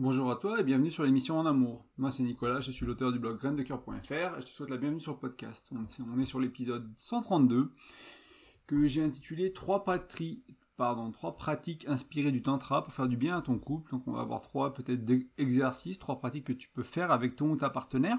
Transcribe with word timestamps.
Bonjour 0.00 0.30
à 0.30 0.36
toi 0.36 0.60
et 0.60 0.62
bienvenue 0.62 0.92
sur 0.92 1.02
l'émission 1.02 1.40
En 1.40 1.44
Amour. 1.44 1.84
Moi 1.98 2.12
c'est 2.12 2.22
Nicolas, 2.22 2.60
je 2.60 2.70
suis 2.70 2.86
l'auteur 2.86 3.10
du 3.10 3.18
blog 3.18 3.36
graindecoeur.fr 3.36 4.12
et 4.12 4.40
je 4.40 4.42
te 4.42 4.48
souhaite 4.48 4.70
la 4.70 4.76
bienvenue 4.76 5.00
sur 5.00 5.10
le 5.10 5.18
podcast. 5.18 5.72
On 5.72 6.20
est 6.20 6.24
sur 6.24 6.38
l'épisode 6.38 6.88
132 6.94 7.72
que 8.68 8.86
j'ai 8.86 9.02
intitulé 9.02 9.52
trois, 9.52 9.84
pardon, 10.76 11.10
trois 11.10 11.36
pratiques 11.36 11.84
inspirées 11.88 12.30
du 12.30 12.42
tantra 12.42 12.84
pour 12.84 12.94
faire 12.94 13.08
du 13.08 13.16
bien 13.16 13.38
à 13.38 13.42
ton 13.42 13.58
couple. 13.58 13.90
Donc 13.90 14.06
on 14.06 14.12
va 14.12 14.20
avoir 14.20 14.40
trois 14.40 14.72
peut-être 14.72 15.02
exercices, 15.36 15.98
trois 15.98 16.20
pratiques 16.20 16.44
que 16.44 16.52
tu 16.52 16.68
peux 16.68 16.84
faire 16.84 17.10
avec 17.10 17.34
ton 17.34 17.50
ou 17.50 17.56
ta 17.56 17.68
partenaire. 17.68 18.18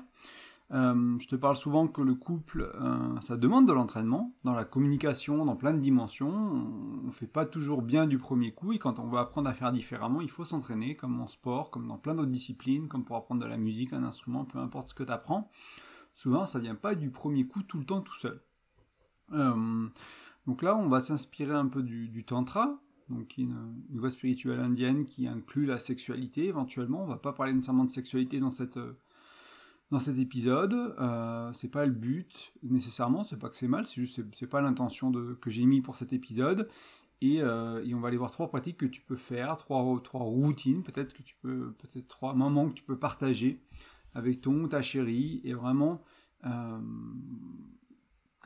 Euh, 0.72 1.18
je 1.20 1.28
te 1.28 1.36
parle 1.36 1.56
souvent 1.56 1.88
que 1.88 2.02
le 2.02 2.14
couple, 2.14 2.72
euh, 2.76 3.20
ça 3.22 3.38
demande 3.38 3.68
de 3.68 3.74
l'entraînement, 3.74 4.36
dans 4.44 4.54
la 4.54 4.66
communication, 4.66 5.44
dans 5.46 5.56
plein 5.56 5.74
de 5.74 5.80
dimensions. 5.80 6.30
On 6.30 7.08
ne 7.08 7.12
fait 7.12 7.28
pas 7.28 7.46
toujours 7.46 7.82
bien 7.82 8.06
du 8.06 8.20
premier 8.20 8.52
coup, 8.52 8.72
et 8.72 8.78
quand 8.78 9.00
on 9.00 9.08
veut 9.08 9.18
apprendre 9.18 9.50
à 9.50 9.54
faire 9.54 9.72
différemment, 9.72 10.22
il 10.22 10.30
faut 10.30 10.46
s'entraîner, 10.46 10.96
comme 10.96 11.20
en 11.22 11.28
sport, 11.28 11.72
comme 11.72 11.88
dans 11.88 11.98
plein 11.98 12.14
d'autres 12.14 12.30
disciplines, 12.30 12.88
comme 12.88 13.04
pour 13.04 13.16
apprendre 13.16 13.42
de 13.42 13.48
la 13.48 13.58
musique, 13.58 13.94
un 13.94 14.04
instrument, 14.04 14.46
peu 14.46 14.60
importe 14.60 14.90
ce 14.90 14.94
que 14.94 15.04
tu 15.04 15.12
apprends. 15.12 15.50
Souvent, 16.14 16.46
ça 16.46 16.60
vient 16.60 16.76
pas 16.76 16.96
du 16.96 17.10
premier 17.10 17.48
coup 17.48 17.64
tout 17.64 17.80
le 17.80 17.86
temps 17.86 18.02
tout 18.02 18.16
seul. 18.16 18.42
Euh, 19.32 19.88
donc 20.46 20.62
là, 20.62 20.76
on 20.78 20.88
va 20.88 21.00
s'inspirer 21.00 21.56
un 21.56 21.68
peu 21.68 21.82
du, 21.82 22.24
tantra, 22.24 22.80
donc 23.10 23.38
une, 23.40 23.56
une, 23.90 24.00
voie 24.00 24.10
spirituelle 24.12 24.60
indienne 24.60 25.06
qui 25.06 25.28
inclut 25.28 25.66
la 25.66 25.80
sexualité 25.80 26.46
éventuellement. 26.46 27.04
On 27.04 27.08
va 27.08 27.18
pas 27.18 27.34
parler 27.34 27.54
nécessairement 27.54 27.86
de 27.86 27.90
sexualité 27.90 28.40
dans 28.40 28.52
cette 28.52 28.78
dans 29.92 30.00
cet 30.00 30.18
épisode. 30.18 30.74
Euh, 30.74 31.52
c'est 31.54 31.70
pas 31.70 31.86
le 31.86 31.92
but 31.92 32.54
nécessairement, 32.64 33.24
c'est 33.24 33.38
pas 33.38 33.50
que 33.50 33.58
c'est 33.58 33.68
mal, 33.68 33.88
c'est 33.88 34.02
juste 34.02 34.22
c'est 34.36 34.48
pas 34.48 34.62
l'intention 34.62 35.12
que 35.12 35.50
j'ai 35.50 35.66
mis 35.66 35.82
pour 35.82 35.96
cet 35.96 36.14
épisode. 36.14 36.68
Euh, 37.24 37.84
et, 37.84 37.94
on 37.94 38.00
va 38.00 38.08
aller 38.08 38.18
voir 38.18 38.32
trois 38.32 38.48
pratiques 38.48 38.78
que 38.78 38.86
tu 38.86 39.02
peux 39.02 39.18
faire, 39.18 39.58
trois, 39.58 40.00
trois 40.04 40.22
routines, 40.22 40.84
peut-être 40.84 41.14
que 41.14 41.22
tu 41.22 41.36
peux, 41.42 41.74
peut-être 41.74 42.08
trois 42.08 42.34
moments 42.34 42.70
que 42.70 42.76
tu 42.76 42.84
peux 42.84 42.98
partager 42.98 43.62
avec 44.16 44.42
ton 44.42 44.68
ta 44.68 44.82
chérie 44.82 45.42
et 45.44 45.54
vraiment 45.54 46.02
euh, 46.46 46.80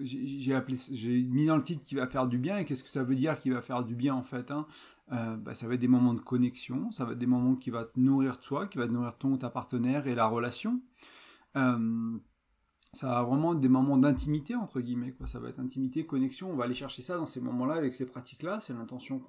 j'ai 0.01 0.53
appelé 0.53 0.75
j'ai 0.91 1.21
mis 1.21 1.45
dans 1.45 1.55
le 1.55 1.63
titre 1.63 1.85
qui 1.85 1.95
va 1.95 2.07
faire 2.07 2.27
du 2.27 2.37
bien 2.37 2.57
et 2.57 2.65
qu'est-ce 2.65 2.83
que 2.83 2.89
ça 2.89 3.03
veut 3.03 3.15
dire 3.15 3.39
qui 3.39 3.49
va 3.49 3.61
faire 3.61 3.85
du 3.85 3.95
bien 3.95 4.13
en 4.13 4.23
fait 4.23 4.51
hein? 4.51 4.65
Euh, 5.13 5.37
bah, 5.37 5.53
ça 5.53 5.67
va 5.67 5.75
être 5.75 5.79
des 5.79 5.87
moments 5.87 6.13
de 6.13 6.19
connexion 6.19 6.91
ça 6.91 7.05
va 7.05 7.13
être 7.13 7.19
des 7.19 7.27
moments 7.27 7.55
qui 7.55 7.69
va 7.69 7.85
te 7.85 7.97
nourrir 7.97 8.39
toi 8.39 8.67
qui 8.67 8.77
va 8.77 8.87
te 8.87 8.91
nourrir 8.91 9.17
ton 9.17 9.37
ta 9.37 9.49
partenaire 9.49 10.07
et 10.07 10.15
la 10.15 10.25
relation 10.25 10.81
euh, 11.55 12.19
ça 12.93 13.07
va 13.07 13.23
vraiment 13.23 13.55
des 13.55 13.69
moments 13.69 13.97
d'intimité 13.97 14.55
entre 14.55 14.79
guillemets 14.79 15.15
ça 15.25 15.39
va 15.39 15.49
être 15.49 15.59
intimité 15.59 16.05
connexion. 16.05 16.51
On 16.51 16.55
va 16.55 16.65
aller 16.65 16.73
chercher 16.73 17.01
ça 17.01 17.17
dans 17.17 17.25
ces 17.25 17.41
moments 17.41 17.65
là 17.65 17.75
avec 17.75 17.93
ces 17.93 18.05
pratiques 18.05 18.43
là 18.43 18.59
c'est 18.59 18.73
l'intention 18.73 19.19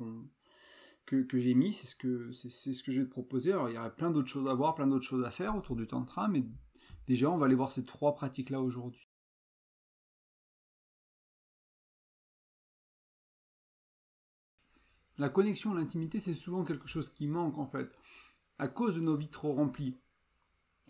que, 1.07 1.39
j'ai 1.39 1.55
mis. 1.55 1.73
C'est 1.73 1.87
ce 1.87 1.95
que 2.83 2.93
je 2.93 3.01
vais 3.01 3.07
te 3.07 3.11
proposer. 3.11 3.53
Alors 3.53 3.69
il 3.71 3.75
y 3.75 3.79
aurait 3.79 3.95
plein 3.95 4.11
d'autres 4.11 4.29
choses 4.29 4.49
à 4.49 4.55
voir 4.55 4.75
plein 4.75 4.87
d'autres 4.87 5.05
choses 5.07 5.25
à 5.25 5.31
faire 5.31 5.57
autour 5.57 5.77
du 5.77 5.87
tantra 5.87 6.29
mais 6.29 6.45
déjà 7.07 7.31
on 7.31 7.39
va 7.39 7.47
aller 7.47 7.55
voir 7.55 7.71
ces 7.71 7.85
trois 7.85 8.15
pratiques 8.15 8.51
là 8.51 8.61
aujourd'hui. 8.61 9.09
La 15.17 15.29
connexion 15.29 15.73
l'intimité 15.75 16.21
c'est 16.21 16.35
souvent 16.35 16.65
quelque 16.65 16.89
chose 16.89 17.09
qui 17.09 17.27
manque 17.27 17.59
en 17.59 17.67
fait. 17.67 17.89
À 18.59 18.69
cause 18.69 18.97
de 18.97 19.01
nos 19.01 19.17
vies 19.17 19.31
trop 19.31 19.53
remplies 19.55 19.97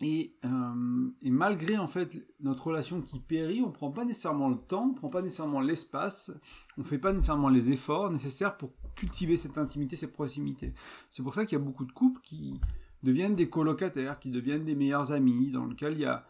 euh, 0.03 1.09
et, 1.21 1.29
malgré 1.29 1.77
en 1.77 1.87
fait 1.87 2.17
notre 2.41 2.67
relation 2.67 3.01
qui 3.01 3.19
périt, 3.19 3.61
on 3.61 3.71
prend 3.71 3.91
pas 3.91 4.03
nécessairement 4.03 4.49
le 4.49 4.57
temps, 4.57 4.89
on 4.91 4.93
prend 4.93 5.07
pas 5.07 5.21
nécessairement 5.21 5.61
l'espace, 5.61 6.31
on 6.77 6.83
fait 6.83 6.97
pas 6.97 7.13
nécessairement 7.13 7.47
les 7.47 7.71
efforts 7.71 8.11
nécessaires 8.11 8.57
pour 8.57 8.71
cultiver 8.95 9.37
cette 9.37 9.57
intimité, 9.57 9.95
cette 9.95 10.11
proximité. 10.11 10.73
C'est 11.09 11.23
pour 11.23 11.33
ça 11.33 11.45
qu'il 11.45 11.57
y 11.57 11.61
a 11.61 11.63
beaucoup 11.63 11.85
de 11.85 11.93
couples 11.93 12.19
qui 12.21 12.59
deviennent 13.03 13.35
des 13.35 13.49
colocataires, 13.49 14.19
qui 14.19 14.29
deviennent 14.31 14.65
des 14.65 14.75
meilleurs 14.75 15.13
amis, 15.13 15.51
dans 15.51 15.65
lequel 15.65 15.93
il 15.93 15.99
y 15.99 16.05
a 16.05 16.25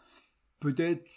peut-être 0.60 1.10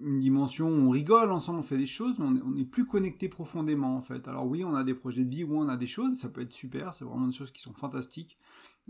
une 0.00 0.20
dimension 0.20 0.68
où 0.68 0.88
on 0.88 0.90
rigole 0.90 1.30
ensemble, 1.30 1.60
on 1.60 1.62
fait 1.62 1.78
des 1.78 1.86
choses, 1.86 2.18
mais 2.18 2.26
on 2.26 2.50
n'est 2.50 2.64
plus 2.64 2.84
connecté 2.84 3.28
profondément 3.28 3.96
en 3.96 4.02
fait. 4.02 4.26
Alors 4.28 4.46
oui, 4.46 4.64
on 4.64 4.74
a 4.74 4.84
des 4.84 4.94
projets 4.94 5.24
de 5.24 5.30
vie, 5.30 5.44
où 5.44 5.56
on 5.56 5.68
a 5.68 5.76
des 5.76 5.86
choses, 5.86 6.18
ça 6.18 6.28
peut 6.28 6.40
être 6.40 6.52
super, 6.52 6.94
c'est 6.94 7.04
vraiment 7.04 7.26
des 7.26 7.32
choses 7.32 7.50
qui 7.50 7.62
sont 7.62 7.74
fantastiques, 7.74 8.38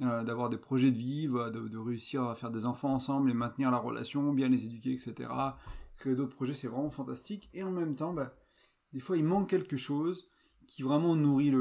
euh, 0.03 0.25
d'avoir 0.25 0.49
des 0.49 0.57
projets 0.57 0.91
de 0.91 0.97
vie, 0.97 1.27
de, 1.27 1.79
réussir 1.79 2.25
à 2.25 2.35
faire 2.35 2.51
des 2.51 2.67
enfants 2.67 2.95
ensemble 2.95 3.31
et 3.31 3.35
maintenir 3.35 3.71
la 3.71 3.79
relation, 3.79 4.33
bien 4.33 4.49
les 4.49 4.65
éduquer, 4.65 4.93
etc. 4.93 5.31
Créer 5.97 6.15
d'autres 6.15 6.35
projets, 6.35 6.55
c'est 6.55 6.69
vraiment 6.69 6.91
fantastique. 6.91 7.51
Et 7.55 7.63
en 7.63 7.71
même 7.71 7.95
temps, 7.95 8.13
bah, 8.13 8.35
des 8.93 9.01
fois, 9.01 9.17
il 9.17 9.25
manque 9.25 9.49
quelque 9.49 9.77
chose 9.77 10.29
qui 10.67 10.83
vraiment 10.83 11.15
nourrit 11.15 11.53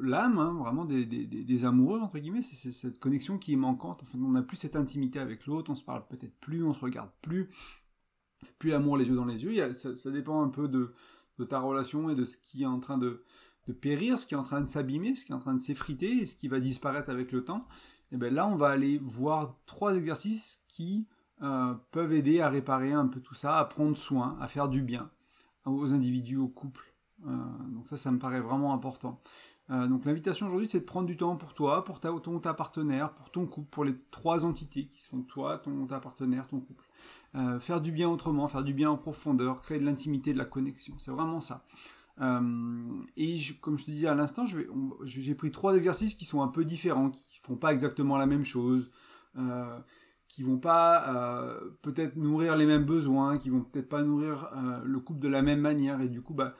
l'âme, 0.00 0.38
hein, 0.38 0.56
vraiment 0.60 0.84
des, 0.84 1.64
amoureux, 1.64 2.00
entre 2.00 2.18
guillemets, 2.18 2.42
c'est 2.42 2.70
cette 2.70 2.98
connexion 2.98 3.38
qui 3.38 3.52
est 3.52 3.56
manquante. 3.56 4.02
En 4.02 4.06
fait, 4.06 4.18
on 4.18 4.30
n'a 4.30 4.42
plus 4.42 4.56
cette 4.56 4.76
intimité 4.76 5.18
avec 5.18 5.46
l'autre, 5.46 5.70
on 5.70 5.74
se 5.74 5.84
parle 5.84 6.06
peut-être 6.06 6.38
plus, 6.38 6.64
on 6.64 6.72
se 6.72 6.80
regarde 6.80 7.10
plus, 7.22 7.48
plus 8.58 8.70
l'amour 8.70 8.96
les 8.96 9.08
yeux 9.08 9.14
dans 9.14 9.24
les 9.24 9.44
yeux. 9.44 9.72
ça, 9.72 10.10
dépend 10.10 10.42
un 10.42 10.48
peu 10.48 10.68
de, 10.68 10.94
ta 11.44 11.60
relation 11.60 12.10
et 12.10 12.14
de 12.14 12.24
ce 12.24 12.36
qui 12.36 12.62
est 12.62 12.66
en 12.66 12.80
train 12.80 12.98
de, 12.98 13.22
périr, 13.80 14.18
ce 14.18 14.26
qui 14.26 14.34
est 14.34 14.38
en 14.38 14.42
train 14.42 14.60
de 14.60 14.68
s'abîmer, 14.68 15.14
ce 15.14 15.24
qui 15.24 15.32
est 15.32 15.34
en 15.34 15.40
train 15.40 15.54
de 15.54 15.60
s'effriter 15.60 16.22
et 16.22 16.26
ce 16.26 16.34
qui 16.34 16.48
va 16.48 16.60
disparaître 16.60 17.10
avec 17.10 17.32
le 17.32 17.44
temps. 17.44 17.66
Et 18.12 18.16
bien 18.16 18.30
là, 18.30 18.46
on 18.46 18.56
va 18.56 18.68
aller 18.68 18.98
voir 18.98 19.56
trois 19.66 19.96
exercices 19.96 20.62
qui 20.68 21.06
euh, 21.42 21.74
peuvent 21.90 22.12
aider 22.12 22.40
à 22.40 22.48
réparer 22.48 22.92
un 22.92 23.06
peu 23.06 23.20
tout 23.20 23.34
ça, 23.34 23.58
à 23.58 23.64
prendre 23.64 23.96
soin, 23.96 24.38
à 24.40 24.46
faire 24.46 24.68
du 24.68 24.82
bien 24.82 25.10
aux 25.64 25.92
individus, 25.92 26.36
aux 26.36 26.48
couples. 26.48 26.94
Euh, 27.26 27.30
donc 27.70 27.88
ça, 27.88 27.96
ça 27.96 28.10
me 28.10 28.18
paraît 28.18 28.40
vraiment 28.40 28.72
important. 28.72 29.20
Euh, 29.70 29.88
donc 29.88 30.04
l'invitation 30.04 30.46
aujourd'hui, 30.46 30.68
c'est 30.68 30.80
de 30.80 30.84
prendre 30.84 31.06
du 31.06 31.16
temps 31.16 31.36
pour 31.36 31.52
toi, 31.52 31.84
pour 31.84 31.98
ta, 31.98 32.12
ta 32.42 32.54
partenaire, 32.54 33.12
pour 33.14 33.30
ton 33.30 33.46
couple, 33.46 33.68
pour 33.70 33.84
les 33.84 33.96
trois 34.10 34.44
entités 34.44 34.86
qui 34.86 35.02
sont 35.02 35.22
toi, 35.22 35.58
ton 35.58 35.86
ta 35.86 35.98
partenaire, 35.98 36.46
ton 36.46 36.60
couple. 36.60 36.84
Euh, 37.34 37.60
faire 37.60 37.80
du 37.80 37.92
bien 37.92 38.08
autrement, 38.08 38.46
faire 38.48 38.64
du 38.64 38.72
bien 38.72 38.90
en 38.90 38.96
profondeur, 38.96 39.60
créer 39.60 39.78
de 39.78 39.84
l'intimité, 39.84 40.32
de 40.32 40.38
la 40.38 40.44
connexion. 40.44 40.94
C'est 40.98 41.10
vraiment 41.10 41.40
ça. 41.40 41.64
Euh, 42.22 43.02
et 43.16 43.36
comme 43.60 43.78
je 43.78 43.84
te 43.84 43.90
disais 43.90 44.06
à 44.06 44.14
l'instant, 44.14 44.44
j'ai 45.02 45.34
pris 45.34 45.50
trois 45.50 45.74
exercices 45.74 46.14
qui 46.14 46.24
sont 46.24 46.42
un 46.42 46.48
peu 46.48 46.64
différents, 46.64 47.10
qui 47.10 47.40
font 47.42 47.56
pas 47.56 47.74
exactement 47.74 48.16
la 48.16 48.26
même 48.26 48.44
chose, 48.44 48.90
euh, 49.36 49.78
qui 50.28 50.42
vont 50.42 50.58
pas 50.58 51.60
peut-être 51.82 52.16
nourrir 52.16 52.56
les 52.56 52.66
mêmes 52.66 52.84
besoins, 52.84 53.38
qui 53.38 53.50
vont 53.50 53.60
peut-être 53.60 53.88
pas 53.88 54.02
nourrir 54.02 54.50
le 54.84 55.00
couple 55.00 55.20
de 55.20 55.28
la 55.28 55.42
même 55.42 55.60
manière. 55.60 56.00
Et 56.00 56.08
du 56.08 56.22
coup, 56.22 56.34
bah, 56.34 56.54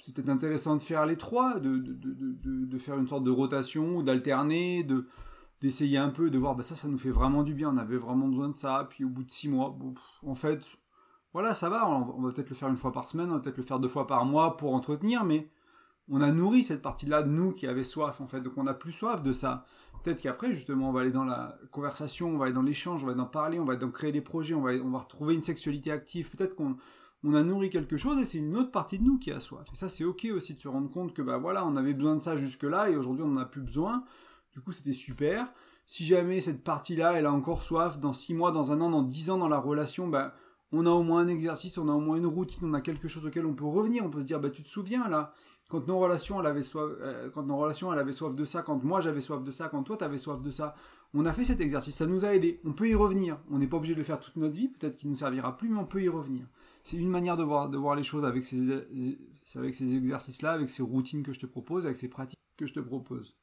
c'est 0.00 0.14
peut-être 0.14 0.28
intéressant 0.28 0.76
de 0.76 0.82
faire 0.82 1.06
les 1.06 1.16
trois, 1.16 1.58
de, 1.58 1.76
de, 1.78 1.92
de, 1.92 2.64
de 2.64 2.78
faire 2.78 2.98
une 2.98 3.06
sorte 3.06 3.24
de 3.24 3.30
rotation, 3.30 4.02
d'alterner, 4.02 4.84
de 4.84 5.06
d'essayer 5.60 5.98
un 5.98 6.10
peu, 6.10 6.30
de 6.30 6.38
voir, 6.38 6.54
bah 6.54 6.62
ça, 6.62 6.76
ça 6.76 6.88
nous 6.88 6.98
fait 6.98 7.10
vraiment 7.10 7.42
du 7.42 7.54
bien, 7.54 7.70
on 7.70 7.78
avait 7.78 7.96
vraiment 7.96 8.28
besoin 8.28 8.48
de 8.48 8.54
ça, 8.54 8.86
puis 8.88 9.04
au 9.04 9.08
bout 9.08 9.24
de 9.24 9.30
six 9.30 9.48
mois, 9.48 9.76
en 10.24 10.34
fait, 10.34 10.62
voilà, 11.32 11.54
ça 11.54 11.68
va, 11.68 11.88
on, 11.88 12.22
va 12.22 12.32
peut-être 12.32 12.50
le 12.50 12.54
faire 12.54 12.68
une 12.68 12.76
fois 12.76 12.92
par 12.92 13.08
semaine, 13.08 13.30
on 13.30 13.34
va 13.34 13.40
peut-être 13.40 13.56
le 13.56 13.64
faire 13.64 13.80
deux 13.80 13.88
fois 13.88 14.06
par 14.06 14.24
mois 14.24 14.56
pour 14.56 14.74
entretenir, 14.74 15.24
mais 15.24 15.50
on 16.08 16.20
a 16.20 16.30
nourri 16.32 16.62
cette 16.62 16.80
partie-là 16.80 17.22
de 17.22 17.28
nous 17.28 17.52
qui 17.52 17.66
avait 17.66 17.84
soif, 17.84 18.20
en 18.20 18.26
fait, 18.26 18.40
donc 18.40 18.52
on 18.56 18.66
a 18.66 18.74
plus 18.74 18.92
soif 18.92 19.22
de 19.22 19.32
ça. 19.32 19.64
Peut-être 20.04 20.22
qu'après, 20.22 20.54
justement, 20.54 20.90
on 20.90 20.92
va 20.92 21.00
aller 21.00 21.10
dans 21.10 21.24
la 21.24 21.58
conversation, 21.72 22.28
on 22.28 22.38
va 22.38 22.44
aller 22.44 22.54
dans 22.54 22.62
l'échange, 22.62 23.02
on 23.02 23.08
va 23.08 23.20
en 23.20 23.26
parler, 23.26 23.58
on 23.58 23.64
va 23.64 23.74
donc 23.74 23.92
créer 23.92 24.12
des 24.12 24.20
projets, 24.20 24.54
on 24.54 24.62
va, 24.62 24.72
on 24.72 24.90
va 24.90 25.00
retrouver 25.00 25.34
une 25.34 25.42
sexualité 25.42 25.90
active, 25.90 26.30
peut-être 26.30 26.54
qu'on 26.54 26.76
on 27.24 27.34
a 27.34 27.42
nourri 27.42 27.70
quelque 27.70 27.96
chose 27.96 28.18
et 28.20 28.24
c'est 28.24 28.38
une 28.38 28.56
autre 28.56 28.70
partie 28.70 28.98
de 28.98 29.04
nous 29.04 29.18
qui 29.18 29.32
a 29.32 29.40
soif. 29.40 29.66
Et 29.72 29.76
ça, 29.76 29.88
c'est 29.88 30.04
ok 30.04 30.28
aussi 30.34 30.54
de 30.54 30.60
se 30.60 30.68
rendre 30.68 30.90
compte 30.90 31.14
que, 31.14 31.22
bah 31.22 31.38
voilà, 31.38 31.66
on 31.66 31.76
avait 31.76 31.94
besoin 31.94 32.14
de 32.14 32.20
ça 32.20 32.36
jusque-là 32.36 32.90
et 32.90 32.96
aujourd'hui 32.96 33.24
on 33.24 33.28
n'en 33.28 33.40
a 33.40 33.44
plus 33.44 33.60
besoin. 33.60 34.04
Du 34.52 34.60
coup, 34.60 34.72
c'était 34.72 34.92
super. 34.92 35.52
Si 35.86 36.04
jamais 36.04 36.40
cette 36.40 36.62
partie-là, 36.62 37.14
elle 37.14 37.26
a 37.26 37.32
encore 37.32 37.62
soif, 37.62 37.98
dans 37.98 38.12
6 38.12 38.34
mois, 38.34 38.52
dans 38.52 38.72
un 38.72 38.80
an, 38.80 38.90
dans 38.90 39.02
10 39.02 39.30
ans 39.30 39.38
dans 39.38 39.48
la 39.48 39.58
relation, 39.58 40.06
bah, 40.06 40.34
on 40.70 40.86
a 40.86 40.90
au 40.90 41.02
moins 41.02 41.22
un 41.22 41.28
exercice, 41.28 41.78
on 41.78 41.88
a 41.88 41.92
au 41.92 42.00
moins 42.00 42.16
une 42.16 42.26
routine, 42.26 42.68
on 42.68 42.74
a 42.74 42.80
quelque 42.80 43.08
chose 43.08 43.26
auquel 43.26 43.46
on 43.46 43.54
peut 43.54 43.64
revenir. 43.64 44.04
On 44.04 44.10
peut 44.10 44.20
se 44.20 44.26
dire, 44.26 44.38
bah, 44.38 44.50
tu 44.50 44.62
te 44.62 44.68
souviens 44.68 45.08
là, 45.08 45.32
quand 45.68 45.86
nos 45.88 45.98
relations, 45.98 46.40
elle 46.40 46.46
avait 46.46 46.62
soif, 46.62 46.90
euh, 47.00 47.30
quand 47.30 47.44
nos 47.44 47.56
relations, 47.56 47.92
elle 47.92 47.98
avait 47.98 48.12
soif 48.12 48.34
de 48.34 48.44
ça, 48.44 48.62
quand 48.62 48.84
moi 48.84 49.00
j'avais 49.00 49.20
soif 49.20 49.42
de 49.42 49.50
ça, 49.50 49.68
quand 49.68 49.82
toi 49.82 49.96
t'avais 49.96 50.18
soif 50.18 50.42
de 50.42 50.50
ça, 50.50 50.74
on 51.14 51.24
a 51.24 51.32
fait 51.32 51.44
cet 51.44 51.60
exercice, 51.60 51.96
ça 51.96 52.06
nous 52.06 52.24
a 52.24 52.34
aidé. 52.34 52.60
On 52.64 52.72
peut 52.72 52.88
y 52.88 52.94
revenir. 52.94 53.38
On 53.50 53.58
n'est 53.58 53.66
pas 53.66 53.78
obligé 53.78 53.94
de 53.94 53.98
le 53.98 54.04
faire 54.04 54.20
toute 54.20 54.36
notre 54.36 54.54
vie, 54.54 54.68
peut-être 54.68 54.98
qu'il 54.98 55.10
nous 55.10 55.16
servira 55.16 55.56
plus, 55.56 55.68
mais 55.68 55.78
on 55.78 55.86
peut 55.86 56.02
y 56.02 56.08
revenir. 56.08 56.46
C'est 56.88 56.96
une 56.96 57.10
manière 57.10 57.36
de 57.36 57.42
voir, 57.42 57.68
de 57.68 57.76
voir 57.76 57.96
les 57.96 58.02
choses 58.02 58.24
avec 58.24 58.46
ces, 58.46 58.72
avec 59.54 59.74
ces 59.74 59.94
exercices-là, 59.94 60.52
avec 60.52 60.70
ces 60.70 60.82
routines 60.82 61.22
que 61.22 61.34
je 61.34 61.38
te 61.38 61.44
propose, 61.44 61.84
avec 61.84 61.98
ces 61.98 62.08
pratiques 62.08 62.38
que 62.56 62.64
je 62.64 62.72
te 62.72 62.80
propose. 62.80 63.36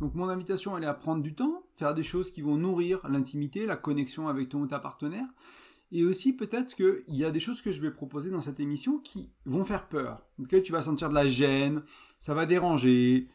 Donc 0.00 0.16
mon 0.16 0.28
invitation, 0.28 0.76
elle 0.76 0.82
est 0.82 0.88
à 0.88 0.94
prendre 0.94 1.22
du 1.22 1.36
temps, 1.36 1.62
faire 1.76 1.94
des 1.94 2.02
choses 2.02 2.32
qui 2.32 2.42
vont 2.42 2.56
nourrir 2.56 3.08
l'intimité, 3.08 3.64
la 3.64 3.76
connexion 3.76 4.26
avec 4.26 4.48
ton 4.48 4.62
ou 4.62 4.66
ta 4.66 4.80
partenaire. 4.80 5.28
Et 5.92 6.02
aussi 6.02 6.32
peut-être 6.32 6.74
qu'il 6.74 7.04
y 7.06 7.24
a 7.24 7.30
des 7.30 7.38
choses 7.38 7.62
que 7.62 7.70
je 7.70 7.80
vais 7.80 7.92
proposer 7.92 8.28
dans 8.28 8.40
cette 8.40 8.58
émission 8.58 8.98
qui 8.98 9.30
vont 9.44 9.62
faire 9.62 9.86
peur. 9.86 10.26
Donc 10.40 10.48
tu 10.48 10.72
vas 10.72 10.82
sentir 10.82 11.10
de 11.10 11.14
la 11.14 11.28
gêne, 11.28 11.84
ça 12.18 12.34
va 12.34 12.44
déranger. 12.44 13.28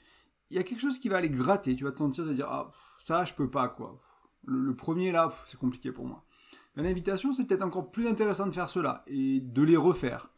Il 0.49 0.57
y 0.57 0.59
a 0.59 0.63
quelque 0.63 0.81
chose 0.81 0.99
qui 0.99 1.07
va 1.07 1.15
aller 1.15 1.29
gratter. 1.29 1.77
Tu 1.77 1.85
vas 1.85 1.93
te 1.93 1.99
sentir 1.99 2.25
de 2.25 2.33
dire 2.33 2.49
ah 2.49 2.73
ça 2.99 3.23
je 3.23 3.33
peux 3.33 3.49
pas 3.49 3.69
quoi. 3.69 4.01
Le, 4.43 4.75
premier 4.75 5.13
là 5.13 5.33
c'est 5.47 5.57
compliqué 5.57 5.93
pour 5.93 6.05
moi. 6.05 6.24
L'invitation 6.75 7.31
c'est 7.31 7.45
peut-être 7.45 7.63
encore 7.63 7.91
plus 7.91 8.07
intéressant 8.07 8.47
de 8.47 8.51
faire 8.51 8.69
cela 8.69 9.03
et 9.07 9.39
de 9.39 9.63
les 9.63 9.77
refaire 9.77 10.29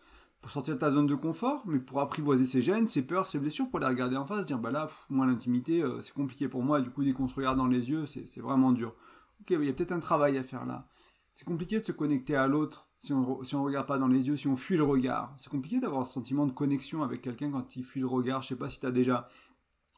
pour 0.42 0.52
sortir 0.52 0.76
de 0.76 0.80
ta 0.80 0.92
zone 0.92 1.08
de 1.08 1.16
confort, 1.16 1.64
mais 1.66 1.80
pour 1.80 2.00
apprivoiser 2.00 2.46
ses 2.46 2.62
gènes, 2.62 2.88
ses 2.88 3.02
peurs, 3.02 3.26
ses 3.26 3.40
blessures, 3.40 3.70
pour 3.70 3.80
les 3.80 3.88
regarder 3.88 4.18
en 4.18 4.26
face, 4.26 4.46
dire 4.46 4.60
bah 4.60 4.72
là, 4.72 4.88
moi 5.10 5.26
l'intimité, 5.26 5.82
euh, 5.82 6.00
c'est 6.02 6.14
compliqué 6.14 6.48
pour 6.48 6.64
moi, 6.64 6.80
du 6.80 6.90
coup 6.90 7.04
dès 7.04 7.12
qu'on 7.12 7.28
se 7.28 7.36
regarde 7.36 7.58
dans 7.58 7.68
les 7.68 7.90
yeux, 7.90 8.06
c'est 8.06 8.40
vraiment 8.40 8.72
dur. 8.72 8.96
Ok, 9.42 9.52
il 9.52 9.64
y 9.64 9.70
a 9.70 9.74
peut-être 9.74 9.92
un 9.92 10.00
travail 10.00 10.38
à 10.38 10.44
faire 10.44 10.66
là. 10.66 10.88
C'est 11.34 11.46
compliqué 11.46 11.80
de 11.80 11.86
se 11.86 11.92
connecter 11.92 12.36
à 12.36 12.48
l'autre 12.48 12.90
si 12.98 13.14
on 13.14 13.42
on 13.54 13.64
regarde 13.64 13.86
pas 13.86 14.00
dans 14.00 14.08
les 14.08 14.28
yeux, 14.28 14.36
si 14.36 14.48
on 14.48 14.56
fuit 14.56 14.78
le 14.78 14.84
regard. 14.84 15.36
C'est 15.38 15.50
compliqué 15.50 15.80
d'avoir 15.80 16.06
ce 16.06 16.14
sentiment 16.14 16.48
de 16.48 16.52
connexion 16.52 17.04
avec 17.04 17.22
quelqu'un 17.22 17.52
quand 17.52 17.76
il 17.76 17.84
fuit 17.84 18.00
le 18.00 18.08
regard. 18.08 18.42
Je 18.42 18.50
sais 18.50 18.56
pas 18.56 18.70
si 18.70 18.80
tu 18.80 18.88
as 18.88 18.92
déjà 18.92 19.28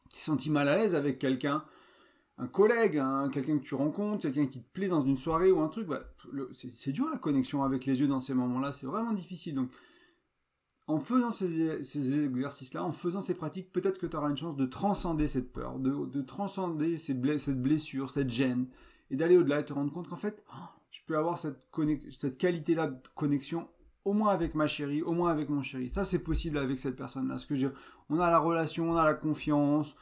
senti 0.09 0.49
mal 0.49 0.67
à 0.67 0.75
l'aise 0.75 0.95
avec 0.95 1.17
quelqu'un, 1.17 1.63
un 2.39 2.47
collègue, 2.47 2.97
hein, 2.97 3.29
quelqu'un 3.31 3.57
que 3.57 3.63
tu 3.63 3.75
rencontres, 3.75 4.21
quelqu'un 4.21 4.47
qui 4.47 4.61
te 4.61 4.71
plaît 4.71 4.87
dans 4.87 5.01
une 5.01 5.17
soirée 5.17 5.51
ou 5.51 5.59
un 5.59 5.67
truc. 5.67 5.87
Bah, 5.87 6.01
c'est 6.53 6.91
dur 6.91 7.07
la 7.11 7.17
connexion 7.17 7.63
avec 7.63 7.85
les 7.85 7.99
yeux 7.99 8.07
dans 8.07 8.21
ces 8.21 8.33
moments-là. 8.33 8.71
C'est 8.71 8.87
vraiment 8.87 9.13
difficile. 9.13 9.55
Donc 9.55 9.69
en 10.87 10.99
faisant 10.99 11.29
ces, 11.29 12.25
exercices-là, 12.25 12.83
en 12.83 12.91
faisant 12.91 13.21
ces 13.21 13.35
pratiques, 13.35 13.71
peut-être 13.71 13.99
que 13.99 14.07
tu 14.07 14.15
auras 14.17 14.29
une 14.29 14.37
chance 14.37 14.55
de 14.55 14.65
transcender 14.65 15.27
cette 15.27 15.53
peur, 15.53 15.77
de, 15.77 16.21
transcender 16.21 16.97
cette 16.97 17.21
blessure, 17.21 18.09
cette 18.09 18.29
gêne, 18.29 18.67
et 19.11 19.15
d'aller 19.15 19.37
au-delà 19.37 19.59
et 19.59 19.65
te 19.65 19.73
rendre 19.73 19.91
compte 19.91 20.07
qu'en 20.07 20.15
fait, 20.15 20.43
oh, 20.51 20.67
je 20.89 21.01
peux 21.05 21.15
avoir 21.15 21.37
cette, 21.37 22.37
qualité-là 22.37 22.87
de 22.87 22.97
connexion 23.13 23.67
au 24.03 24.13
moins 24.13 24.31
avec 24.31 24.55
ma 24.55 24.65
chérie, 24.65 25.03
au 25.03 25.11
moins 25.11 25.29
avec 25.29 25.49
mon 25.49 25.61
chéri. 25.61 25.89
Ça, 25.89 26.05
c'est 26.05 26.19
possible 26.19 26.57
avec 26.57 26.79
cette 26.79 26.95
personne-là. 26.95 27.35
Que 27.47 27.53
on 28.09 28.19
a 28.19 28.31
la 28.31 28.39
relation, 28.39 28.89
on 28.89 28.95
a 28.95 29.03
la 29.03 29.13
confiance, 29.13 29.95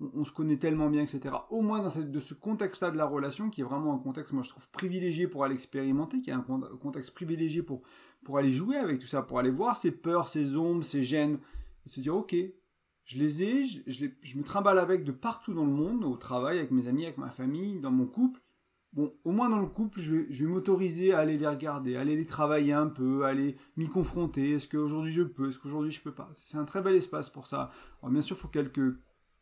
on, 0.00 0.24
se 0.24 0.32
connaît 0.32 0.56
tellement 0.56 0.88
bien, 0.88 1.02
etc. 1.02 1.34
Au 1.50 1.60
moins 1.60 1.80
dans 1.80 2.00
de 2.00 2.20
ce 2.20 2.34
contexte-là 2.34 2.90
de 2.90 2.96
la 2.96 3.06
relation, 3.06 3.50
qui 3.50 3.60
est 3.60 3.64
vraiment 3.64 3.94
un 3.94 3.98
contexte, 3.98 4.32
moi, 4.32 4.42
je 4.42 4.50
trouve 4.50 4.68
privilégié 4.70 5.26
pour 5.26 5.44
aller 5.44 5.54
expérimenter, 5.54 6.20
qui 6.20 6.30
est 6.30 6.34
un 6.34 6.44
contexte 6.80 7.14
privilégié 7.14 7.62
pour, 7.62 7.82
pour 8.24 8.38
aller 8.38 8.50
jouer 8.50 8.76
avec 8.76 8.98
tout 8.98 9.06
ça, 9.06 9.22
pour 9.22 9.38
aller 9.38 9.50
voir 9.50 9.76
ses 9.76 9.90
peurs, 9.90 10.28
ses 10.28 10.56
ombres, 10.56 10.84
ses 10.84 11.02
gênes, 11.02 11.38
et 11.86 11.88
se 11.88 12.00
dire, 12.00 12.14
ok, 12.14 12.34
je 13.04 13.18
les 13.18 13.42
ai, 13.42 13.66
je, 13.66 14.06
je 14.22 14.38
me 14.38 14.44
trimballe 14.44 14.78
avec 14.78 15.04
de 15.04 15.12
partout 15.12 15.54
dans 15.54 15.64
le 15.64 15.72
monde, 15.72 16.04
au 16.04 16.16
travail, 16.16 16.58
avec 16.58 16.70
mes 16.70 16.88
amis, 16.88 17.04
avec 17.04 17.18
ma 17.18 17.30
famille, 17.30 17.80
dans 17.80 17.90
mon 17.90 18.06
couple, 18.06 18.40
bon, 18.92 19.14
au 19.24 19.32
moins 19.32 19.48
dans 19.48 19.58
le 19.58 19.66
couple, 19.66 20.00
je 20.00 20.14
vais, 20.14 20.44
m'autoriser 20.44 21.12
à 21.12 21.18
aller 21.18 21.38
les 21.38 21.46
regarder, 21.46 21.96
à 21.96 22.00
aller 22.00 22.16
les 22.16 22.26
travailler 22.26 22.72
un 22.72 22.88
peu, 22.88 23.24
à 23.24 23.28
aller 23.28 23.56
m'y 23.76 23.88
confronter. 23.88 24.52
Est-ce 24.52 24.68
qu'aujourd'hui 24.68 25.12
je 25.12 25.22
peux? 25.22 25.48
Est-ce 25.48 25.58
qu'aujourd'hui 25.58 25.90
je 25.90 26.00
peux 26.00 26.12
pas? 26.12 26.30
C'est 26.34 26.58
un 26.58 26.64
très 26.64 26.82
bel 26.82 26.94
espace 26.94 27.30
pour 27.30 27.46
ça. 27.46 27.70
Alors 28.02 28.12
bien 28.12 28.22
sûr, 28.22 28.36
faut 28.36 28.48
quelques 28.48 28.94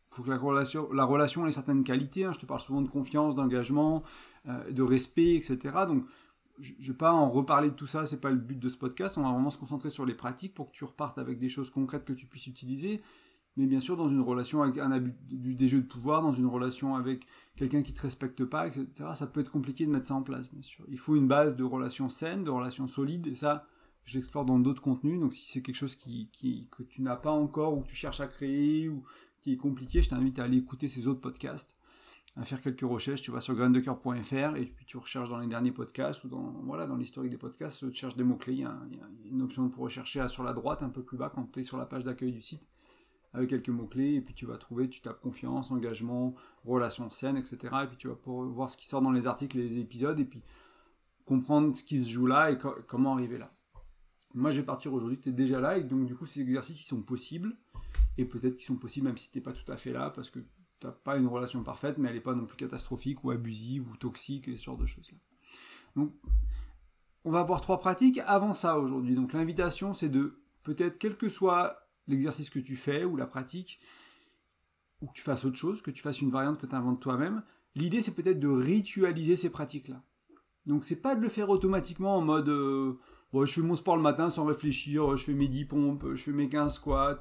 faut 0.09 0.23
que 0.23 0.29
la 0.29 0.37
relation, 0.37 0.91
la 0.91 1.05
relation 1.05 1.45
ait 1.47 1.51
certaines 1.51 1.83
qualités. 1.83 2.25
Hein. 2.25 2.31
Je 2.33 2.39
te 2.39 2.45
parle 2.45 2.59
souvent 2.59 2.81
de 2.81 2.87
confiance, 2.87 3.35
d'engagement, 3.35 4.03
euh, 4.47 4.71
de 4.71 4.81
respect, 4.81 5.35
etc. 5.35 5.57
Donc, 5.87 6.05
je 6.59 6.73
ne 6.79 6.87
vais 6.87 6.93
pas 6.93 7.11
en 7.11 7.29
reparler 7.29 7.69
de 7.69 7.75
tout 7.75 7.87
ça. 7.87 8.05
C'est 8.05 8.21
pas 8.21 8.31
le 8.31 8.37
but 8.37 8.57
de 8.59 8.69
ce 8.69 8.77
podcast. 8.77 9.17
On 9.17 9.23
va 9.23 9.31
vraiment 9.31 9.51
se 9.51 9.59
concentrer 9.59 9.89
sur 9.89 10.05
les 10.05 10.15
pratiques 10.15 10.53
pour 10.53 10.71
que 10.71 10.75
tu 10.75 10.85
repartes 10.85 11.17
avec 11.17 11.37
des 11.37 11.49
choses 11.49 11.69
concrètes 11.69 12.05
que 12.05 12.13
tu 12.13 12.25
puisses 12.25 12.47
utiliser 12.47 13.01
mais 13.57 13.65
bien 13.65 13.79
sûr 13.79 13.97
dans 13.97 14.07
une 14.07 14.21
relation 14.21 14.61
avec 14.61 14.77
un 14.77 14.91
abus 14.91 15.15
des 15.55 15.67
jeux 15.67 15.81
de 15.81 15.87
pouvoir, 15.87 16.21
dans 16.21 16.31
une 16.31 16.45
relation 16.45 16.95
avec 16.95 17.25
quelqu'un 17.55 17.81
qui 17.81 17.91
te 17.91 18.01
respecte 18.01 18.45
pas, 18.45 18.67
etc. 18.67 18.87
Ça 19.15 19.25
peut 19.25 19.41
être 19.41 19.51
compliqué 19.51 19.85
de 19.85 19.91
mettre 19.91 20.05
ça 20.05 20.13
en 20.13 20.21
place, 20.21 20.47
bien 20.49 20.61
sûr. 20.61 20.85
Il 20.89 20.99
faut 20.99 21.15
une 21.15 21.27
base 21.27 21.55
de 21.55 21.63
relations 21.63 22.07
saines, 22.07 22.43
de 22.43 22.51
relations 22.51 22.87
solides, 22.87 23.25
et 23.25 23.35
ça, 23.35 23.65
je 24.05 24.13
l'explore 24.13 24.45
dans 24.45 24.59
d'autres 24.59 24.81
contenus. 24.81 25.19
Donc 25.19 25.33
si 25.33 25.51
c'est 25.51 25.63
quelque 25.63 25.75
chose 25.75 25.95
qui, 25.95 26.29
que 26.71 26.83
tu 26.83 27.01
n'as 27.01 27.15
pas 27.15 27.31
encore 27.31 27.75
ou 27.75 27.81
que 27.81 27.87
tu 27.87 27.95
cherches 27.95 28.21
à 28.21 28.27
créer 28.27 28.89
ou 28.89 29.03
qui 29.47 29.53
est 29.53 29.57
compliqué, 29.57 30.01
je 30.01 30.09
t'invite 30.09 30.39
à 30.39 30.43
aller 30.43 30.57
écouter 30.57 30.89
ces 30.89 31.07
autres 31.07 31.21
podcasts, 31.21 31.73
à 32.35 32.43
faire 32.43 32.61
quelques 32.61 32.81
recherches. 32.81 33.21
Tu 33.21 33.31
vas 33.31 33.39
sur 33.39 33.55
graindecoeur.fr 33.55 34.57
et 34.57 34.65
puis 34.65 34.85
tu 34.85 34.97
recherches 34.97 35.29
dans 35.29 35.39
les 35.39 35.47
derniers 35.47 35.71
podcasts 35.71 36.25
ou 36.25 36.27
dans 36.27 36.51
voilà 36.65 36.85
dans 36.85 36.97
l'historique 36.97 37.31
des 37.31 37.37
podcasts, 37.37 37.79
tu 37.79 37.93
cherches 37.93 38.17
des 38.17 38.25
mots 38.25 38.35
clés. 38.35 38.55
Il 38.55 38.59
y, 38.59 38.65
a, 38.65 38.77
une 39.25 39.41
option 39.41 39.69
pour 39.69 39.83
rechercher 39.83 40.27
sur 40.27 40.43
la 40.43 40.51
droite, 40.51 40.83
un 40.83 40.89
peu 40.89 41.01
plus 41.01 41.17
bas, 41.17 41.31
quand 41.33 41.49
tu 41.51 41.61
es 41.61 41.63
sur 41.63 41.77
la 41.77 41.85
page 41.85 42.03
d'accueil 42.03 42.33
du 42.33 42.41
site 42.41 42.67
avec 43.33 43.49
quelques 43.49 43.69
mots-clés, 43.69 44.15
et 44.15 44.21
puis 44.21 44.33
tu 44.33 44.45
vas 44.45 44.57
trouver, 44.57 44.89
tu 44.89 44.99
tapes 45.01 45.21
confiance, 45.21 45.69
engagement, 45.69 46.33
relations 46.65 47.09
saines, 47.09 47.37
etc. 47.37 47.57
Et 47.83 47.87
puis 47.87 47.97
tu 47.97 48.07
vas 48.07 48.15
pouvoir 48.15 48.47
voir 48.47 48.69
ce 48.69 48.77
qui 48.77 48.87
sort 48.87 49.01
dans 49.01 49.11
les 49.11 49.27
articles 49.27 49.57
les 49.57 49.79
épisodes, 49.79 50.19
et 50.19 50.25
puis 50.25 50.43
comprendre 51.25 51.75
ce 51.75 51.83
qui 51.83 52.03
se 52.03 52.09
joue 52.09 52.25
là 52.25 52.51
et 52.51 52.57
comment 52.87 53.13
arriver 53.13 53.37
là. 53.37 53.51
Moi, 54.37 54.51
je 54.51 54.59
vais 54.59 54.65
partir 54.65 54.93
aujourd'hui, 54.93 55.19
tu 55.19 55.29
es 55.29 55.31
déjà 55.31 55.59
là, 55.59 55.77
et 55.77 55.83
donc 55.83 56.05
du 56.05 56.15
coup, 56.15 56.25
ces 56.25 56.41
exercices, 56.41 56.79
ils 56.81 56.85
sont 56.85 57.01
possibles, 57.01 57.55
et 58.17 58.25
peut-être 58.25 58.55
qu'ils 58.55 58.67
sont 58.67 58.75
possibles 58.75 59.07
même 59.07 59.17
si 59.17 59.31
tu 59.31 59.37
n'es 59.37 59.43
pas 59.43 59.53
tout 59.53 59.69
à 59.71 59.77
fait 59.77 59.91
là, 59.91 60.11
parce 60.11 60.29
que 60.29 60.39
tu 60.39 60.85
n'as 60.85 60.91
pas 60.91 61.17
une 61.17 61.27
relation 61.27 61.63
parfaite, 61.63 61.97
mais 61.97 62.09
elle 62.09 62.15
n'est 62.15 62.21
pas 62.21 62.35
non 62.35 62.45
plus 62.45 62.57
catastrophique, 62.57 63.23
ou 63.23 63.31
abusive, 63.31 63.89
ou 63.89 63.97
toxique, 63.97 64.47
et 64.47 64.55
ce 64.55 64.63
genre 64.63 64.77
de 64.77 64.85
choses-là. 64.85 65.17
Donc, 65.95 66.13
on 67.25 67.31
va 67.31 67.39
avoir 67.39 67.61
trois 67.61 67.79
pratiques 67.79 68.19
avant 68.25 68.53
ça 68.53 68.79
aujourd'hui. 68.79 69.15
Donc 69.15 69.33
l'invitation, 69.33 69.93
c'est 69.93 70.07
de, 70.07 70.39
peut-être, 70.63 70.97
quel 70.97 71.17
que 71.17 71.27
soit 71.27 71.89
l'exercice 72.07 72.49
que 72.49 72.59
tu 72.59 72.75
fais 72.75 73.03
ou 73.03 73.17
la 73.17 73.25
pratique, 73.25 73.79
ou 75.01 75.07
que 75.07 75.13
tu 75.13 75.21
fasses 75.21 75.45
autre 75.45 75.57
chose, 75.57 75.81
que 75.81 75.91
tu 75.91 76.01
fasses 76.01 76.21
une 76.21 76.31
variante 76.31 76.59
que 76.59 76.67
tu 76.67 76.75
inventes 76.75 77.01
toi-même, 77.01 77.43
l'idée 77.75 78.01
c'est 78.01 78.13
peut-être 78.13 78.39
de 78.39 78.47
ritualiser 78.47 79.35
ces 79.35 79.49
pratiques-là. 79.49 80.01
Donc 80.65 80.85
c'est 80.85 81.01
pas 81.01 81.15
de 81.15 81.21
le 81.21 81.29
faire 81.29 81.49
automatiquement 81.49 82.15
en 82.15 82.21
mode 82.21 82.49
euh, 82.49 82.99
je 83.33 83.53
fais 83.53 83.61
mon 83.61 83.75
sport 83.75 83.97
le 83.97 84.03
matin 84.03 84.29
sans 84.29 84.45
réfléchir, 84.45 85.15
je 85.15 85.25
fais 85.25 85.33
mes 85.33 85.47
10 85.47 85.65
pompes, 85.65 86.05
je 86.13 86.23
fais 86.23 86.31
mes 86.31 86.47
15 86.47 86.73
squats, 86.73 87.19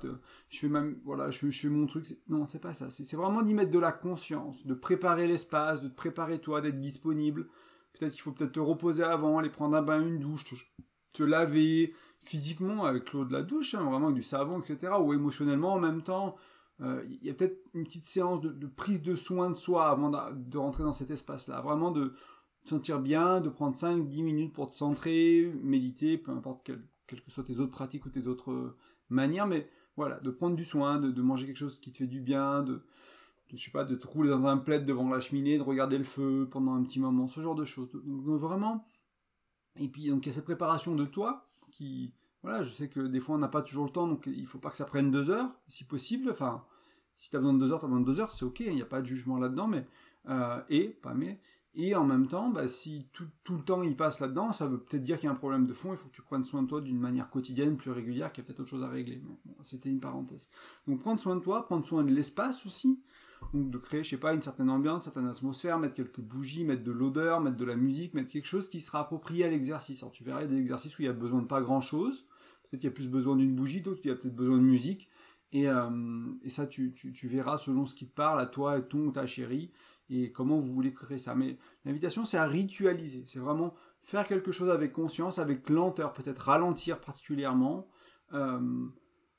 je 0.49 0.59
fais 0.59 0.69
même 0.69 0.99
voilà, 1.05 1.31
je 1.31 1.51
fais, 1.51 1.69
mon 1.69 1.87
truc. 1.87 2.07
Non, 2.29 2.45
c'est 2.45 2.61
pas 2.61 2.75
ça. 2.75 2.91
C'est 2.91 3.17
vraiment 3.17 3.43
d'y 3.43 3.55
mettre 3.55 3.71
de 3.71 3.79
la 3.79 3.93
conscience, 3.93 4.67
de 4.67 4.75
préparer 4.75 5.27
l'espace, 5.27 5.83
de 5.83 5.89
te 5.89 5.95
préparer 5.95 6.39
toi, 6.39 6.61
d'être 6.61 6.81
disponible. 6.81 7.47
Peut-être 7.93 8.13
qu'il 8.13 8.21
faut 8.21 8.33
peut-être 8.33 8.53
te 8.53 8.61
reposer 8.61 9.03
avant, 9.03 9.39
aller 9.39 9.51
prendre 9.51 9.77
un 9.77 9.83
bain, 9.83 10.01
une 10.01 10.19
douche, 10.19 10.45
te 11.13 11.23
laver, 11.23 11.95
physiquement 12.21 12.85
avec 12.85 13.13
l'eau 13.13 13.25
de 13.25 13.33
la 13.33 13.43
douche, 13.43 13.75
hein, 13.75 13.85
vraiment 13.85 14.07
avec 14.07 14.17
du 14.17 14.23
savon, 14.23 14.61
etc., 14.61 14.93
ou 15.01 15.15
émotionnellement 15.15 15.75
en 15.75 15.81
même 15.81 16.03
temps. 16.03 16.37
Euh, 16.83 17.03
il 17.09 17.27
y 17.27 17.31
a 17.31 17.35
peut-être 17.35 17.59
une 17.73 17.85
petite 17.85 18.05
séance 18.05 18.41
de, 18.43 18.67
prise 18.67 19.01
de 19.01 19.15
soin 19.15 19.49
de 19.49 19.55
soi 19.55 19.89
avant 19.89 20.11
de, 20.11 20.59
rentrer 20.59 20.85
dans 20.85 20.93
cet 20.93 21.11
espace-là. 21.11 21.63
Vraiment 21.63 21.91
de 21.91 22.09
te 22.09 22.15
sentir 22.69 23.01
bien, 23.01 23.41
de 23.41 23.49
prendre 23.49 23.75
5-10 23.77 24.23
minutes 24.23 24.53
pour 24.53 24.69
te 24.69 24.75
centrer, 24.75 25.53
méditer, 25.63 26.19
peu 26.19 26.33
importe 26.33 26.71
quelles 27.07 27.23
que 27.23 27.31
soient 27.31 27.45
tes 27.45 27.59
autres 27.59 27.73
pratiques 27.73 28.07
ou 28.07 28.11
tes 28.11 28.27
autres 28.27 28.51
euh, 28.53 28.77
manières, 29.09 29.47
mais 29.47 29.69
voilà, 29.97 30.21
de 30.21 30.31
prendre 30.31 30.57
du 30.57 30.65
soin, 30.65 30.99
de, 30.99 31.23
manger 31.23 31.47
quelque 31.47 31.57
chose 31.57 31.79
qui 31.79 31.91
te 31.93 31.99
fait 31.99 32.07
du 32.07 32.21
bien, 32.21 32.63
de, 32.63 32.83
je 33.53 33.57
sais 33.57 33.71
pas, 33.71 33.85
de 33.85 33.95
te 33.95 34.07
rouler 34.07 34.29
dans 34.29 34.47
un 34.47 34.59
plaid 34.59 34.85
devant 34.85 35.09
la 35.09 35.21
cheminée, 35.21 35.57
de 35.57 35.63
regarder 35.63 35.99
le 35.99 36.05
feu 36.05 36.49
pendant 36.51 36.75
un 36.75 36.83
petit 36.83 37.01
moment, 37.01 37.29
ce 37.29 37.41
genre 37.41 37.55
de 37.55 37.65
choses. 37.65 37.91
Donc 37.93 38.39
vraiment, 38.39 38.87
et 39.79 39.89
puis 39.89 40.09
donc 40.09 40.27
il 40.27 40.29
y 40.29 40.33
a 40.33 40.35
cette 40.35 40.45
préparation 40.45 40.95
de 40.95 41.05
toi 41.05 41.49
qui, 41.71 42.13
voilà, 42.43 42.63
je 42.63 42.71
sais 42.71 42.89
que 42.89 43.01
des 43.01 43.21
fois 43.21 43.37
on 43.37 43.39
n'a 43.39 43.49
pas 43.49 43.63
toujours 43.63 43.87
le 43.87 43.91
temps, 43.91 44.07
donc 44.07 44.27
il 44.27 44.47
faut 44.47 44.59
pas 44.59 44.71
que 44.71 44.77
ça 44.77 44.85
prenne 44.85 45.11
deux 45.11 45.31
heures, 45.31 45.51
si 45.67 45.85
possible. 45.85 46.31
Enfin, 46.31 46.65
si 47.17 47.31
tu 47.31 47.37
as 47.37 47.39
besoin 47.39 47.55
de 47.55 47.59
deux 47.59 47.73
heures, 47.73 47.81
tu 47.81 47.87
as 47.87 47.89
besoin 47.89 48.01
de 48.01 48.07
deux 48.07 48.21
heures, 48.21 48.33
c'est 48.33 48.45
ok, 48.45 48.61
il 48.61 48.75
n'y 48.75 48.83
a 48.83 48.87
pas 48.87 49.01
de 49.01 49.07
jugement 49.07 49.39
là-dedans, 49.39 49.67
mais 49.67 49.87
euh, 50.29 50.61
et 50.69 50.89
pas 50.89 51.15
mais 51.15 51.41
et 51.79 51.95
en 51.95 52.05
même 52.05 52.27
temps, 52.27 52.49
bah, 52.49 52.69
si 52.69 53.07
tout, 53.13 53.29
le 53.51 53.63
temps 53.63 53.83
il 53.83 53.97
passe 53.97 54.21
là-dedans, 54.21 54.53
ça 54.55 54.67
veut 54.67 54.79
peut-être 54.79 55.05
dire 55.05 55.19
qu'il 55.19 55.27
y 55.27 55.29
a 55.29 55.33
un 55.33 55.37
problème 55.37 55.67
de 55.67 55.75
fond, 55.75 55.93
il 55.93 55.99
faut 55.99 56.09
que 56.09 56.15
tu 56.15 56.23
prennes 56.23 56.43
soin 56.43 56.63
de 56.63 56.69
toi 56.69 56.81
d'une 56.81 56.99
manière 56.99 57.29
quotidienne, 57.29 57.77
plus 57.77 57.91
régulière, 57.91 58.33
qu'il 58.33 58.43
y 58.43 58.45
a 58.45 58.47
peut-être 58.47 58.61
autre 58.61 58.71
chose 58.71 58.83
à 58.83 58.89
régler. 58.89 59.21
C'était 59.61 59.91
une 59.91 60.01
parenthèse. 60.01 60.49
Donc 60.89 61.01
prendre 61.01 61.19
soin 61.19 61.37
de 61.37 61.43
toi, 61.43 61.67
prendre 61.67 61.85
soin 61.85 62.03
de 62.03 62.11
l'espace 62.11 62.65
aussi, 62.65 62.99
donc 63.53 63.71
de 63.71 63.77
créer, 63.77 64.03
je 64.03 64.09
sais 64.09 64.17
pas, 64.17 64.33
une 64.33 64.41
certaine 64.41 64.71
ambiance, 64.71 65.03
une 65.07 65.13
certaine 65.13 65.29
atmosphère, 65.29 65.79
mettre 65.79 65.95
quelques 65.95 66.21
bougies, 66.21 66.65
mettre 66.65 66.83
de 66.83 66.93
l'odeur, 66.93 67.43
mettre 67.43 67.59
de 67.59 67.65
la 67.67 67.77
musique, 67.77 68.15
mettre 68.15 68.33
quelque 68.33 68.49
chose 68.49 68.71
qui 68.71 68.81
sera 68.81 69.01
approprié 69.01 69.45
à 69.45 69.51
l'exercice. 69.51 70.03
Alors 70.03 70.13
tu 70.13 70.25
verras 70.25 70.47
des 70.47 70.57
exercices 70.57 70.99
où 70.99 71.03
il 71.03 71.07
y 71.07 71.09
a 71.09 71.13
besoin 71.13 71.43
de 71.43 71.47
pas 71.47 71.61
grand-chose, 71.61 72.27
peut-être 72.71 72.81
qu'il 72.81 72.89
y 72.89 72.93
a 72.93 72.95
plus 72.95 73.09
besoin 73.09 73.37
d'une 73.37 73.55
bougie, 73.55 73.83
d'autres 73.83 74.01
il 74.03 74.09
y 74.09 74.13
a 74.13 74.15
peut-être 74.15 74.35
besoin 74.35 74.57
de 74.57 74.63
musique, 74.63 75.11
et, 75.53 75.69
euh, 75.69 75.91
ça 76.49 76.67
tu, 76.67 76.93
verras 77.25 77.59
selon 77.59 77.87
ce 77.87 77.95
qui 77.95 78.07
te 78.07 78.15
parle 78.15 78.41
à 78.41 78.47
toi, 78.47 78.79
et 78.79 78.83
ton 78.83 79.07
ou 79.07 79.13
ta 79.13 79.27
chérie, 79.27 79.71
et 80.11 80.33
comment 80.33 80.59
vous 80.59 80.73
voulez 80.73 80.93
créer 80.93 81.19
ça. 81.19 81.35
Mais 81.35 81.59
l'invitation 81.85 82.25
c'est 82.25 82.39
à 82.39 82.47
ritualiser, 82.47 83.25
c'est 83.27 83.39
vraiment 83.39 83.75
faire 84.03 84.27
quelque 84.27 84.53
chose 84.53 84.71
avec 84.71 84.93
conscience, 84.93 85.39
avec 85.39 85.69
lenteur, 85.69 86.13
peut-être 86.13 86.39
ralentir 86.39 87.01
particulièrement, 87.01 87.89
euh, 88.33 88.87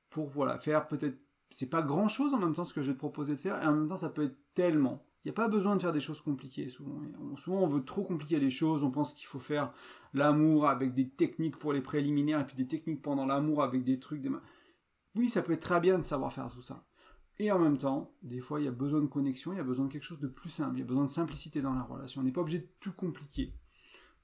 pour 0.09 0.29
voilà, 0.29 0.59
faire 0.59 0.87
peut-être 0.87 1.17
c'est 1.49 1.69
pas 1.69 1.81
grand 1.81 2.09
chose 2.09 2.33
en 2.33 2.39
même 2.39 2.53
temps 2.53 2.65
ce 2.65 2.73
que 2.73 2.81
je 2.81 2.87
vais 2.87 2.93
te 2.93 2.99
proposer 2.99 3.35
de 3.35 3.39
faire, 3.39 3.61
et 3.61 3.65
en 3.65 3.73
même 3.73 3.87
temps 3.87 3.97
ça 3.97 4.09
peut 4.09 4.23
être 4.23 4.37
tellement. 4.53 5.03
Il 5.23 5.29
n'y 5.29 5.31
a 5.31 5.33
pas 5.33 5.49
besoin 5.49 5.75
de 5.75 5.81
faire 5.81 5.91
des 5.91 5.99
choses 5.99 6.21
compliquées 6.21 6.69
souvent. 6.69 7.01
souvent 7.35 7.59
on 7.59 7.67
veut 7.67 7.83
trop 7.83 8.03
compliquer 8.03 8.39
les 8.39 8.49
choses, 8.49 8.83
on 8.83 8.91
pense 8.91 9.13
qu'il 9.13 9.27
faut 9.27 9.39
faire 9.39 9.73
l'amour 10.13 10.67
avec 10.69 10.93
des 10.93 11.09
techniques 11.09 11.57
pour 11.57 11.73
les 11.73 11.81
préliminaires, 11.81 12.39
et 12.39 12.45
puis 12.45 12.55
des 12.55 12.67
techniques 12.67 13.01
pendant 13.01 13.25
l'amour 13.25 13.63
avec 13.63 13.83
des 13.83 13.99
trucs. 13.99 14.21
Des... 14.21 14.29
Oui, 15.17 15.29
ça 15.29 15.41
peut 15.41 15.53
être 15.53 15.61
très 15.61 15.79
bien 15.79 15.97
de 15.97 16.03
savoir 16.03 16.31
faire 16.31 16.49
tout 16.51 16.61
ça. 16.61 16.85
Et 17.39 17.51
en 17.51 17.59
même 17.59 17.77
temps, 17.77 18.13
des 18.23 18.39
fois, 18.39 18.59
il 18.59 18.65
y 18.65 18.67
a 18.67 18.71
besoin 18.71 19.01
de 19.01 19.07
connexion, 19.07 19.51
il 19.53 19.57
y 19.57 19.59
a 19.59 19.63
besoin 19.63 19.85
de 19.85 19.91
quelque 19.91 20.03
chose 20.03 20.19
de 20.19 20.27
plus 20.27 20.49
simple, 20.49 20.77
il 20.77 20.79
y 20.79 20.83
a 20.83 20.85
besoin 20.85 21.03
de 21.03 21.09
simplicité 21.09 21.61
dans 21.61 21.73
la 21.73 21.83
relation. 21.83 22.21
On 22.21 22.23
n'est 22.23 22.31
pas 22.31 22.41
obligé 22.41 22.59
de 22.59 22.67
tout 22.79 22.93
compliquer. 22.93 23.53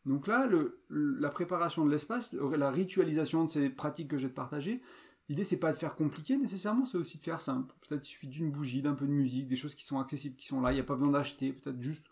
Donc 0.06 0.28
là, 0.28 0.50
la 0.90 1.30
préparation 1.30 1.86
de 1.86 1.92
l'espace, 1.92 2.34
la 2.34 2.72
ritualisation 2.72 3.46
de 3.46 3.50
ces 3.50 3.70
pratiques 3.70 4.10
que 4.10 4.18
je 4.18 4.24
vais 4.24 4.32
te 4.32 4.36
partager, 4.36 4.82
L'idée, 5.30 5.46
c'est 5.46 5.58
pas 5.58 5.72
de 5.72 5.78
faire 5.78 5.96
compliqué 5.96 6.38
nécessairement, 6.38 6.86
c'est 6.86 6.98
aussi 6.98 7.18
de 7.18 7.24
faire 7.24 7.40
simple. 7.40 7.74
Peut-être 7.88 8.06
il 8.06 8.12
suffit 8.12 8.28
d'une 8.28 8.52
bougie, 8.52 8.82
d'un 8.82 8.94
peu 8.94 9.06
de 9.06 9.12
musique, 9.12 9.48
des 9.48 9.56
choses 9.56 9.74
qui 9.74 9.86
sont 9.86 10.00
accessibles, 10.00 10.36
qui 10.36 10.48
sont 10.48 10.60
là. 10.60 10.72
Il 10.72 10.76
n'y 10.76 10.82
a 10.82 10.84
pas 10.84 10.96
besoin 10.96 11.14
d'acheter. 11.14 11.54
Peut-être 11.54 11.82
juste, 11.82 12.06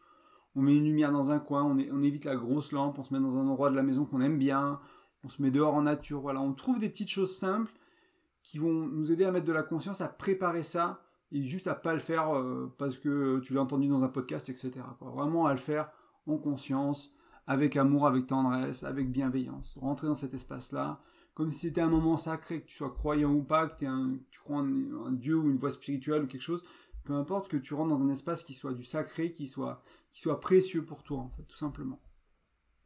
on 0.55 0.61
met 0.61 0.77
une 0.77 0.85
lumière 0.85 1.11
dans 1.11 1.29
un 1.29 1.39
coin, 1.39 1.63
on, 1.63 2.03
évite 2.03 2.23
la 2.23 2.37
grosse 2.37 2.71
lampe, 2.71 2.99
on 2.99 3.03
se 3.03 3.13
met 3.13 3.19
dans 3.19 3.37
un 3.37 3.47
endroit 3.47 3.69
de 3.69 3.75
la 3.75 3.83
maison 3.83 4.05
qu'on 4.05 4.21
aime 4.21 4.37
bien. 4.37 4.79
on 5.25 5.29
se 5.29 5.41
met 5.41 5.51
dehors 5.51 5.73
en 5.73 5.81
nature. 5.81 6.21
Voilà, 6.21 6.41
on 6.41 6.53
trouve 6.53 6.79
des 6.79 6.87
petites 6.87 7.09
choses 7.09 7.35
simples 7.37 7.73
qui 8.43 8.57
vont 8.57 8.71
nous 8.71 9.11
aider 9.11 9.25
à 9.25 9.31
mettre 9.31 9.45
de 9.45 9.53
la 9.53 9.63
conscience, 9.63 10.01
à 10.01 10.07
préparer 10.07 10.63
ça 10.63 11.03
et 11.31 11.43
juste 11.43 11.67
à 11.67 11.75
pas 11.75 11.93
le 11.93 11.99
faire 11.99 12.35
euh, 12.35 12.73
parce 12.77 12.97
que 12.97 13.39
tu 13.39 13.53
l'as 13.53 13.61
entendu 13.61 13.87
dans 13.87 14.03
un 14.03 14.09
podcast, 14.09 14.49
etc. 14.49 14.71
Vraiment 14.99 15.45
à 15.45 15.51
le 15.51 15.59
faire 15.59 15.91
en 16.27 16.37
conscience, 16.37 17.15
avec 17.47 17.75
amour, 17.75 18.07
avec 18.07 18.27
tendresse, 18.27 18.83
avec 18.83 19.11
bienveillance. 19.11 19.77
Rentrer 19.81 20.07
dans 20.07 20.15
cet 20.15 20.33
espace-là, 20.33 21.01
comme 21.33 21.51
si 21.51 21.67
c'était 21.67 21.81
un 21.81 21.89
moment 21.89 22.17
sacré, 22.17 22.61
que 22.61 22.67
tu 22.67 22.75
sois 22.75 22.91
croyant 22.91 23.33
ou 23.33 23.43
pas, 23.43 23.67
que 23.67 23.75
tu 24.29 24.39
crois 24.39 24.57
en 24.57 25.05
un 25.05 25.11
dieu 25.11 25.35
ou 25.35 25.49
une 25.49 25.57
voix 25.57 25.71
spirituelle 25.71 26.23
ou 26.23 26.27
quelque 26.27 26.41
chose, 26.41 26.63
peu 27.03 27.13
importe 27.13 27.47
que 27.47 27.57
tu 27.57 27.73
rentres 27.73 27.95
dans 27.95 28.03
un 28.03 28.09
espace 28.09 28.43
qui 28.43 28.53
soit 28.53 28.73
du 28.73 28.83
sacré, 28.83 29.31
qui 29.31 29.47
soit, 29.47 29.81
qui 30.11 30.21
soit 30.21 30.39
précieux 30.39 30.85
pour 30.85 31.03
toi, 31.03 31.19
en 31.19 31.29
fait, 31.29 31.43
tout 31.43 31.57
simplement. 31.57 31.99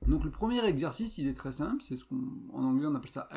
Donc 0.08 0.24
le 0.24 0.30
premier 0.30 0.64
exercice, 0.66 1.18
il 1.18 1.28
est 1.28 1.34
très 1.34 1.52
simple, 1.52 1.82
c'est 1.82 1.98
ce 1.98 2.04
qu'on 2.04 2.22
en 2.54 2.64
anglais 2.64 2.86
on 2.88 2.96
appelle 2.96 3.10
ça 3.10 3.28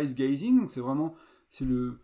ice 0.00 0.14
gazing, 0.14 0.60
donc 0.60 0.70
c'est 0.70 0.80
vraiment 0.80 1.14
c'est 1.50 1.64
le 1.64 1.98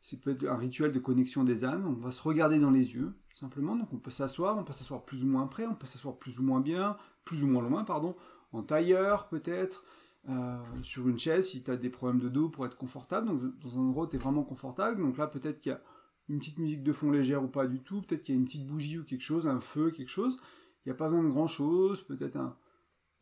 c'est 0.00 0.18
peut-être 0.18 0.46
un 0.48 0.56
rituel 0.56 0.92
de 0.92 0.98
connexion 0.98 1.44
des 1.44 1.64
âmes, 1.64 1.86
on 1.86 1.92
va 1.92 2.10
se 2.10 2.22
regarder 2.22 2.58
dans 2.58 2.70
les 2.70 2.94
yeux, 2.94 3.12
simplement, 3.34 3.76
donc 3.76 3.92
on 3.92 3.98
peut 3.98 4.10
s'asseoir, 4.10 4.56
on 4.56 4.64
peut 4.64 4.72
s'asseoir 4.72 5.04
plus 5.04 5.24
ou 5.24 5.26
moins 5.26 5.46
près, 5.46 5.66
on 5.66 5.74
peut 5.74 5.86
s'asseoir 5.86 6.16
plus 6.16 6.38
ou 6.38 6.42
moins 6.42 6.60
bien, 6.60 6.96
plus 7.24 7.44
ou 7.44 7.46
moins 7.46 7.62
loin, 7.62 7.84
pardon, 7.84 8.16
en 8.52 8.62
tailleur 8.62 9.28
peut-être, 9.28 9.84
euh, 10.28 10.56
sur 10.82 11.08
une 11.08 11.18
chaise 11.18 11.48
si 11.48 11.62
tu 11.62 11.70
as 11.70 11.76
des 11.76 11.90
problèmes 11.90 12.20
de 12.20 12.28
dos 12.28 12.48
pour 12.48 12.64
être 12.64 12.78
confortable, 12.78 13.26
donc 13.26 13.58
dans 13.60 13.78
un 13.78 13.82
endroit 13.82 14.04
où 14.04 14.06
tu 14.06 14.16
es 14.16 14.18
vraiment 14.18 14.42
confortable, 14.42 15.02
donc 15.02 15.18
là 15.18 15.26
peut-être 15.26 15.60
qu'il 15.60 15.72
y 15.72 15.74
a 15.74 15.82
une 16.30 16.38
petite 16.38 16.58
musique 16.58 16.82
de 16.82 16.92
fond 16.92 17.10
légère 17.10 17.42
ou 17.42 17.48
pas 17.48 17.66
du 17.66 17.80
tout, 17.80 18.00
peut-être 18.00 18.22
qu'il 18.22 18.34
y 18.34 18.38
a 18.38 18.40
une 18.40 18.46
petite 18.46 18.66
bougie 18.66 18.98
ou 18.98 19.04
quelque 19.04 19.22
chose, 19.24 19.46
un 19.46 19.60
feu, 19.60 19.90
quelque 19.90 20.08
chose, 20.08 20.38
il 20.84 20.88
n'y 20.88 20.92
a 20.92 20.94
pas 20.94 21.08
besoin 21.10 21.24
de 21.24 21.28
grand 21.28 21.46
chose, 21.46 22.02
peut-être 22.02 22.36
un, 22.36 22.56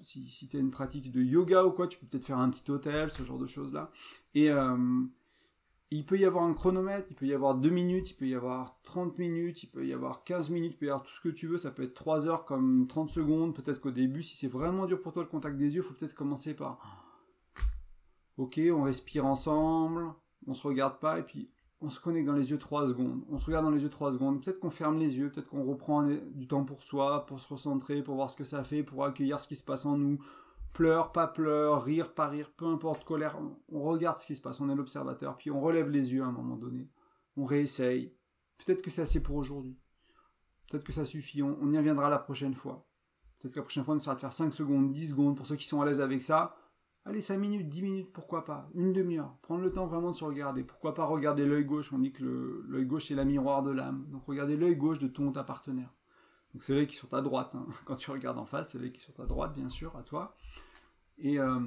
si, 0.01 0.29
si 0.29 0.49
tu 0.49 0.57
as 0.57 0.61
une 0.61 0.71
pratique 0.71 1.11
de 1.11 1.23
yoga 1.23 1.65
ou 1.65 1.71
quoi, 1.71 1.89
tu 1.89 1.99
peux 1.99 2.07
peut-être 2.07 2.27
faire 2.27 2.39
un 2.39 2.51
petit 2.51 2.71
hôtel, 2.71 3.11
ce 3.11 3.23
genre 3.23 3.39
de 3.39 3.47
choses-là. 3.47 3.91
Et 4.35 4.51
euh, 4.51 4.77
il 5.91 6.05
peut 6.05 6.19
y 6.19 6.25
avoir 6.25 6.45
un 6.45 6.53
chronomètre, 6.53 7.07
il 7.11 7.17
peut 7.17 7.27
y 7.27 7.35
avoir 7.35 7.55
2 7.55 7.71
minutes, 7.71 8.11
il 8.11 8.15
peut 8.15 8.29
y 8.29 8.35
avoir 8.35 8.79
30 8.83 9.19
minutes, 9.19 9.63
il 9.63 9.69
peut 9.69 9.87
y 9.87 9.93
avoir 9.93 10.25
15 10.25 10.51
minutes, 10.51 10.73
il 10.75 10.77
peut 10.77 10.87
y 10.87 10.91
avoir 10.91 11.03
tout 11.03 11.13
ce 11.13 11.21
que 11.21 11.29
tu 11.31 11.47
veux, 11.47 11.57
ça 11.57 11.71
peut 11.71 11.83
être 11.83 11.95
3 11.95 12.29
heures 12.29 12.45
comme 12.45 12.87
30 12.87 13.11
secondes, 13.11 13.55
peut-être 13.55 13.81
qu'au 13.81 13.91
début, 13.91 14.23
si 14.23 14.37
c'est 14.37 14.49
vraiment 14.49 14.87
dur 14.87 15.01
pour 15.01 15.13
toi 15.13 15.23
le 15.23 15.29
contact 15.29 15.57
des 15.57 15.77
yeux, 15.77 15.83
faut 15.83 15.95
peut-être 15.95 16.15
commencer 16.15 16.55
par... 16.55 17.05
Ok, 18.37 18.61
on 18.71 18.83
respire 18.83 19.27
ensemble, 19.27 20.13
on 20.47 20.55
se 20.55 20.67
regarde 20.67 21.01
pas, 21.01 21.19
et 21.19 21.23
puis 21.23 21.51
on 21.81 21.91
se 21.91 22.01
connecte 22.01 22.27
dans 22.27 22.35
les 22.35 22.51
yeux 22.51 22.59
3 22.59 22.89
secondes. 22.89 23.23
On 23.31 23.39
se 23.39 23.47
regarde 23.47 23.65
dans 23.65 23.71
les 23.71 23.83
yeux 23.83 23.89
3 23.89 24.13
secondes. 24.13 24.43
Peut-être 24.43 24.59
qu'on 24.59 24.71
ferme 24.71 24.99
les 24.99 25.17
yeux, 25.17 25.31
peut-être 25.31 25.49
qu'on 25.49 25.65
reprend 25.65 26.03
du 26.03 26.49
temps 26.49 26.65
pour 26.65 26.83
soi, 26.83 27.25
pour 27.27 27.41
se 27.41 27.49
recentrer, 27.49 28.03
pour 28.03 28.17
voir 28.17 28.31
ce 28.31 28.37
que 28.37 28.45
ça 28.45 28.65
fait, 28.65 28.83
pour 28.83 29.05
accueillir 29.05 29.39
ce 29.39 29.47
qui 29.47 29.57
se 29.57 29.65
passe 29.65 29.87
en 29.87 29.97
nous. 29.97 30.19
Pleur, 30.73 31.13
pas 31.13 31.27
pleur, 31.27 31.83
rire, 31.83 32.15
pas 32.15 32.29
rire, 32.29 32.51
peu 32.57 32.67
importe, 32.67 33.05
colère. 33.05 33.39
On 33.71 33.83
regarde 33.83 34.19
ce 34.19 34.27
qui 34.27 34.37
se 34.37 34.41
passe, 34.41 34.61
on 34.61 34.69
est 34.69 34.75
l'observateur, 34.75 35.37
puis 35.37 35.51
on 35.51 35.61
relève 35.61 35.89
les 35.89 36.13
yeux 36.13 36.23
à 36.23 36.27
un 36.27 36.33
moment 36.33 36.57
donné. 36.57 36.89
On 37.37 37.45
réessaye. 37.45 38.13
Peut-être 38.59 38.83
que 38.83 38.91
c'est 38.91 39.03
assez 39.03 39.23
pour 39.23 39.37
aujourd'hui. 39.37 39.79
Peut-être 40.69 40.85
que 40.85 40.93
ça 40.93 41.05
suffit, 41.05 41.43
on, 41.43 41.57
on 41.63 41.73
y 41.73 41.79
reviendra 41.79 42.11
la 42.11 42.19
prochaine 42.19 42.55
fois. 42.55 42.87
Peut-être 43.39 43.55
que 43.55 43.61
la 43.61 43.65
prochaine 43.65 43.85
fois, 43.85 43.95
on 43.95 43.99
essaiera 43.99 44.17
de 44.17 44.21
faire 44.21 44.33
5 44.33 44.53
secondes, 44.53 44.91
10 44.91 45.11
secondes, 45.11 45.37
pour 45.37 45.47
ceux 45.47 45.57
qui 45.57 45.67
sont 45.67 45.81
à 45.81 45.87
l'aise 45.87 46.01
avec 46.01 46.23
ça. 46.23 46.57
Allez, 47.05 47.21
5 47.23 47.39
minutes, 47.39 47.69
10 47.69 47.83
minutes, 47.83 48.13
pourquoi 48.13 48.45
pas? 48.45 48.69
Une 48.75 48.93
demi-heure. 48.93 49.35
Prendre 49.41 49.63
le 49.63 49.71
temps 49.71 49.87
vraiment 49.87 50.11
de 50.11 50.17
se 50.17 50.25
regarder. 50.25 50.63
Pourquoi 50.63 50.93
pas 50.95 51.05
regarder 51.05 51.47
l'œil 51.47 51.65
gauche? 51.65 51.93
On 51.93 51.99
dit 51.99 52.13
que 52.13 52.65
l'œil 52.69 52.85
gauche, 52.85 53.07
c'est 53.07 53.15
la 53.15 53.25
miroir 53.25 53.63
de 53.63 53.71
l'âme. 53.71 54.07
Donc 54.09 54.25
regardez 54.25 54.57
l'œil 54.57 54.77
gauche 54.77 54.99
de 54.99 55.09
ton 55.09 55.33
ta 55.33 55.43
partenaire. 55.43 55.95
Donc 56.53 56.65
c'est 56.65 56.75
l'œil 56.75 56.87
qui 56.87 56.97
sur 56.97 57.09
ta 57.09 57.23
droite. 57.23 57.55
Hein. 57.55 57.67
Quand 57.87 57.97
tu 57.97 58.11
regardes 58.11 58.39
en 58.39 58.45
face, 58.45 58.73
c'est 58.73 58.79
l'œil 58.79 58.93
qui 58.93 59.01
est 59.01 59.05
sur 59.05 59.15
ta 59.15 59.25
droite, 59.25 59.55
bien 59.55 59.69
sûr, 59.69 59.97
à 59.97 60.03
toi. 60.03 60.37
Et, 61.19 61.39
euh, 61.39 61.61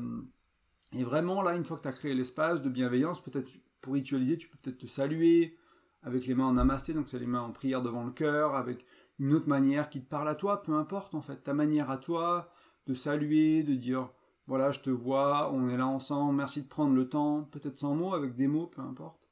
vraiment, 0.93 1.41
là, 1.41 1.55
une 1.55 1.65
fois 1.65 1.77
que 1.77 1.81
tu 1.81 1.87
as 1.87 1.93
créé 1.93 2.13
l'espace 2.13 2.61
de 2.61 2.69
bienveillance, 2.69 3.21
peut-être 3.21 3.49
pour 3.81 3.93
ritualiser, 3.93 4.37
tu 4.37 4.47
peux 4.47 4.57
peut-être 4.61 4.77
te 4.77 4.87
saluer 4.87 5.57
avec 6.03 6.25
les 6.25 6.35
mains 6.35 6.45
en 6.45 6.53
namasté, 6.53 6.93
donc 6.93 7.09
c'est 7.09 7.19
les 7.19 7.27
mains 7.27 7.41
en 7.41 7.51
prière 7.51 7.81
devant 7.81 8.03
le 8.03 8.11
cœur, 8.11 8.55
avec 8.55 8.85
une 9.19 9.33
autre 9.33 9.47
manière 9.47 9.89
qui 9.89 10.01
te 10.01 10.09
parle 10.09 10.27
à 10.27 10.35
toi, 10.35 10.63
peu 10.63 10.73
importe 10.73 11.13
en 11.13 11.21
fait, 11.21 11.43
ta 11.43 11.53
manière 11.53 11.91
à 11.91 11.97
toi 11.97 12.51
de 12.87 12.93
saluer, 12.95 13.61
de 13.61 13.75
dire 13.75 14.09
voilà, 14.51 14.69
je 14.71 14.81
te 14.81 14.89
vois, 14.89 15.49
on 15.53 15.69
est 15.69 15.77
là 15.77 15.87
ensemble, 15.87 16.35
merci 16.35 16.61
de 16.61 16.67
prendre 16.67 16.93
le 16.93 17.07
temps, 17.07 17.43
peut-être 17.51 17.77
sans 17.77 17.95
mots, 17.95 18.13
avec 18.13 18.35
des 18.35 18.47
mots, 18.47 18.67
peu 18.67 18.81
importe. 18.81 19.29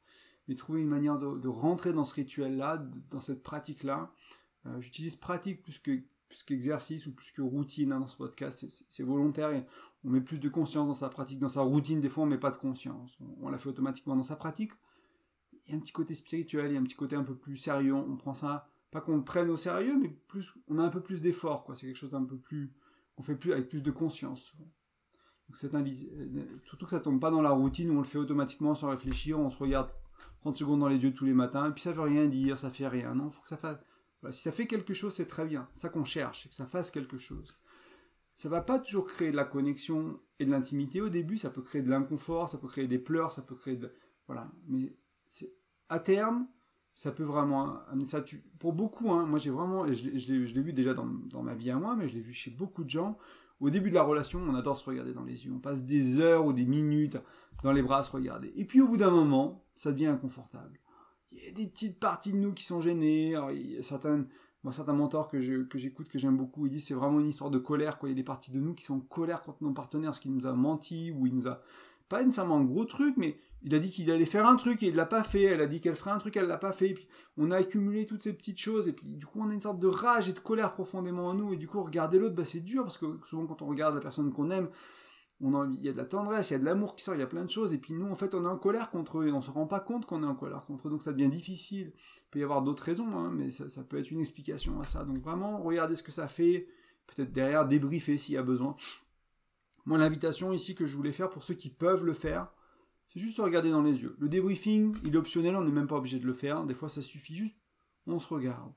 Mais 0.47 0.55
trouver 0.55 0.79
une 0.79 0.88
manière 0.88 1.17
de, 1.17 1.47
rentrer 1.49 1.91
dans 1.91 2.05
ce 2.05 2.13
rituel-là, 2.13 2.81
dans 3.09 3.19
cette 3.19 3.43
pratique-là. 3.43 4.13
Euh, 4.65 4.79
j'utilise 4.79 5.17
pratique 5.17 5.61
plus 5.61 5.77
que 5.77 5.91
plus 6.29 6.43
qu'exercice 6.43 7.05
ou 7.05 7.11
plus 7.11 7.33
que 7.33 7.41
routine 7.41 7.91
hein, 7.91 7.99
dans 7.99 8.07
ce 8.07 8.15
podcast, 8.15 8.65
c'est 8.88 9.03
volontaire 9.03 9.65
on 10.05 10.09
met 10.09 10.21
plus 10.21 10.39
de 10.39 10.47
conscience 10.47 10.88
dans 10.88 10.93
sa 10.93 11.09
pratique, 11.09 11.39
dans 11.39 11.49
sa 11.49 11.63
routine, 11.63 11.99
des 11.99 12.07
fois 12.07 12.23
on 12.23 12.27
met 12.27 12.38
pas 12.38 12.51
de 12.51 12.55
conscience, 12.55 13.17
on, 13.41 13.49
la 13.49 13.57
fait 13.57 13.67
automatiquement 13.67 14.15
dans 14.15 14.23
sa 14.23 14.38
pratique. 14.38 14.71
Il 15.65 15.71
y 15.71 15.73
a 15.73 15.75
un 15.75 15.81
petit 15.81 15.91
côté 15.91 16.13
spirituel, 16.13 16.71
il 16.71 16.75
y 16.75 16.77
a 16.77 16.79
un 16.79 16.83
petit 16.83 16.95
côté 16.95 17.17
un 17.17 17.25
peu 17.25 17.35
plus 17.35 17.57
sérieux, 17.57 17.93
on 17.93 18.15
prend 18.15 18.33
ça, 18.33 18.69
pas 18.89 19.01
qu'on 19.01 19.17
le 19.17 19.23
prenne 19.25 19.49
au 19.49 19.57
sérieux, 19.57 19.97
mais 19.99 20.15
plus, 20.29 20.53
on 20.69 20.79
a 20.79 20.83
un 20.83 20.89
peu 20.89 21.01
plus 21.01 21.21
d'effort, 21.21 21.69
c'est 21.75 21.88
quelque 21.88 21.97
chose 21.97 22.11
d'un 22.11 22.23
peu 22.23 22.38
plus, 22.38 22.71
on 23.17 23.21
fait 23.21 23.35
plus 23.35 23.51
avec 23.51 23.67
plus 23.67 23.83
de 23.83 23.91
conscience. 23.91 24.55
Euh, 25.63 26.46
surtout 26.63 26.86
que 26.86 26.91
ça 26.91 27.00
tombe 27.00 27.20
pas 27.20 27.32
dans 27.32 27.41
la 27.41 27.51
routine 27.51 27.89
où 27.91 27.96
on 27.96 28.00
le 28.00 28.03
fait 28.03 28.18
automatiquement 28.18 28.75
sans 28.75 28.89
réfléchir, 28.89 29.39
on 29.39 29.50
se 29.50 29.58
regarde 29.58 29.89
30 30.41 30.56
secondes 30.56 30.79
dans 30.79 30.88
les 30.88 31.01
yeux 31.01 31.13
tous 31.13 31.25
les 31.25 31.34
matins, 31.34 31.70
et 31.70 31.74
puis 31.74 31.82
ça 31.82 31.91
veut 31.91 32.01
rien 32.01 32.27
dire, 32.27 32.58
ça 32.58 32.70
fait 32.70 32.88
rien. 32.88 33.15
Non, 33.15 33.29
faut 33.29 33.41
que 33.41 33.50
ça 33.50 33.58
fasse. 33.58 33.77
si 34.32 34.41
ça 34.41 34.51
fait 34.51 34.68
quelque 34.68 34.94
chose, 34.94 35.13
c'est 35.13 35.27
très 35.27 35.46
bien. 35.46 35.68
Ça 35.74 35.89
qu'on 35.89 36.06
cherche, 36.06 36.48
que 36.48 36.56
ça 36.56 36.65
fasse 36.65 36.91
quelque 36.91 37.18
chose. 37.18 37.58
Ça 38.36 38.48
va 38.48 38.62
pas 38.62 38.79
toujours 38.79 39.06
créer 39.06 39.32
de 39.32 39.36
la 39.36 39.44
connexion 39.44 40.20
et 40.39 40.46
de 40.46 40.51
l'intimité 40.51 41.01
au 41.01 41.10
début, 41.10 41.38
ça 41.38 41.50
peut 41.50 41.62
créer 41.62 41.82
de 41.82 41.89
l'inconfort, 41.89 42.48
ça 42.48 42.58
peut 42.58 42.68
créer 42.68 42.88
des 42.88 43.00
pleurs, 43.00 43.34
ça 43.34 43.41
peut 43.41 43.56
créer 43.56 43.75
de. 43.75 43.91
Voilà. 44.27 44.50
Mais 44.68 44.96
à 45.89 46.00
terme, 46.00 46.48
ça 46.96 47.12
peut 47.12 47.24
vraiment 47.24 47.79
amener 47.88 48.06
ça. 48.06 48.24
Pour 48.60 48.72
beaucoup, 48.72 49.12
hein, 49.12 49.25
moi 49.25 49.39
j'ai 49.39 49.50
vraiment. 49.50 49.86
Et 49.86 49.94
je, 49.94 50.32
l'ai 50.32 50.62
vu 50.62 50.72
déjà 50.72 50.94
dans, 50.94 51.06
dans 51.06 51.44
ma 51.44 51.53
vie 51.53 51.70
à 51.72 51.75
moi, 51.75 51.96
mais 51.98 52.08
je 52.08 52.13
l'ai 52.13 52.22
vu 52.22 52.32
chez 52.32 52.51
beaucoup 52.51 52.86
de 52.86 52.89
gens 52.89 53.18
au 53.60 53.70
début 53.70 53.89
de 53.89 53.96
la 53.96 54.04
relation, 54.04 54.39
on 54.39 54.56
adore 54.56 54.78
se 54.78 54.86
regarder 54.86 55.13
dans 55.13 55.24
les 55.24 55.46
yeux. 55.46 55.51
On 55.54 55.60
passe 55.60 55.84
des 55.84 56.20
heures 56.20 56.46
ou 56.46 56.54
des 56.54 56.66
minutes 56.66 57.18
dans 57.63 57.72
les 57.72 57.82
bras 57.82 58.00
à 58.00 58.04
se 58.04 58.12
regarder. 58.12 58.54
Et 58.56 58.66
puis 58.66 58.82
au 58.82 58.88
bout 58.88 58.98
d'un 58.98 59.12
moment, 59.12 59.66
ça 59.75 59.92
devient 59.92 60.08
inconfortable. 60.08 60.80
Il 61.32 61.44
y 61.44 61.48
a 61.48 61.51
des 61.51 61.68
petites 61.68 62.00
parties 62.00 62.32
de 62.32 62.38
nous 62.38 62.54
qui 62.54 62.63
sont 62.63 62.82
gênées. 62.82 63.36
il 63.51 63.72
y 63.72 63.78
a 63.78 63.84
certains, 63.84 64.25
moi, 64.63 64.74
certains 64.74 64.94
mentors 64.94 65.28
que, 65.28 65.39
j'écoute, 65.39 66.10
que 66.10 66.18
j'aime 66.18 66.38
beaucoup, 66.38 66.66
ils 66.66 66.72
disent 66.72 66.88
c'est 66.88 66.94
vraiment 66.94 67.20
une 67.20 67.28
histoire 67.28 67.50
de 67.50 67.60
colère. 67.60 68.00
Quoi. 68.00 68.10
Il 68.10 68.13
y 68.13 68.16
a 68.16 68.16
des 68.16 68.24
parties 68.24 68.51
de 68.51 68.60
nous 68.60 68.74
qui 68.74 68.84
sont 68.84 68.96
en 68.96 69.01
colère 69.01 69.42
contre 69.42 69.63
nos 69.63 69.74
partenaires, 69.74 70.16
ce 70.16 70.22
qui 70.22 70.30
nous 70.30 70.48
a 70.48 70.54
menti 70.54 71.12
ou 71.12 71.28
il 71.28 71.36
nous 71.36 71.48
a 71.48 71.62
pas 72.10 72.24
nécessairement 72.24 72.58
un 72.58 72.63
gros 72.63 72.86
truc, 72.86 73.16
mais 73.18 73.38
il 73.62 73.75
a 73.75 73.80
dit 73.80 73.89
qu'il 73.89 74.10
allait 74.12 74.25
faire 74.25 74.48
un 74.48 74.56
truc 74.56 74.82
et 74.84 74.88
il 74.88 74.96
l'a 74.96 75.06
pas 75.06 75.24
fait. 75.24 75.44
Elle 75.44 75.62
a 75.62 75.68
dit 75.68 75.80
qu'elle 75.80 75.96
ferait 75.96 76.12
un 76.12 76.18
truc, 76.18 76.36
elle 76.38 76.48
l'a 76.48 76.58
pas 76.58 76.72
fait. 76.72 76.89
Et 76.89 76.94
puis 76.94 77.08
on 77.38 77.51
a 77.51 77.58
accumulé 77.58 78.06
toutes 78.06 78.22
ces 78.22 78.34
petites 78.34 78.60
choses 78.60 78.88
et 78.88 78.94
puis 78.94 79.06
du 79.08 79.25
coup 79.25 79.39
on 79.42 79.50
a 79.50 79.54
une 79.54 79.62
sorte 79.62 79.80
de 79.80 79.88
rage 79.88 80.28
et 80.28 80.34
de 80.34 80.39
colère 80.39 80.74
profondément 80.74 81.28
en 81.28 81.34
nous 81.36 81.54
et 81.54 81.58
du 81.58 81.68
coup 81.68 81.82
regarder 81.82 82.20
l'autre, 82.20 82.36
bah, 82.36 82.46
c'est 82.46 82.62
dur 82.62 82.84
parce 82.84 82.98
que 82.98 83.06
souvent 83.25 83.46
quand 83.46 83.62
on 83.62 83.68
regarde 83.68 83.96
la 83.96 84.01
personne 84.01 84.34
qu'on 84.34 84.50
aime, 84.50 84.70
on 85.42 85.72
il 85.72 85.82
y 85.82 85.89
a 85.89 85.94
de 85.94 85.98
la 85.98 86.06
tendresse, 86.06 86.50
il 86.50 86.54
y 86.54 86.56
a 86.56 86.60
de 86.60 86.66
l'amour 86.66 86.96
qui 86.96 87.04
sort, 87.04 87.16
il 87.16 87.20
y 87.20 87.24
a 87.24 87.28
plein 87.28 87.46
de 87.46 87.50
choses 87.50 87.74
et 87.74 87.78
puis 87.78 87.94
nous 87.94 88.08
en 88.08 88.16
fait 88.16 88.34
on 88.34 88.44
est 88.44 88.48
en 88.48 88.58
colère 88.58 88.89
contre 88.89 89.20
eux 89.20 89.28
et 89.28 89.32
on 89.32 89.42
se 89.42 89.51
rend 89.51 89.68
pas 89.68 89.80
compte 89.80 90.06
qu'on 90.06 90.24
est 90.24 90.28
en 90.28 90.36
colère 90.36 90.66
contre 90.66 90.88
eux 90.88 90.92
donc 90.92 91.04
ça 91.04 91.13
devient 91.13 91.30
difficile. 91.30 91.94
Il 91.96 92.30
peut 92.32 92.39
y 92.39 92.44
avoir 92.44 92.62
d'autres 92.62 92.84
raisons, 92.84 93.18
hein, 93.18 93.32
mais 93.34 93.51
ça, 93.51 93.70
ça 93.70 93.84
peut 93.84 94.00
être 94.00 94.12
une 94.12 94.20
explication 94.20 94.80
à 94.80 94.86
ça. 94.86 95.04
Donc 95.04 95.20
vraiment 95.20 95.62
regardez 95.62 95.96
ce 95.96 96.04
que 96.04 96.12
ça 96.12 96.28
fait, 96.28 96.68
peut-être 97.08 97.32
derrière 97.32 97.68
débriefer 97.68 98.18
s'il 98.18 98.36
y 98.36 98.38
a 98.38 98.44
besoin. 98.44 98.75
Moi, 99.86 99.98
l'invitation 99.98 100.53
ici 100.53 100.75
que 100.75 100.86
je 100.86 100.95
voulais 100.95 101.12
faire 101.12 101.29
pour 101.29 101.43
ceux 101.43 101.53
qui 101.53 101.69
peuvent 101.69 102.05
le 102.05 102.13
faire, 102.13 102.51
c'est 103.07 103.19
juste 103.19 103.38
se 103.38 103.41
regarder 103.41 103.71
dans 103.71 103.81
les 103.81 104.01
yeux. 104.01 104.15
Le 104.19 104.29
débriefing, 104.29 104.95
il 105.03 105.15
est 105.15 105.17
optionnel, 105.17 105.55
on 105.55 105.63
n'est 105.63 105.71
même 105.71 105.88
pas 105.88 105.95
obligé 105.95 106.19
de 106.19 106.27
le 106.27 106.33
faire. 106.33 106.63
Des 106.65 106.74
fois, 106.74 106.89
ça 106.89 107.01
suffit 107.01 107.36
juste, 107.36 107.57
on 108.05 108.19
se 108.19 108.31
regarde. 108.31 108.71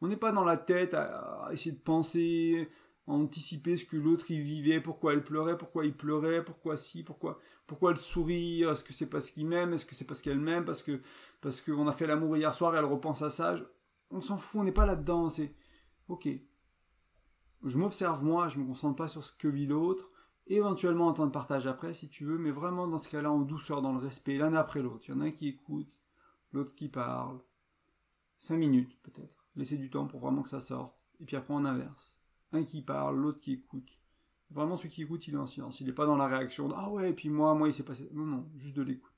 On 0.00 0.08
n'est 0.08 0.16
pas 0.16 0.32
dans 0.32 0.44
la 0.44 0.56
tête 0.56 0.94
à, 0.94 1.48
essayer 1.52 1.72
de 1.72 1.80
penser, 1.80 2.68
à 3.06 3.12
anticiper 3.12 3.76
ce 3.76 3.84
que 3.84 3.96
l'autre 3.96 4.30
y 4.30 4.40
vivait, 4.40 4.80
pourquoi 4.80 5.12
elle 5.12 5.22
pleurait, 5.22 5.56
pourquoi 5.56 5.86
il 5.86 5.94
pleurait, 5.94 6.44
pourquoi 6.44 6.76
si, 6.76 7.04
pourquoi, 7.04 7.38
pourquoi 7.66 7.92
elle 7.92 7.98
sourire, 7.98 8.72
est-ce 8.72 8.82
que 8.82 8.92
c'est 8.92 9.06
parce 9.06 9.30
qu'il 9.30 9.46
m'aime, 9.46 9.72
est-ce 9.72 9.86
que 9.86 9.94
c'est 9.94 10.04
parce 10.04 10.20
qu'elle 10.20 10.40
m'aime, 10.40 10.64
parce 10.64 10.82
que 10.82 11.00
parce 11.40 11.60
qu'on 11.60 11.86
a 11.86 11.92
fait 11.92 12.06
l'amour 12.06 12.36
hier 12.36 12.52
soir 12.52 12.74
et 12.74 12.78
elle 12.78 12.84
repense 12.84 13.22
à 13.22 13.30
ça. 13.30 13.56
On 14.10 14.20
s'en 14.20 14.36
fout, 14.36 14.60
on 14.60 14.64
n'est 14.64 14.72
pas 14.72 14.86
là-dedans. 14.86 15.28
C'est 15.28 15.54
ok, 16.08 16.28
je 17.64 17.78
m'observe 17.78 18.24
moi, 18.24 18.48
je 18.48 18.58
me 18.58 18.66
concentre 18.66 18.96
pas 18.96 19.08
sur 19.08 19.24
ce 19.24 19.32
que 19.32 19.48
vit 19.48 19.66
l'autre, 19.66 20.10
éventuellement 20.46 21.08
en 21.08 21.12
temps 21.14 21.26
de 21.26 21.30
partage 21.30 21.66
après 21.66 21.94
si 21.94 22.08
tu 22.08 22.24
veux, 22.24 22.38
mais 22.38 22.50
vraiment 22.50 22.86
dans 22.86 22.98
ce 22.98 23.08
cas-là 23.08 23.32
en 23.32 23.40
douceur, 23.40 23.82
dans 23.82 23.92
le 23.92 23.98
respect, 23.98 24.36
l'un 24.36 24.54
après 24.54 24.82
l'autre. 24.82 25.04
Il 25.08 25.12
y 25.12 25.14
en 25.14 25.20
a 25.20 25.24
un 25.24 25.30
qui 25.30 25.48
écoute, 25.48 26.00
l'autre 26.52 26.74
qui 26.74 26.88
parle. 26.88 27.40
Cinq 28.38 28.56
minutes 28.56 28.96
peut-être. 29.02 29.46
Laisser 29.56 29.78
du 29.78 29.88
temps 29.90 30.06
pour 30.06 30.20
vraiment 30.20 30.42
que 30.42 30.48
ça 30.48 30.60
sorte. 30.60 30.94
Et 31.20 31.24
puis 31.24 31.36
après 31.36 31.54
on 31.54 31.64
inverse. 31.64 32.20
Un 32.52 32.64
qui 32.64 32.82
parle, 32.82 33.16
l'autre 33.16 33.40
qui 33.40 33.52
écoute. 33.52 33.98
Vraiment 34.50 34.76
celui 34.76 34.90
qui 34.90 35.02
écoute, 35.02 35.26
il 35.26 35.34
est 35.34 35.38
en 35.38 35.46
silence. 35.46 35.80
Il 35.80 35.86
n'est 35.86 35.92
pas 35.92 36.06
dans 36.06 36.16
la 36.16 36.28
réaction 36.28 36.68
ah 36.76 36.90
ouais, 36.90 37.10
et 37.10 37.12
puis 37.12 37.30
moi, 37.30 37.54
moi 37.54 37.68
il 37.68 37.74
s'est 37.74 37.82
passé. 37.82 38.08
Non, 38.12 38.24
non, 38.24 38.48
juste 38.56 38.76
de 38.76 38.82
l'écoute. 38.82 39.10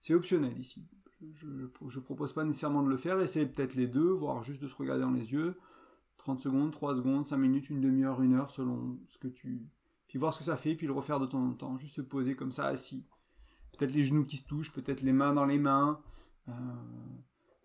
C'est 0.00 0.14
optionnel 0.14 0.58
ici. 0.58 0.86
Je, 1.32 1.46
je, 1.88 2.00
propose 2.00 2.32
pas 2.34 2.44
nécessairement 2.44 2.82
de 2.82 2.88
le 2.88 2.98
faire, 2.98 3.18
essayez 3.20 3.46
peut-être 3.46 3.74
les 3.76 3.86
deux, 3.86 4.10
voire 4.10 4.42
juste 4.42 4.60
de 4.60 4.68
se 4.68 4.76
regarder 4.76 5.02
dans 5.02 5.10
les 5.10 5.32
yeux. 5.32 5.56
30 6.24 6.40
secondes, 6.40 6.72
3 6.72 6.96
secondes, 6.96 7.26
5 7.26 7.36
minutes, 7.36 7.68
une 7.68 7.82
demi-heure, 7.82 8.22
une 8.22 8.32
heure, 8.32 8.50
selon 8.50 8.98
ce 9.06 9.18
que 9.18 9.28
tu... 9.28 9.68
puis 10.08 10.18
voir 10.18 10.32
ce 10.32 10.38
que 10.38 10.44
ça 10.44 10.56
fait, 10.56 10.74
puis 10.74 10.86
le 10.86 10.94
refaire 10.94 11.20
de 11.20 11.26
temps 11.26 11.44
en 11.44 11.52
temps, 11.52 11.76
juste 11.76 11.96
se 11.96 12.00
poser 12.00 12.34
comme 12.34 12.50
ça, 12.50 12.66
assis. 12.66 13.06
Peut-être 13.76 13.92
les 13.92 14.04
genoux 14.04 14.24
qui 14.24 14.38
se 14.38 14.44
touchent, 14.44 14.72
peut-être 14.72 15.02
les 15.02 15.12
mains 15.12 15.34
dans 15.34 15.44
les 15.44 15.58
mains. 15.58 16.00
Euh, 16.48 16.52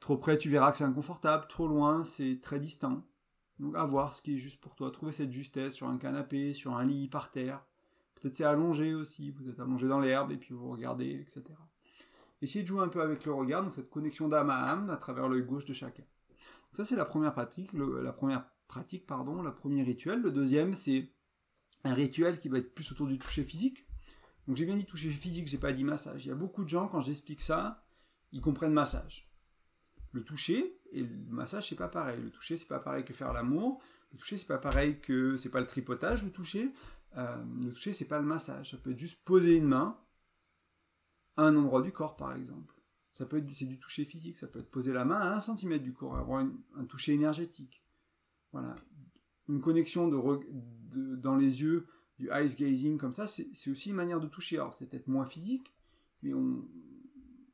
trop 0.01 0.18
près, 0.18 0.38
tu 0.38 0.50
verras 0.50 0.72
que 0.72 0.78
c'est 0.78 0.84
inconfortable, 0.84 1.48
trop 1.48 1.70
loin, 1.70 2.04
c'est 2.04 2.39
très 2.42 2.60
distant. 2.60 3.06
Donc 3.60 3.75
à 3.78 3.86
voir 3.86 4.13
ce 4.13 4.22
qui 4.22 4.36
est 4.36 4.38
juste 4.38 4.60
pour 4.60 4.75
toi, 4.75 4.92
trouver 4.92 5.13
cette 5.13 5.32
justesse 5.32 5.74
sur 5.74 5.88
un 5.88 5.98
canapé, 5.98 6.54
sur 6.54 6.75
un 6.75 6.86
lit, 6.86 7.08
par 7.08 7.32
terre. 7.32 7.63
Peut-être 8.16 8.36
c'est 8.36 8.44
allongé 8.44 8.94
aussi, 8.94 9.32
vous 9.32 9.48
êtes 9.48 9.60
allongé 9.62 9.88
dans 9.88 10.01
l'herbe 10.01 10.32
et 10.34 10.38
puis 10.38 10.54
vous 10.54 10.70
regardez, 10.70 11.12
etc. 11.22 11.44
Essayez 12.42 12.63
de 12.63 12.68
jouer 12.68 12.82
un 12.82 12.89
peu 12.89 13.01
avec 13.01 13.25
le 13.25 13.34
regard, 13.34 13.63
donc 13.63 13.74
cette 13.74 13.89
connexion 13.89 14.28
d'âme 14.28 14.50
à 14.50 14.70
âme 14.70 14.89
à 14.89 14.98
travers 14.98 15.30
l'œil 15.30 15.44
gauche 15.44 15.66
de 15.66 15.74
chacun. 15.74 16.04
Ça 16.74 16.84
c'est 16.84 16.96
la 16.96 17.06
première 17.06 17.34
pratique, 17.34 17.72
la 17.74 18.14
première 18.14 18.46
pratique, 18.68 19.06
pardon, 19.06 19.42
le 19.42 19.54
premier 19.54 19.84
rituel. 19.84 20.22
Le 20.22 20.32
deuxième 20.32 20.74
c'est 20.74 21.12
un 21.84 21.94
rituel 21.94 22.40
qui 22.40 22.50
va 22.50 22.60
être 22.60 22.74
plus 22.74 22.92
autour 22.92 23.08
du 23.08 23.18
toucher 23.18 23.44
physique. 23.44 23.88
Donc 24.48 24.56
j'ai 24.56 24.66
bien 24.66 24.78
dit 24.78 24.86
toucher 24.86 25.10
physique, 25.12 25.48
j'ai 25.48 25.58
pas 25.58 25.74
dit 25.74 25.84
massage. 25.84 26.26
Il 26.26 26.30
y 26.30 26.32
a 26.32 26.36
beaucoup 26.36 26.64
de 26.64 26.70
gens 26.70 26.88
quand 26.88 27.02
j'explique 27.02 27.42
ça, 27.42 27.86
ils 28.32 28.42
comprennent 28.42 28.74
massage. 28.74 29.30
Le 30.12 30.24
toucher 30.24 30.80
et 30.92 31.04
le 31.04 31.16
massage 31.30 31.70
c'est 31.70 31.76
pas 31.76 31.88
pareil. 31.88 32.20
Le 32.22 32.32
toucher 32.32 32.58
c'est 32.58 32.68
pas 32.68 32.80
pareil 32.80 33.06
que 33.06 33.14
faire 33.14 33.34
l'amour. 33.34 33.82
Le 34.12 34.18
toucher 34.18 34.38
c'est 34.38 34.48
pas 34.48 34.58
pareil 34.58 35.00
que 35.00 35.38
c'est 35.38 35.50
pas 35.50 35.60
le 35.60 35.68
tripotage. 35.68 36.24
Le 36.24 36.32
toucher, 36.32 36.74
euh, 37.18 37.44
le 37.64 37.72
toucher 37.72 37.94
c'est 37.94 38.08
pas 38.08 38.20
le 38.20 38.26
massage. 38.26 38.72
Ça 38.72 38.78
peut 38.78 38.92
être 38.92 39.00
juste 39.00 39.24
poser 39.24 39.56
une 39.56 39.68
main 39.68 40.00
à 41.38 41.44
un 41.44 41.56
endroit 41.56 41.82
du 41.82 41.92
corps 41.92 42.16
par 42.16 42.36
exemple. 42.36 42.74
Ça 43.20 43.26
peut 43.26 43.36
être 43.36 43.46
du 43.46 43.78
toucher 43.80 44.06
physique. 44.06 44.38
Ça 44.38 44.48
peut 44.48 44.60
être 44.60 44.72
poser 44.72 44.94
la 44.94 45.04
main 45.04 45.18
à 45.18 45.36
un 45.36 45.42
centimètre 45.42 45.84
du 45.84 45.92
corps, 45.92 46.16
avoir 46.16 46.40
un 46.40 46.86
toucher 46.86 47.14
énergétique. 47.14 47.84
Voilà, 48.54 48.74
une 49.50 49.60
connexion 49.60 50.08
dans 50.08 51.36
les 51.36 51.62
yeux 51.62 51.86
du 52.18 52.30
ice 52.34 52.56
gazing 52.56 52.98
comme 52.98 53.12
ça, 53.12 53.28
c'est 53.28 53.70
aussi 53.70 53.90
une 53.90 53.98
manière 53.98 54.22
de 54.22 54.28
toucher. 54.28 54.56
Alors 54.56 54.74
c'est 54.74 54.86
peut-être 54.86 55.10
moins 55.10 55.26
physique, 55.26 55.74
mais 56.24 56.34
on, 56.34 56.66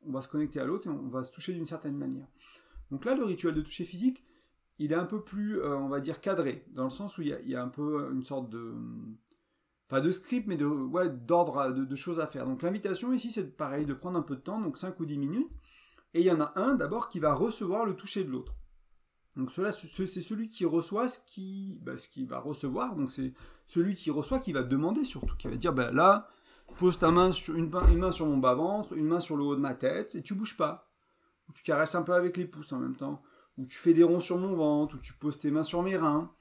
on 0.04 0.12
va 0.12 0.22
se 0.22 0.28
connecter 0.28 0.60
à 0.60 0.66
l'autre 0.66 0.88
et 0.88 0.92
on 0.92 1.08
va 1.08 1.24
se 1.24 1.32
toucher 1.32 1.52
d'une 1.52 1.66
certaine 1.66 1.98
manière. 1.98 2.28
Donc 2.92 3.04
là, 3.04 3.16
le 3.16 3.24
rituel 3.24 3.56
de 3.56 3.62
toucher 3.62 3.86
physique, 3.86 4.24
il 4.78 4.92
est 4.92 4.96
un 4.96 5.06
peu 5.06 5.24
plus, 5.24 5.62
euh, 5.62 5.76
on 5.76 5.88
va 5.88 6.00
dire, 6.00 6.22
cadré, 6.22 6.64
dans 6.74 6.84
le 6.84 6.92
sens 6.92 7.18
où 7.18 7.24
il 7.24 7.30
y 7.30 7.56
a, 7.56 7.64
un 7.64 7.70
peu 7.70 8.08
une 8.14 8.24
sorte 8.24 8.52
de... 8.52 8.72
Pas 9.88 10.02
de 10.02 10.10
script, 10.10 10.48
mais 10.48 10.58
de 10.58 10.66
ouais, 10.66 11.10
d'ordre, 11.10 11.72
de, 11.72 11.96
choses 11.96 12.20
à 12.20 12.28
faire. 12.28 12.46
Donc 12.46 12.64
l'invitation 12.64 13.14
ici, 13.14 13.32
c'est 13.32 13.56
pareil, 13.56 13.86
de 13.86 13.94
prendre 13.94 14.18
un 14.18 14.24
peu 14.24 14.36
de 14.36 14.42
temps, 14.42 14.60
donc 14.60 14.78
5 14.78 15.00
ou 15.00 15.06
10 15.06 15.18
minutes. 15.18 15.52
Et 16.14 16.22
il 16.22 16.26
y 16.26 16.32
en 16.32 16.40
a 16.40 16.54
un 16.56 16.76
d'abord 16.76 17.10
qui 17.10 17.20
va 17.20 17.34
recevoir 17.34 17.86
le 17.86 17.96
toucher 17.96 18.24
de 18.24 18.32
l'autre. 18.32 18.56
Donc 19.36 19.52
cela, 19.52 19.72
c'est 19.72 20.22
celui 20.22 20.48
qui 20.48 20.66
reçoit 20.66 21.10
ce 21.10 21.20
qui, 21.26 21.78
bah, 21.82 21.94
va 22.28 22.40
recevoir. 22.40 22.96
Donc 22.96 23.12
c'est 23.12 23.34
celui 23.68 23.96
qui 23.96 24.10
reçoit 24.10 24.40
qui 24.40 24.54
va 24.54 24.64
demander 24.64 25.04
surtout, 25.04 25.36
qui 25.36 25.48
va 25.48 25.58
dire, 25.58 25.74
bah, 25.74 25.92
là, 25.92 26.30
pose 26.78 26.98
ta 26.98 27.12
main 27.12 27.32
sur 27.32 27.56
une, 27.56 27.70
main 27.70 28.12
sur 28.12 28.26
mon 28.26 28.38
bas-ventre, 28.38 28.94
une 28.94 29.08
main 29.08 29.20
sur 29.20 29.38
le 29.38 29.44
haut 29.44 29.56
de 29.56 29.62
ma 29.62 29.76
tête, 29.76 30.16
et 30.16 30.22
tu 30.22 30.36
bouges 30.36 30.58
pas. 30.58 30.90
Ou 31.50 31.54
tu 31.54 31.64
caresses 31.64 31.96
un 31.96 32.02
peu 32.02 32.14
avec 32.14 32.38
les 32.38 32.46
pouces 32.46 32.72
en 32.72 32.80
même 32.80 32.96
temps. 32.96 33.22
Ou 33.58 33.66
tu 33.66 33.78
fais 33.78 33.94
des 33.94 34.04
ronds 34.04 34.20
sur 34.20 34.38
mon 34.38 34.56
ventre, 34.56 34.96
ou 34.96 34.98
tu 34.98 35.14
poses 35.14 35.38
tes 35.38 35.52
mains 35.52 35.64
sur 35.64 35.84
mes 35.84 35.96
reins. 35.98 36.32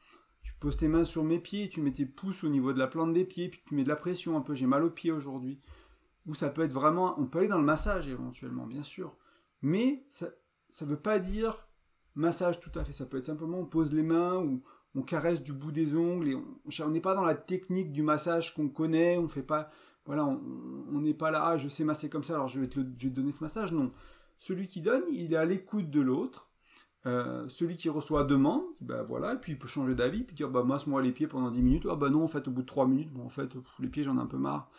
Poses 0.60 0.76
tes 0.76 0.88
mains 0.88 1.04
sur 1.04 1.24
mes 1.24 1.38
pieds, 1.38 1.68
tu 1.68 1.80
mets 1.80 1.92
tes 1.92 2.06
pouces 2.06 2.44
au 2.44 2.48
niveau 2.48 2.72
de 2.72 2.78
la 2.78 2.86
plante 2.86 3.12
des 3.12 3.24
pieds, 3.24 3.48
puis 3.48 3.60
tu 3.66 3.74
mets 3.74 3.84
de 3.84 3.88
la 3.88 3.96
pression 3.96 4.36
un 4.36 4.40
peu. 4.40 4.54
J'ai 4.54 4.66
mal 4.66 4.82
aux 4.82 4.90
pieds 4.90 5.12
aujourd'hui. 5.12 5.60
Ou 6.26 6.34
ça 6.34 6.48
peut 6.48 6.62
être 6.62 6.72
vraiment, 6.72 7.18
on 7.20 7.26
peut 7.26 7.40
aller 7.40 7.48
dans 7.48 7.58
le 7.58 7.64
massage 7.64 8.08
éventuellement, 8.08 8.66
bien 8.66 8.82
sûr. 8.82 9.16
Mais 9.60 10.04
ça 10.08 10.28
ne 10.80 10.86
veut 10.86 11.00
pas 11.00 11.18
dire 11.18 11.68
massage 12.14 12.60
tout 12.60 12.70
à 12.76 12.84
fait. 12.84 12.92
Ça 12.92 13.06
peut 13.06 13.18
être 13.18 13.24
simplement 13.24 13.58
on 13.58 13.66
pose 13.66 13.92
les 13.92 14.02
mains 14.02 14.38
ou 14.38 14.62
on 14.94 15.02
caresse 15.02 15.42
du 15.42 15.52
bout 15.52 15.72
des 15.72 15.94
ongles 15.94 16.28
et 16.28 16.36
on 16.82 16.88
n'est 16.88 17.00
pas 17.00 17.14
dans 17.14 17.24
la 17.24 17.34
technique 17.34 17.92
du 17.92 18.02
massage 18.02 18.54
qu'on 18.54 18.68
connaît. 18.68 19.18
On 19.18 19.28
fait 19.28 19.42
pas 19.42 19.70
voilà, 20.06 20.26
on 20.26 21.00
n'est 21.00 21.14
pas 21.14 21.30
là, 21.30 21.44
ah, 21.46 21.56
je 21.56 21.68
sais 21.68 21.84
masser 21.84 22.10
comme 22.10 22.24
ça, 22.24 22.34
alors 22.34 22.48
je 22.48 22.60
vais, 22.60 22.68
te 22.68 22.80
donner 22.80 23.32
ce 23.32 23.42
massage. 23.42 23.72
Non. 23.72 23.90
Celui 24.38 24.68
qui 24.68 24.82
donne, 24.82 25.04
il 25.10 25.32
est 25.32 25.36
à 25.36 25.46
l'écoute 25.46 25.90
de 25.90 26.00
l'autre. 26.00 26.50
Euh, 27.06 27.46
celui 27.48 27.76
qui 27.76 27.90
reçoit 27.90 28.24
demande, 28.24 28.62
ben 28.80 29.02
voilà, 29.02 29.34
et 29.34 29.36
puis 29.36 29.52
il 29.52 29.58
peut 29.58 29.68
changer 29.68 29.94
d'avis, 29.94 30.22
puis 30.22 30.34
dire, 30.34 30.48
bah 30.48 30.62
masse-moi 30.64 31.02
les 31.02 31.12
pieds 31.12 31.26
pendant 31.26 31.50
10 31.50 31.62
minutes. 31.62 31.86
Ah 31.90 31.96
bah 31.96 32.08
non, 32.08 32.24
en 32.24 32.28
fait, 32.28 32.48
au 32.48 32.50
bout 32.50 32.62
de 32.62 32.66
3 32.66 32.86
minutes, 32.86 33.12
bon, 33.12 33.24
en 33.24 33.28
fait, 33.28 33.50
les 33.78 33.88
pieds, 33.88 34.02
j'en 34.02 34.16
ai 34.16 34.20
un 34.20 34.26
peu 34.26 34.38
marre. 34.38 34.70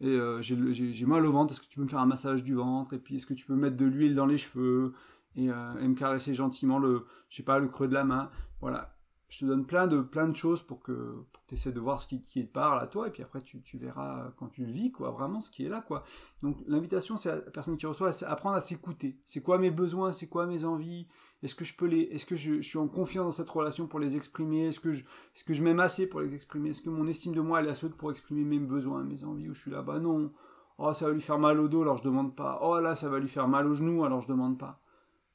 Et 0.00 0.08
euh, 0.08 0.40
j'ai 0.42 1.06
mal 1.06 1.24
au 1.26 1.32
ventre, 1.32 1.52
est-ce 1.52 1.60
que 1.60 1.66
tu 1.66 1.76
peux 1.76 1.82
me 1.82 1.88
faire 1.88 2.00
un 2.00 2.06
massage 2.06 2.42
du 2.42 2.54
ventre? 2.54 2.94
Et 2.94 2.98
puis, 2.98 3.16
est-ce 3.16 3.26
que 3.26 3.34
tu 3.34 3.44
peux 3.46 3.54
mettre 3.54 3.76
de 3.76 3.84
l'huile 3.84 4.14
dans 4.14 4.26
les 4.26 4.38
cheveux? 4.38 4.94
Et, 5.36 5.50
euh, 5.50 5.78
et, 5.80 5.88
me 5.88 5.94
caresser 5.94 6.32
gentiment 6.32 6.78
le, 6.78 7.06
je 7.28 7.36
sais 7.36 7.42
pas, 7.42 7.58
le 7.58 7.66
creux 7.68 7.88
de 7.88 7.94
la 7.94 8.04
main 8.04 8.30
Voilà 8.60 8.93
je 9.34 9.40
te 9.40 9.44
donne 9.46 9.66
plein 9.66 9.88
de, 9.88 10.00
plein 10.00 10.28
de 10.28 10.36
choses 10.36 10.62
pour 10.62 10.80
que, 10.80 11.24
tu 11.48 11.54
essaies 11.54 11.72
de 11.72 11.80
voir 11.80 11.98
ce 11.98 12.06
qui, 12.06 12.20
te 12.20 12.52
parle 12.52 12.80
à 12.80 12.86
toi, 12.86 13.08
et 13.08 13.10
puis 13.10 13.22
après 13.22 13.40
tu, 13.42 13.62
verras 13.74 14.30
quand 14.36 14.48
tu 14.48 14.64
le 14.64 14.70
vis, 14.70 14.92
quoi, 14.92 15.10
vraiment 15.10 15.40
ce 15.40 15.50
qui 15.50 15.66
est 15.66 15.68
là, 15.68 15.80
quoi. 15.80 16.04
Donc 16.42 16.58
l'invitation, 16.68 17.16
c'est 17.16 17.30
à 17.30 17.36
la 17.36 17.40
personne 17.42 17.76
qui 17.76 17.86
reçoit, 17.86 18.12
c'est 18.12 18.26
apprendre 18.26 18.56
à 18.56 18.60
s'écouter. 18.60 19.18
C'est 19.24 19.42
quoi 19.42 19.58
mes 19.58 19.72
besoins, 19.72 20.12
c'est 20.12 20.28
quoi 20.28 20.46
mes 20.46 20.64
envies, 20.64 21.08
est-ce 21.42 21.54
que 21.54 21.64
je 21.64 21.74
peux 21.74 21.86
les, 21.86 22.02
est-ce 22.02 22.26
que 22.26 22.36
je, 22.36 22.60
suis 22.60 22.78
en 22.78 22.86
confiance 22.86 23.24
dans 23.24 23.42
cette 23.42 23.50
relation 23.50 23.88
pour 23.88 23.98
les 23.98 24.16
exprimer, 24.16 24.66
est-ce 24.68 24.80
que 24.80 24.92
je, 24.92 25.04
est-ce 25.34 25.42
que 25.42 25.52
je 25.52 25.62
m'aime 25.62 25.80
assez 25.80 26.06
pour 26.06 26.20
les 26.20 26.32
exprimer, 26.32 26.70
est-ce 26.70 26.82
que 26.82 26.90
mon 26.90 27.06
estime 27.06 27.34
de 27.34 27.40
moi 27.40 27.60
elle 27.60 27.66
est 27.66 27.70
assez 27.70 27.86
haute 27.86 27.96
pour 27.96 28.10
exprimer 28.12 28.44
mes 28.44 28.58
besoins, 28.60 29.02
mes 29.02 29.24
envies, 29.24 29.48
où 29.48 29.54
je 29.54 29.60
suis 29.60 29.70
là, 29.72 29.82
bah 29.82 29.98
non, 29.98 30.32
oh 30.78 30.92
ça 30.92 31.06
va 31.06 31.12
lui 31.12 31.20
faire 31.20 31.38
mal 31.38 31.58
au 31.58 31.66
dos, 31.66 31.82
alors 31.82 31.96
je 31.96 32.04
demande 32.04 32.36
pas, 32.36 32.60
oh 32.62 32.78
là 32.78 32.94
ça 32.94 33.08
va 33.08 33.18
lui 33.18 33.28
faire 33.28 33.48
mal 33.48 33.66
au 33.66 33.74
genou, 33.74 34.04
alors 34.04 34.20
je 34.20 34.28
demande 34.28 34.58
pas. 34.58 34.80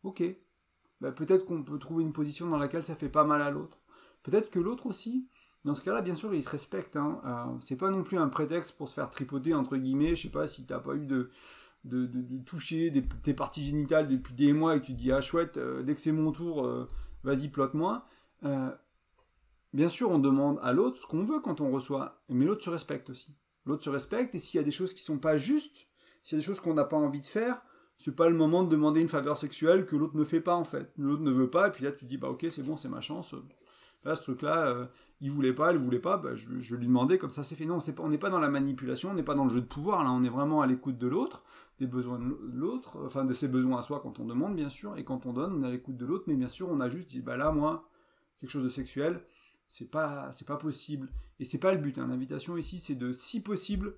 Ok, 0.04 0.24
bah, 1.02 1.12
peut-être 1.12 1.46
qu'on 1.46 1.64
peut 1.64 1.80
trouver 1.80 2.04
une 2.04 2.14
position 2.14 2.48
dans 2.48 2.58
laquelle 2.58 2.84
ça 2.84 2.96
fait 2.96 3.10
pas 3.10 3.24
mal 3.24 3.42
à 3.42 3.52
l'autre. 3.52 3.79
Peut-être 4.30 4.50
que 4.50 4.60
l'autre 4.60 4.86
aussi, 4.86 5.28
dans 5.66 5.74
ce 5.74 5.82
cas-là, 5.82 6.02
bien 6.02 6.16
sûr, 6.16 6.34
il 6.34 6.44
se 6.44 6.50
respecte. 6.50 6.96
Hein. 6.96 7.22
Euh, 7.26 7.58
c'est 7.62 7.78
pas 7.78 7.90
non 7.90 8.04
plus 8.04 8.18
un 8.18 8.30
prétexte 8.30 8.78
pour 8.78 8.90
se 8.90 8.94
faire 8.96 9.10
tripoter, 9.10 9.54
entre 9.54 9.78
guillemets. 9.78 10.16
Je 10.16 10.24
sais 10.24 10.30
pas 10.30 10.48
si 10.48 10.66
t'as 10.66 10.80
pas 10.80 10.94
eu 10.96 11.06
de, 11.06 11.30
de, 11.84 12.10
toucher 12.46 12.92
des, 12.92 13.04
tes 13.24 13.34
parties 13.34 13.66
génitales 13.66 14.08
depuis 14.08 14.34
des 14.34 14.54
mois 14.54 14.76
et 14.76 14.82
que 14.82 14.86
tu 14.86 14.94
dis, 14.94 15.12
ah 15.12 15.22
chouette, 15.22 15.58
euh, 15.58 15.84
dès 15.84 15.96
que 15.96 16.02
c'est 16.02 16.12
mon 16.12 16.32
tour, 16.32 16.66
euh, 16.66 16.88
vas-y, 17.24 17.48
plotte-moi. 17.50 18.06
bien 19.74 19.90
sûr, 19.90 20.12
on 20.12 20.20
demande 20.20 20.60
à 20.62 20.74
l'autre 20.74 20.98
ce 20.98 21.08
qu'on 21.08 21.24
veut 21.24 21.40
quand 21.40 21.62
on 21.62 21.72
reçoit, 21.72 22.22
mais 22.30 22.46
l'autre 22.46 22.64
se 22.64 22.70
respecte 22.70 23.10
aussi. 23.10 23.36
L'autre 23.66 23.84
se 23.84 23.90
respecte, 23.90 24.36
et 24.36 24.40
s'il 24.40 24.58
y 24.58 24.62
a 24.62 24.66
des 24.66 24.72
choses 24.72 24.94
qui 24.94 25.04
sont 25.04 25.20
pas 25.20 25.38
justes, 25.38 25.88
s'il 26.24 26.38
y 26.38 26.40
a 26.40 26.40
des 26.40 26.46
choses 26.46 26.60
qu'on 26.60 26.74
n'a 26.74 26.86
pas 26.86 26.98
envie 26.98 27.20
de 27.22 27.26
faire, 27.26 27.62
c'est 27.98 28.16
pas 28.16 28.30
le 28.30 28.36
moment 28.36 28.64
de 28.64 28.70
demander 28.70 29.02
une 29.02 29.10
faveur 29.10 29.38
sexuelle 29.38 29.86
que 29.86 29.96
l'autre 29.96 30.16
ne 30.16 30.24
fait 30.24 30.40
pas 30.40 30.56
en 30.56 30.64
fait. 30.64 30.92
L'autre 30.98 31.22
ne 31.22 31.32
veut 31.32 31.50
pas, 31.50 31.68
et 31.68 31.72
puis 31.72 31.84
là 31.84 31.92
tu 31.92 32.06
dis 32.06 32.18
bah 32.18 32.30
ok 32.30 32.46
c'est 32.50 32.64
bon 32.64 32.78
c'est 32.78 32.88
ma 32.88 33.02
chance, 33.02 33.36
Là, 34.06 34.16
ce 34.16 34.22
truc-là, 34.22 34.68
euh, 34.68 34.86
il 35.22 35.30
voulait 35.30 35.54
pas, 35.54 35.72
elle 35.72 35.78
voulait 35.78 36.00
pas, 36.00 36.18
bah, 36.18 36.36
je, 36.36 36.76
lui 36.76 36.88
demandais, 36.88 37.18
comme 37.18 37.32
ça 37.32 37.44
c'est 37.44 37.56
fait. 37.56 37.66
Non, 37.66 37.80
on 38.00 38.10
n'est 38.10 38.18
pas 38.18 38.30
dans 38.30 38.40
la 38.40 38.50
manipulation, 38.50 39.12
on 39.12 39.14
n'est 39.14 39.24
pas 39.24 39.36
dans 39.36 39.44
le 39.44 39.50
jeu 39.50 39.62
de 39.62 39.66
pouvoir, 39.66 40.04
là, 40.04 40.12
on 40.12 40.24
est 40.24 40.30
vraiment 40.30 40.62
à 40.62 40.68
l'écoute 40.68 40.98
de 40.98 41.08
l'autre, 41.08 41.44
des 41.80 41.88
besoins 41.88 42.20
de 42.20 42.38
l'autre, 42.54 42.98
enfin 43.06 43.26
de 43.26 43.34
ses 43.34 43.48
besoins 43.48 43.80
à 43.80 43.82
soi 43.82 44.00
quand 44.02 44.20
on 44.20 44.26
demande, 44.26 44.56
bien 44.56 44.70
sûr, 44.70 44.98
et 44.98 45.04
quand 45.04 45.26
on 45.26 45.34
donne, 45.34 45.54
on 45.54 45.64
est 45.64 45.68
à 45.68 45.72
l'écoute 45.72 45.98
de 45.98 46.06
l'autre, 46.06 46.26
mais 46.28 46.36
bien 46.36 46.48
sûr, 46.48 46.70
on 46.70 46.80
a 46.80 46.90
juste 46.90 47.10
dit, 47.10 47.22
bah 47.22 47.36
là, 47.36 47.52
moi, 47.52 47.90
quelque 48.38 48.50
chose 48.50 48.64
de 48.64 48.70
sexuel, 48.70 49.22
c'est 49.68 49.92
pas, 49.92 50.32
c'est 50.32 50.48
pas 50.48 50.58
possible. 50.58 51.08
Et 51.40 51.46
c'est 51.46 51.58
pas 51.58 51.72
le 51.72 51.78
but, 51.78 51.98
hein. 51.98 52.08
l'invitation 52.08 52.58
ici, 52.58 52.80
c'est 52.80 52.96
de, 52.96 53.12
si 53.12 53.42
possible, 53.42 53.96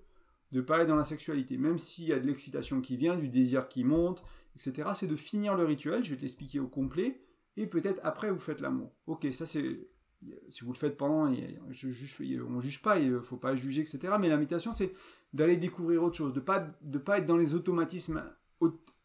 de 0.52 0.62
parler 0.62 0.86
dans 0.86 0.96
la 0.96 1.04
sexualité, 1.04 1.58
même 1.58 1.78
s'il 1.78 2.06
y 2.06 2.14
a 2.14 2.20
de 2.20 2.28
l'excitation 2.28 2.82
qui 2.82 2.98
vient, 2.98 3.16
du 3.16 3.30
désir 3.30 3.70
qui 3.70 3.84
monte, 3.84 4.24
etc., 4.56 4.90
c'est 4.96 5.08
de 5.08 5.16
finir 5.16 5.56
le 5.56 5.64
rituel, 5.64 6.04
je 6.04 6.12
vais 6.12 6.18
t'expliquer 6.18 6.60
au 6.60 6.68
complet, 6.68 7.22
et 7.58 7.68
peut-être 7.68 8.00
après 8.04 8.32
vous 8.32 8.40
faites 8.40 8.62
l'amour. 8.62 8.92
Ok, 9.08 9.28
ça 9.32 9.46
c'est 9.46 9.88
si 10.50 10.64
vous 10.64 10.72
le 10.72 10.78
faites 10.78 10.98
pendant, 10.98 11.26
on 11.26 11.30
ne 11.30 11.72
juge 11.72 12.82
pas, 12.82 13.00
il 13.00 13.12
ne 13.12 13.20
faut 13.20 13.38
pas 13.38 13.56
juger, 13.56 13.82
etc. 13.82 14.14
Mais 14.20 14.30
l'invitation, 14.30 14.74
c'est 14.74 14.94
d'aller 15.34 15.58
découvrir 15.58 16.04
autre 16.04 16.16
chose, 16.16 16.34
de 16.34 16.40
ne 16.40 16.46
pas, 16.46 16.68
de 16.82 16.98
pas 16.98 17.18
être 17.18 17.26
dans 17.26 17.38
les 17.38 17.56
automatismes 17.56 18.24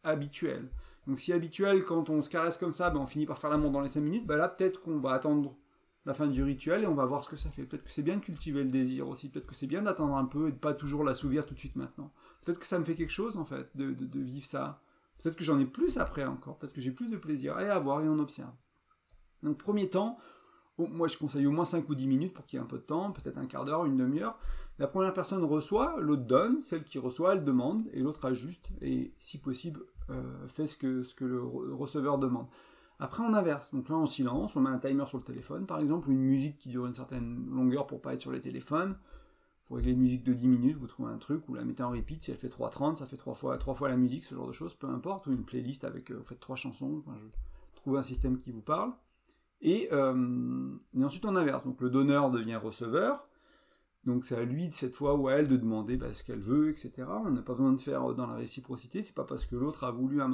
habituels. 0.02 0.68
Donc 1.06 1.20
si 1.20 1.32
habituel, 1.32 1.84
quand 1.84 2.10
on 2.10 2.20
se 2.20 2.28
caresse 2.28 2.56
comme 2.56 2.72
ça, 2.72 2.90
ben, 2.90 3.00
on 3.00 3.06
finit 3.06 3.26
par 3.26 3.38
faire 3.38 3.50
l'amour 3.50 3.70
dans 3.70 3.80
les 3.80 3.88
5 3.88 4.00
minutes, 4.00 4.26
ben 4.26 4.36
là 4.36 4.48
peut-être 4.48 4.80
qu'on 4.82 4.98
va 4.98 5.12
attendre 5.12 5.56
la 6.04 6.14
fin 6.14 6.26
du 6.26 6.42
rituel 6.42 6.82
et 6.82 6.86
on 6.86 6.94
va 6.94 7.04
voir 7.04 7.22
ce 7.22 7.28
que 7.28 7.36
ça 7.36 7.50
fait. 7.50 7.64
Peut-être 7.64 7.84
que 7.84 7.90
c'est 7.90 8.02
bien 8.02 8.16
de 8.16 8.20
cultiver 8.20 8.62
le 8.62 8.70
désir 8.70 9.08
aussi, 9.08 9.28
peut-être 9.28 9.46
que 9.46 9.54
c'est 9.54 9.66
bien 9.66 9.82
d'attendre 9.82 10.16
un 10.16 10.24
peu 10.24 10.48
et 10.48 10.52
de 10.52 10.56
pas 10.56 10.74
toujours 10.74 11.04
l'assouvir 11.04 11.46
tout 11.46 11.54
de 11.54 11.58
suite 11.58 11.76
maintenant. 11.76 12.12
Peut-être 12.44 12.58
que 12.58 12.66
ça 12.66 12.78
me 12.78 12.84
fait 12.84 12.94
quelque 12.94 13.12
chose 13.12 13.36
en 13.36 13.44
fait, 13.44 13.68
de, 13.76 13.92
de 13.92 14.20
vivre 14.20 14.46
ça. 14.46 14.80
Peut-être 15.22 15.36
que 15.36 15.44
j'en 15.44 15.58
ai 15.58 15.66
plus 15.66 15.98
après 15.98 16.24
encore, 16.24 16.58
peut-être 16.58 16.72
que 16.72 16.80
j'ai 16.80 16.90
plus 16.90 17.10
de 17.10 17.16
plaisir. 17.16 17.58
Et 17.60 17.68
à 17.68 17.78
voir 17.78 18.02
et 18.02 18.08
on 18.08 18.18
observe. 18.18 18.52
Donc 19.42 19.58
premier 19.58 19.88
temps, 19.88 20.18
moi 20.78 21.08
je 21.08 21.16
conseille 21.16 21.46
au 21.46 21.50
moins 21.50 21.64
5 21.64 21.88
ou 21.88 21.94
10 21.94 22.06
minutes 22.06 22.34
pour 22.34 22.44
qu'il 22.46 22.58
y 22.58 22.60
ait 22.60 22.64
un 22.64 22.68
peu 22.68 22.78
de 22.78 22.82
temps, 22.82 23.12
peut-être 23.12 23.38
un 23.38 23.46
quart 23.46 23.64
d'heure, 23.64 23.86
une 23.86 23.96
demi-heure. 23.96 24.38
La 24.78 24.86
première 24.86 25.14
personne 25.14 25.42
reçoit, 25.42 25.96
l'autre 25.98 26.24
donne, 26.24 26.60
celle 26.60 26.84
qui 26.84 26.98
reçoit, 26.98 27.32
elle 27.32 27.44
demande, 27.44 27.82
et 27.92 28.00
l'autre 28.00 28.26
ajuste, 28.26 28.68
et 28.82 29.14
si 29.18 29.38
possible, 29.38 29.80
euh, 30.10 30.46
fait 30.48 30.66
ce 30.66 30.76
que, 30.76 31.02
ce 31.02 31.14
que 31.14 31.24
le 31.24 31.42
receveur 31.42 32.18
demande. 32.18 32.46
Après, 32.98 33.22
on 33.22 33.34
inverse. 33.34 33.72
Donc 33.74 33.88
là, 33.88 33.96
en 33.96 34.06
silence, 34.06 34.56
on 34.56 34.60
met 34.60 34.70
un 34.70 34.78
timer 34.78 35.04
sur 35.06 35.18
le 35.18 35.24
téléphone, 35.24 35.66
par 35.66 35.80
exemple, 35.80 36.08
ou 36.08 36.12
une 36.12 36.20
musique 36.20 36.58
qui 36.58 36.68
dure 36.68 36.86
une 36.86 36.94
certaine 36.94 37.46
longueur 37.50 37.86
pour 37.86 38.00
pas 38.00 38.14
être 38.14 38.20
sur 38.20 38.32
les 38.32 38.40
téléphones. 38.40 38.96
Vous 39.68 39.76
régler 39.76 39.92
une 39.92 40.00
musique 40.00 40.22
de 40.22 40.32
10 40.32 40.46
minutes, 40.46 40.76
vous 40.76 40.86
trouvez 40.86 41.10
un 41.10 41.18
truc, 41.18 41.42
vous 41.48 41.54
la 41.54 41.64
mettez 41.64 41.82
en 41.82 41.90
repeat, 41.90 42.22
si 42.22 42.30
elle 42.30 42.36
fait 42.36 42.48
3.30, 42.48 42.96
ça 42.96 43.06
fait 43.06 43.16
3 43.16 43.34
fois, 43.34 43.58
3 43.58 43.74
fois 43.74 43.88
la 43.88 43.96
musique, 43.96 44.24
ce 44.24 44.34
genre 44.34 44.46
de 44.46 44.52
choses, 44.52 44.74
peu 44.74 44.88
importe, 44.88 45.26
ou 45.26 45.32
une 45.32 45.44
playlist 45.44 45.84
avec, 45.84 46.12
euh, 46.12 46.18
vous 46.18 46.24
faites 46.24 46.38
3 46.38 46.54
chansons, 46.54 47.02
enfin, 47.04 47.18
je 47.18 47.76
trouve 47.80 47.96
un 47.96 48.02
système 48.02 48.38
qui 48.38 48.52
vous 48.52 48.60
parle. 48.60 48.92
Et, 49.60 49.88
euh, 49.92 50.76
ensuite 51.02 51.24
on 51.24 51.34
inverse, 51.34 51.64
donc 51.64 51.80
le 51.80 51.90
donneur 51.90 52.30
devient 52.30 52.56
receveur, 52.56 53.28
Donc 54.04 54.24
c'est 54.24 54.36
à 54.36 54.44
lui 54.44 54.70
cette 54.70 54.94
fois 54.94 55.16
ou 55.16 55.26
à 55.26 55.32
elle 55.32 55.48
de 55.48 55.56
demander 55.56 55.96
bah, 55.96 56.14
ce 56.14 56.22
qu'elle 56.22 56.38
veut, 56.38 56.70
etc. 56.70 56.92
On 57.24 57.30
n'a 57.30 57.42
pas 57.42 57.54
besoin 57.54 57.72
de 57.72 57.80
faire 57.80 58.14
dans 58.14 58.28
la 58.28 58.34
réciprocité. 58.36 59.02
C'est 59.02 59.14
pas 59.14 59.24
parce 59.24 59.44
que 59.44 59.56
l'autre 59.56 59.82
a 59.82 59.90
voulu 59.90 60.22
un, 60.22 60.30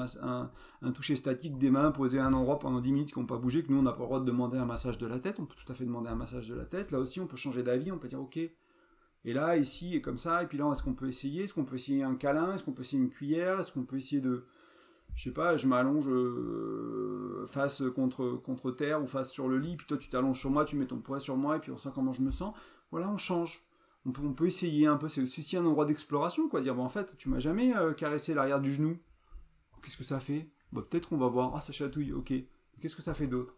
un, 0.82 0.92
toucher 0.92 1.16
statique 1.16 1.56
des 1.56 1.70
mains 1.70 1.90
posé 1.90 2.18
à 2.18 2.26
un 2.26 2.34
endroit 2.34 2.58
pendant 2.58 2.82
10 2.82 2.92
minutes 2.92 3.12
qui 3.14 3.18
n'ont 3.18 3.24
pas 3.24 3.38
bougé 3.38 3.62
que 3.62 3.72
nous 3.72 3.78
on 3.78 3.82
n'a 3.82 3.92
pas 3.92 4.00
le 4.00 4.04
droit 4.04 4.20
de 4.20 4.26
demander 4.26 4.58
un 4.58 4.66
massage 4.66 4.98
de 4.98 5.06
la 5.06 5.20
tête. 5.20 5.40
On 5.40 5.46
peut 5.46 5.56
tout 5.56 5.72
à 5.72 5.74
fait 5.74 5.86
demander 5.86 6.10
un 6.10 6.16
massage 6.16 6.48
de 6.48 6.54
la 6.54 6.66
tête. 6.66 6.92
Là 6.92 6.98
aussi 6.98 7.18
on 7.20 7.26
peut 7.26 7.38
changer 7.38 7.62
d'avis. 7.62 7.90
On 7.90 7.98
peut 7.98 8.08
dire 8.08 8.20
ok. 8.20 8.38
Et 9.24 9.32
là 9.32 9.56
ici 9.56 9.94
et 9.94 10.00
comme 10.00 10.18
ça. 10.18 10.42
Et 10.42 10.46
puis 10.46 10.58
là 10.58 10.70
est-ce 10.72 10.82
qu'on 10.82 10.94
peut 10.94 11.08
essayer? 11.08 11.44
Est-ce 11.44 11.54
qu'on 11.54 11.64
peut 11.64 11.76
essayer 11.76 12.02
un 12.02 12.14
câlin? 12.14 12.54
Est-ce 12.54 12.64
qu'on 12.64 12.72
peut 12.72 12.82
essayer 12.82 13.02
une 13.02 13.10
cuillère? 13.10 13.60
Est-ce 13.60 13.72
qu'on 13.72 13.84
peut 13.84 13.96
essayer 13.96 14.20
de 14.20 14.44
je 15.14 15.24
sais 15.24 15.30
pas, 15.34 15.56
je 15.56 15.66
m'allonge 15.66 16.08
euh, 16.08 17.44
face 17.46 17.82
contre, 17.94 18.70
terre 18.70 19.02
ou 19.02 19.06
face 19.06 19.30
sur 19.30 19.48
le 19.48 19.58
lit, 19.58 19.76
puis 19.76 19.86
toi 19.86 19.98
tu 19.98 20.08
t'allonges 20.08 20.40
sur 20.40 20.50
moi, 20.50 20.64
tu 20.64 20.76
mets 20.76 20.86
ton 20.86 20.98
poids 20.98 21.20
sur 21.20 21.36
moi, 21.36 21.56
et 21.56 21.58
puis 21.60 21.70
on 21.70 21.76
sent 21.76 21.90
comment 21.94 22.12
je 22.12 22.22
me 22.22 22.30
sens. 22.30 22.54
Voilà, 22.90 23.10
on 23.10 23.16
change. 23.16 23.60
On 24.04 24.10
peut, 24.10 24.46
essayer 24.46 24.86
un 24.86 24.96
peu, 24.96 25.08
c'est 25.08 25.22
aussi 25.22 25.56
un 25.56 25.64
endroit 25.64 25.84
d'exploration, 25.84 26.48
quoi. 26.48 26.60
Dire, 26.60 26.78
en 26.80 26.88
fait, 26.88 27.16
tu 27.16 27.28
m'as 27.28 27.38
jamais 27.38 27.76
euh, 27.76 27.92
caressé 27.92 28.34
l'arrière 28.34 28.60
du 28.60 28.72
genou. 28.72 28.98
Qu'est-ce 29.82 29.96
que 29.96 30.02
ça 30.02 30.18
fait? 30.18 30.50
Bah, 30.72 30.82
Peut-être 30.88 31.08
qu'on 31.08 31.18
va 31.18 31.28
voir, 31.28 31.52
ah, 31.54 31.60
ça 31.60 31.72
chatouille, 31.72 32.12
ok. 32.12 32.32
Qu'est-ce 32.80 32.96
que 32.96 33.02
ça 33.02 33.14
fait 33.14 33.28
d'autre? 33.28 33.54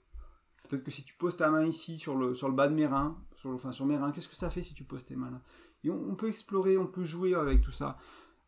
Peut-être 0.74 0.86
que 0.86 0.90
si 0.90 1.04
tu 1.04 1.14
poses 1.14 1.36
ta 1.36 1.50
main 1.52 1.64
ici, 1.64 1.98
sur 1.98 2.16
le, 2.16 2.34
sur 2.34 2.48
le 2.48 2.54
bas 2.54 2.66
de 2.66 2.74
mes 2.74 2.86
reins, 2.86 3.16
sur, 3.36 3.50
enfin, 3.50 3.70
sur 3.70 3.86
mes 3.86 3.96
reins, 3.96 4.10
qu'est-ce 4.10 4.28
que 4.28 4.34
ça 4.34 4.50
fait 4.50 4.64
si 4.64 4.74
tu 4.74 4.82
poses 4.82 5.04
tes 5.04 5.14
mains 5.14 5.30
là? 5.30 5.40
Et 5.84 5.90
on, 5.90 6.16
peut 6.16 6.26
explorer, 6.26 6.76
on 6.76 6.88
peut 6.88 7.04
jouer 7.04 7.32
avec 7.34 7.60
tout 7.60 7.70
ça. 7.70 7.96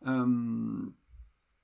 Euh, 0.07 0.85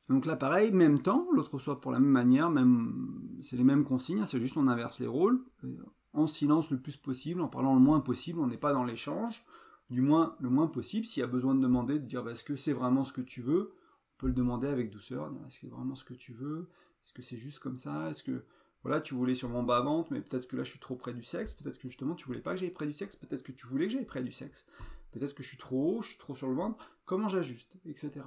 donc 0.08 0.26
là, 0.26 0.38
pareil, 0.38 0.72
même 0.72 1.02
temps, 1.02 1.28
l'autre 1.34 1.60
soit 1.60 1.82
pour 1.82 1.92
la 1.92 2.00
même 2.00 2.12
manière, 2.12 2.50
même, 2.50 3.38
c'est 3.42 3.58
les 3.58 3.66
mêmes 3.66 3.84
consignes, 3.84 4.26
c'est 4.26 4.40
juste 4.40 4.56
on 4.56 4.68
inverse 4.68 5.02
les 5.02 5.08
rôles, 5.08 5.44
euh, 5.66 5.76
en 6.14 6.28
silence 6.28 6.72
le 6.72 6.80
plus 6.80 6.96
possible, 6.96 7.42
en 7.42 7.50
parlant 7.50 7.74
le 7.74 7.82
moins 7.82 8.00
possible, 8.00 8.40
on 8.40 8.48
n'est 8.48 8.56
pas 8.56 8.72
dans 8.72 8.86
l'échange, 8.86 9.44
du 9.90 10.00
moins 10.00 10.38
le 10.40 10.50
moins 10.50 10.68
possible. 10.68 11.06
S'il 11.06 11.20
y 11.20 11.24
a 11.26 11.28
besoin 11.28 11.56
de 11.56 11.60
demander, 11.60 12.00
de 12.00 12.06
dire 12.06 12.24
bah, 12.24 12.32
est-ce 12.32 12.46
que 12.46 12.56
c'est 12.56 12.74
vraiment 12.74 13.04
ce 13.04 13.12
que 13.12 13.22
tu 13.22 13.42
veux, 13.42 13.74
on 14.14 14.18
peut 14.20 14.28
le 14.28 14.34
demander 14.34 14.68
avec 14.68 14.92
douceur, 14.92 15.30
est-ce 15.46 15.60
que 15.60 15.68
c'est 15.68 15.76
vraiment 15.76 15.96
ce 15.96 16.06
que 16.06 16.14
tu 16.14 16.32
veux, 16.32 16.70
est-ce 17.04 17.12
que 17.12 17.22
c'est 17.22 17.38
juste 17.38 17.60
comme 17.60 17.78
ça, 17.78 18.10
est-ce 18.10 18.24
que 18.24 18.46
voilà, 18.84 19.00
tu 19.02 19.14
voulais 19.14 19.36
sur 19.36 19.50
mon 19.50 19.64
bas 19.64 19.80
ventre, 19.80 20.12
mais 20.12 20.22
peut-être 20.22 20.48
que 20.48 20.56
là 20.56 20.64
je 20.64 20.72
suis 20.72 20.80
trop 20.80 20.96
près 20.96 21.14
du 21.14 21.24
sexe, 21.24 21.54
peut-être 21.54 21.78
que 21.78 21.88
justement 21.88 22.16
tu 22.16 22.26
voulais 22.26 22.42
pas 22.42 22.52
que 22.52 22.58
j'aille 22.58 22.72
près 22.72 22.86
du 22.86 22.94
sexe, 22.94 23.16
peut-être 23.16 23.44
que 23.44 23.52
tu 23.52 23.66
voulais 23.66 23.88
que 23.88 23.94
j'aille 23.94 24.06
près 24.06 24.22
du 24.22 24.32
sexe, 24.32 24.68
peut-être 25.12 25.34
que 25.34 25.44
je 25.44 25.48
suis 25.48 25.58
trop 25.58 25.98
haut, 25.98 26.02
je 26.02 26.10
suis 26.10 26.18
trop 26.18 26.36
sur 26.36 26.48
le 26.50 26.56
ventre, 26.56 26.92
comment 27.06 27.30
j'ajuste, 27.30 27.78
etc. 27.86 28.22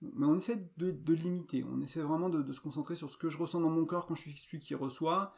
Mais 0.00 0.26
on 0.26 0.36
essaie 0.36 0.68
de, 0.76 1.12
limiter, 1.12 1.64
on 1.64 1.80
essaie 1.80 2.00
vraiment 2.00 2.28
de, 2.28 2.52
se 2.52 2.60
concentrer 2.60 2.94
sur 2.94 3.10
ce 3.10 3.16
que 3.16 3.28
je 3.28 3.38
ressens 3.38 3.60
dans 3.60 3.70
mon 3.70 3.84
corps 3.84 4.06
quand 4.06 4.14
je 4.14 4.22
suis 4.22 4.36
celui 4.36 4.58
qui 4.58 4.74
reçoit, 4.74 5.34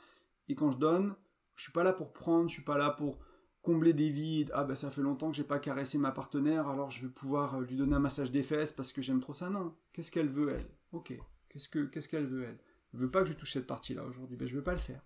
et 0.49 0.55
quand 0.55 0.71
je 0.71 0.79
donne, 0.79 1.15
je 1.55 1.63
suis 1.63 1.73
pas 1.73 1.85
là 1.85 1.93
pour 1.93 2.13
prendre, 2.13 2.49
je 2.49 2.55
suis 2.55 2.65
pas 2.65 2.79
là 2.79 2.91
pour 2.91 3.19
combler 3.63 3.95
des 3.95 4.11
vides. 4.11 4.51
Ah 4.55 4.65
ben 4.65 4.75
ça 4.75 4.91
fait 4.91 5.01
longtemps 5.01 5.31
que 5.31 5.37
j'ai 5.37 5.45
pas 5.45 5.59
caressé 5.59 5.97
ma 5.97 6.13
partenaire, 6.13 6.69
alors 6.69 6.91
je 6.91 7.07
vais 7.07 7.13
pouvoir 7.13 7.57
euh, 7.57 7.63
lui 7.63 7.77
donner 7.77 7.95
un 7.95 8.01
massage 8.01 8.31
des 8.31 8.43
fesses 8.43 8.73
parce 8.73 8.93
que 8.93 9.01
j'aime 9.01 9.21
trop 9.21 9.35
ça. 9.35 9.49
Non, 9.49 9.75
qu'est-ce 9.93 10.11
qu'elle 10.11 10.29
veut 10.29 10.51
elle? 10.51 10.67
Ok, 10.93 11.19
qu'est-ce 11.49 11.69
que 11.69 11.87
qu'est-ce 11.87 12.09
qu'elle 12.09 12.27
veut 12.27 12.45
elle? 12.45 12.59
Elle 12.95 13.01
veut 13.01 13.11
pas 13.11 13.23
que 13.23 13.29
je 13.29 13.33
touche 13.35 13.53
cette 13.53 13.67
partie-là 13.67 14.05
aujourd'hui. 14.05 14.37
Ben 14.37 14.47
je 14.47 14.57
vais 14.57 14.63
pas 14.63 14.73
le 14.73 14.79
faire. 14.79 15.03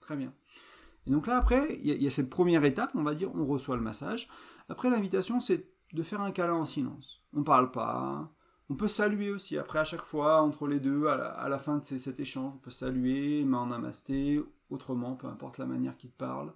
Très 0.00 0.16
bien. 0.16 0.34
Et 1.06 1.10
donc 1.10 1.26
là 1.26 1.36
après, 1.36 1.78
il 1.82 2.02
y, 2.02 2.06
a 2.06 2.10
cette 2.10 2.28
première 2.28 2.64
étape, 2.64 2.90
on 2.94 3.02
va 3.02 3.14
dire, 3.14 3.34
on 3.34 3.44
reçoit 3.44 3.76
le 3.76 3.82
massage. 3.82 4.28
Après 4.68 4.90
l'invitation, 4.90 5.40
c'est 5.40 5.66
de 5.94 6.02
faire 6.02 6.20
un 6.20 6.32
câlin 6.32 6.54
en 6.54 6.66
silence. 6.66 7.22
On 7.32 7.44
parle 7.44 7.70
pas, 7.70 8.30
on 8.68 8.74
peut 8.74 8.88
saluer 8.88 9.30
aussi, 9.30 9.56
après 9.56 9.78
à 9.78 9.84
chaque 9.84 10.02
fois, 10.02 10.42
entre 10.42 10.66
les 10.66 10.80
deux, 10.80 11.06
à 11.06 11.48
la, 11.48 11.58
fin 11.58 11.78
de 11.78 11.82
cet 11.82 12.20
échange, 12.20 12.52
on 12.56 12.58
peut 12.58 12.70
saluer, 12.70 13.44
main 13.44 13.58
en 13.58 13.66
namasté, 13.66 14.42
autrement, 14.68 15.14
peu 15.14 15.26
importe 15.28 15.56
la 15.56 15.64
manière 15.64 15.96
qu'il 15.96 16.10
te 16.10 16.16
parle. 16.16 16.52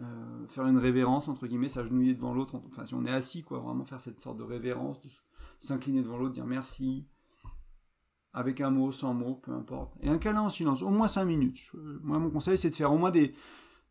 Euh, 0.00 0.48
faire 0.48 0.66
une 0.66 0.78
révérence, 0.78 1.28
entre 1.28 1.46
guillemets, 1.46 1.68
s'agenouiller 1.68 2.14
devant 2.14 2.32
l'autre, 2.32 2.60
enfin 2.66 2.86
si 2.86 2.94
on 2.94 3.04
est 3.04 3.12
assis, 3.12 3.42
quoi, 3.42 3.58
vraiment 3.58 3.84
faire 3.84 4.00
cette 4.00 4.20
sorte 4.22 4.38
de 4.38 4.42
révérence, 4.42 5.02
s'incliner 5.60 6.00
devant 6.00 6.16
l'autre, 6.16 6.32
dire 6.32 6.46
merci, 6.46 7.06
avec 8.34 8.60
un 8.60 8.70
mot, 8.70 8.92
sans 8.92 9.14
mot, 9.14 9.34
peu 9.34 9.52
importe. 9.52 9.92
Et 10.00 10.08
un 10.08 10.18
câlin 10.18 10.42
en 10.42 10.50
silence, 10.50 10.82
au 10.82 10.90
moins 10.90 11.08
5 11.08 11.24
minutes. 11.24 11.70
Moi, 12.02 12.18
mon 12.18 12.30
conseil, 12.30 12.56
c'est 12.56 12.70
de 12.70 12.74
faire 12.74 12.92
au 12.92 12.96
moins 12.96 13.10
des, 13.10 13.34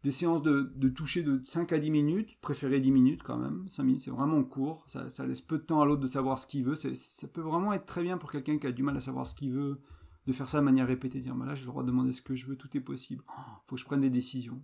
séances 0.10 0.42
de, 0.42 0.90
toucher 0.90 1.22
de 1.22 1.42
5 1.46 1.72
à 1.74 1.80
10 1.80 1.92
minutes, 1.92 2.38
préféré 2.42 2.80
10 2.80 2.92
minutes 2.92 3.24
quand 3.24 3.38
même. 3.38 3.66
5 3.68 3.84
minutes, 3.84 4.02
c'est 4.02 4.12
vraiment 4.12 4.44
court. 4.44 4.84
Ça, 4.88 5.06
laisse 5.26 5.42
peu 5.42 5.58
de 5.58 5.64
temps 5.64 5.82
à 5.82 5.86
l'autre 5.86 6.02
de 6.02 6.08
savoir 6.08 6.38
ce 6.38 6.48
qu'il 6.48 6.64
veut. 6.64 6.76
Ça 6.76 7.28
peut 7.28 7.42
vraiment 7.42 7.74
être 7.74 7.86
très 7.86 8.02
bien 8.02 8.18
pour 8.18 8.32
quelqu'un 8.32 8.58
qui 8.58 8.68
a 8.68 8.72
du 8.72 8.84
mal 8.84 8.98
à 8.98 9.02
savoir 9.02 9.28
ce 9.28 9.36
qu'il 9.36 9.52
veut, 9.52 9.80
de 10.26 10.32
faire 10.32 10.50
ça 10.50 10.60
de 10.60 10.66
manière 10.66 10.88
répétée. 10.88 11.20
Dire, 11.20 11.36
là, 11.36 11.54
j'ai 11.54 11.66
le 11.66 11.68
droit 11.68 11.84
de 11.84 11.88
demander 11.88 12.12
ce 12.12 12.22
que 12.22 12.34
je 12.34 12.48
veux, 12.48 12.56
tout 12.56 12.76
est 12.76 12.82
possible. 12.82 13.24
Il 13.28 13.34
oh, 13.38 13.62
faut 13.68 13.76
que 13.76 13.82
je 13.82 13.86
prenne 13.86 14.02
des 14.02 14.10
décisions. 14.10 14.62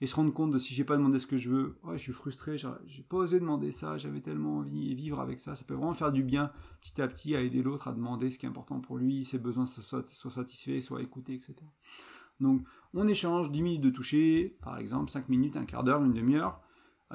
Et 0.00 0.06
se 0.06 0.16
rendre 0.16 0.34
compte 0.34 0.50
de 0.50 0.58
si 0.58 0.74
j'ai 0.74 0.84
pas 0.84 0.96
demandé 0.96 1.18
ce 1.18 1.26
que 1.26 1.36
je 1.36 1.48
veux, 1.48 1.78
ouais, 1.84 1.96
je 1.96 2.02
suis 2.02 2.12
frustré, 2.12 2.58
j'ai 2.58 3.02
pas 3.02 3.16
osé 3.16 3.38
demander 3.38 3.70
ça, 3.70 3.96
j'avais 3.96 4.20
tellement 4.20 4.58
envie 4.58 4.90
de 4.90 4.94
vivre 5.00 5.20
avec 5.20 5.40
ça. 5.40 5.54
Ça 5.54 5.64
peut 5.64 5.74
vraiment 5.74 5.94
faire 5.94 6.12
du 6.12 6.22
bien 6.24 6.50
petit 6.80 7.00
à 7.00 7.08
petit 7.08 7.36
à 7.36 7.40
aider 7.40 7.62
l'autre 7.62 7.88
à 7.88 7.92
demander 7.92 8.28
ce 8.30 8.38
qui 8.38 8.46
est 8.46 8.48
important 8.48 8.80
pour 8.80 8.98
lui, 8.98 9.24
ses 9.24 9.38
besoins 9.38 9.66
soient, 9.66 10.02
soient 10.04 10.30
satisfaits, 10.30 10.80
soient 10.80 11.00
écoutés, 11.00 11.34
etc. 11.34 11.54
Donc 12.40 12.66
on 12.92 13.06
échange 13.06 13.52
10 13.52 13.62
minutes 13.62 13.80
de 13.82 13.90
toucher, 13.90 14.56
par 14.62 14.78
exemple 14.78 15.10
5 15.10 15.28
minutes, 15.28 15.56
un 15.56 15.64
quart 15.64 15.84
d'heure, 15.84 16.02
une 16.02 16.12
demi-heure, 16.12 16.60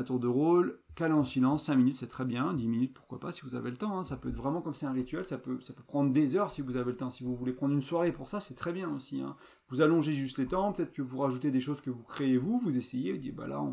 tour 0.04 0.20
de 0.20 0.28
rôle, 0.28 0.80
calé 0.96 1.14
en 1.14 1.24
silence, 1.24 1.66
5 1.66 1.76
minutes 1.76 1.98
c'est 1.98 2.08
très 2.08 2.26
bien, 2.26 2.54
10 2.54 2.68
minutes 2.68 2.94
pourquoi 2.94 3.20
pas 3.20 3.32
si 3.32 3.42
vous 3.42 3.56
avez 3.56 3.70
le 3.70 3.78
temps, 3.78 4.00
hein. 4.00 4.04
ça 4.04 4.18
peut 4.18 4.30
être 4.30 4.36
vraiment 4.36 4.62
comme 4.62 4.74
c'est 4.74 4.86
un 4.86 4.92
rituel, 4.92 5.26
ça 5.26 5.38
peut, 5.38 5.60
ça 5.62 5.74
peut 5.74 5.84
prendre 5.84 6.12
des 6.12 6.36
heures 6.36 6.52
si 6.52 6.62
vous 6.62 6.78
avez 6.78 6.92
le 6.92 6.98
temps, 6.98 7.10
si 7.10 7.24
vous 7.24 7.36
voulez 7.36 7.54
prendre 7.54 7.74
une 7.74 7.82
soirée 7.82 8.12
pour 8.12 8.28
ça 8.28 8.40
c'est 8.40 8.56
très 8.56 8.72
bien 8.72 8.90
aussi. 8.94 9.22
Hein. 9.22 9.36
Vous 9.70 9.82
allongez 9.82 10.14
juste 10.14 10.38
les 10.38 10.48
temps, 10.48 10.74
peut-être 10.74 10.94
que 10.94 11.02
vous 11.02 11.20
rajoutez 11.20 11.52
des 11.52 11.60
choses 11.60 11.82
que 11.82 11.90
vous 11.90 12.04
créez 12.04 12.38
vous, 12.38 12.60
vous 12.60 12.78
essayez, 12.78 13.14
vous 13.14 13.20
dites 13.20 13.36
bah 13.36 13.48
là 13.48 13.64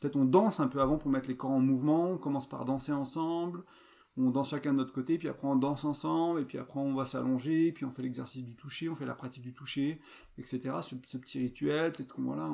peut-être 0.00 0.16
on 0.16 0.24
danse 0.24 0.60
un 0.60 0.68
peu 0.68 0.80
avant 0.80 0.98
pour 0.98 1.10
mettre 1.10 1.28
les 1.28 1.36
corps 1.36 1.50
en 1.50 1.60
mouvement, 1.60 2.10
on 2.10 2.18
commence 2.18 2.48
par 2.48 2.64
danser 2.64 2.92
ensemble, 2.92 3.64
on 4.16 4.30
danse 4.30 4.50
chacun 4.50 4.72
de 4.72 4.78
notre 4.78 4.92
côté, 4.92 5.16
puis 5.16 5.28
après 5.28 5.48
on 5.48 5.56
danse 5.56 5.84
ensemble, 5.84 6.40
et 6.40 6.44
puis 6.44 6.58
après 6.58 6.80
on 6.80 6.94
va 6.94 7.04
s'allonger, 7.04 7.72
puis 7.72 7.84
on 7.84 7.90
fait 7.90 8.02
l'exercice 8.02 8.44
du 8.44 8.56
toucher, 8.56 8.88
on 8.88 8.94
fait 8.94 9.06
la 9.06 9.14
pratique 9.14 9.42
du 9.42 9.54
toucher, 9.54 10.00
etc. 10.38 10.76
Ce, 10.82 10.94
petit 10.94 11.38
rituel, 11.38 11.92
peut-être 11.92 12.14
qu'on 12.14 12.22
voilà, 12.22 12.50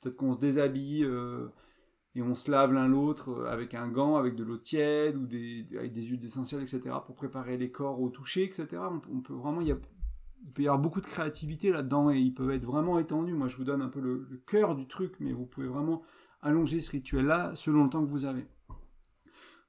peut-être 0.00 0.34
se 0.34 0.38
déshabille 0.38 1.04
euh, 1.04 1.48
et 2.14 2.22
on 2.22 2.34
se 2.34 2.50
lave 2.50 2.72
l'un 2.72 2.88
l'autre 2.88 3.30
euh, 3.30 3.52
avec 3.52 3.74
un 3.74 3.88
gant, 3.88 4.16
avec 4.16 4.36
de 4.36 4.44
l'eau 4.44 4.56
tiède 4.56 5.16
ou 5.16 5.24
avec 5.76 5.92
des 5.92 6.02
huiles 6.02 6.24
essentielles, 6.24 6.62
etc. 6.62 6.96
pour 7.04 7.14
préparer 7.14 7.56
les 7.56 7.70
corps 7.70 8.00
au 8.00 8.08
toucher, 8.08 8.44
etc. 8.44 8.66
On, 9.10 9.20
peut 9.20 9.34
vraiment, 9.34 9.60
il, 9.60 9.76
peut 10.54 10.62
y 10.62 10.68
avoir 10.68 10.80
beaucoup 10.80 11.00
de 11.00 11.06
créativité 11.06 11.70
là-dedans 11.70 12.10
et 12.10 12.18
ils 12.18 12.34
peuvent 12.34 12.50
être 12.50 12.66
vraiment 12.66 12.98
étendus. 12.98 13.34
Moi, 13.34 13.48
je 13.48 13.56
vous 13.56 13.64
donne 13.64 13.82
un 13.82 13.88
peu 13.88 14.00
le, 14.00 14.26
le 14.30 14.36
cœur 14.46 14.74
du 14.74 14.86
truc, 14.86 15.14
mais 15.20 15.32
vous 15.32 15.46
pouvez 15.46 15.66
vraiment 15.66 16.02
allonger 16.42 16.80
ce 16.80 16.90
rituel-là 16.90 17.52
selon 17.54 17.84
le 17.84 17.90
temps 17.90 18.04
que 18.04 18.10
vous 18.10 18.24
avez. 18.24 18.46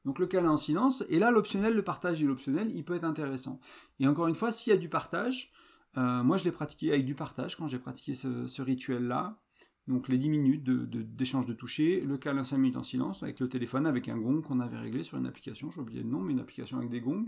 Donc 0.06 0.20
le 0.20 0.28
câlin 0.28 0.52
en 0.52 0.58
silence, 0.58 1.04
et 1.10 1.18
là 1.18 1.32
l'optionnel, 1.32 1.74
le 1.74 1.82
partage 1.82 2.22
et 2.22 2.26
l'optionnel, 2.26 2.72
il 2.76 2.86
peut 2.86 2.96
être 2.96 3.04
intéressant. 3.04 3.60
Et 4.00 4.08
encore 4.08 4.28
une 4.28 4.36
fois, 4.36 4.52
s'il 4.52 4.72
y 4.72 4.76
a 4.76 4.80
du 4.80 4.88
partage, 4.88 5.52
euh, 5.98 6.24
moi 6.24 6.38
je 6.38 6.44
l'ai 6.44 6.52
pratiqué 6.52 6.92
avec 6.92 7.06
du 7.06 7.16
partage 7.16 7.58
quand 7.58 7.68
j'ai 7.68 7.80
pratiqué 7.80 8.14
ce, 8.14 8.62
rituel-là, 8.62 9.40
donc 9.88 10.08
les 10.08 10.18
10 10.18 10.30
minutes 10.30 10.64
d'échange 10.64 11.46
de, 11.46 11.54
de, 11.54 11.58
toucher, 11.58 12.02
le 12.02 12.18
câlin 12.18 12.44
5 12.44 12.58
minutes 12.58 12.78
en 12.78 12.84
silence, 12.84 13.22
avec 13.22 13.40
le 13.40 13.48
téléphone, 13.48 13.86
avec 13.86 14.10
un 14.10 14.18
gong 14.18 14.42
qu'on 14.42 14.60
avait 14.60 14.80
réglé 14.80 15.04
sur 15.04 15.18
une 15.18 15.28
application, 15.28 15.70
j'ai 15.72 15.80
oublié 15.80 16.02
le 16.02 16.10
nom, 16.10 16.20
mais 16.20 16.34
une 16.34 16.40
application 16.40 16.78
avec 16.78 16.90
des 16.90 17.02
gongs, 17.02 17.28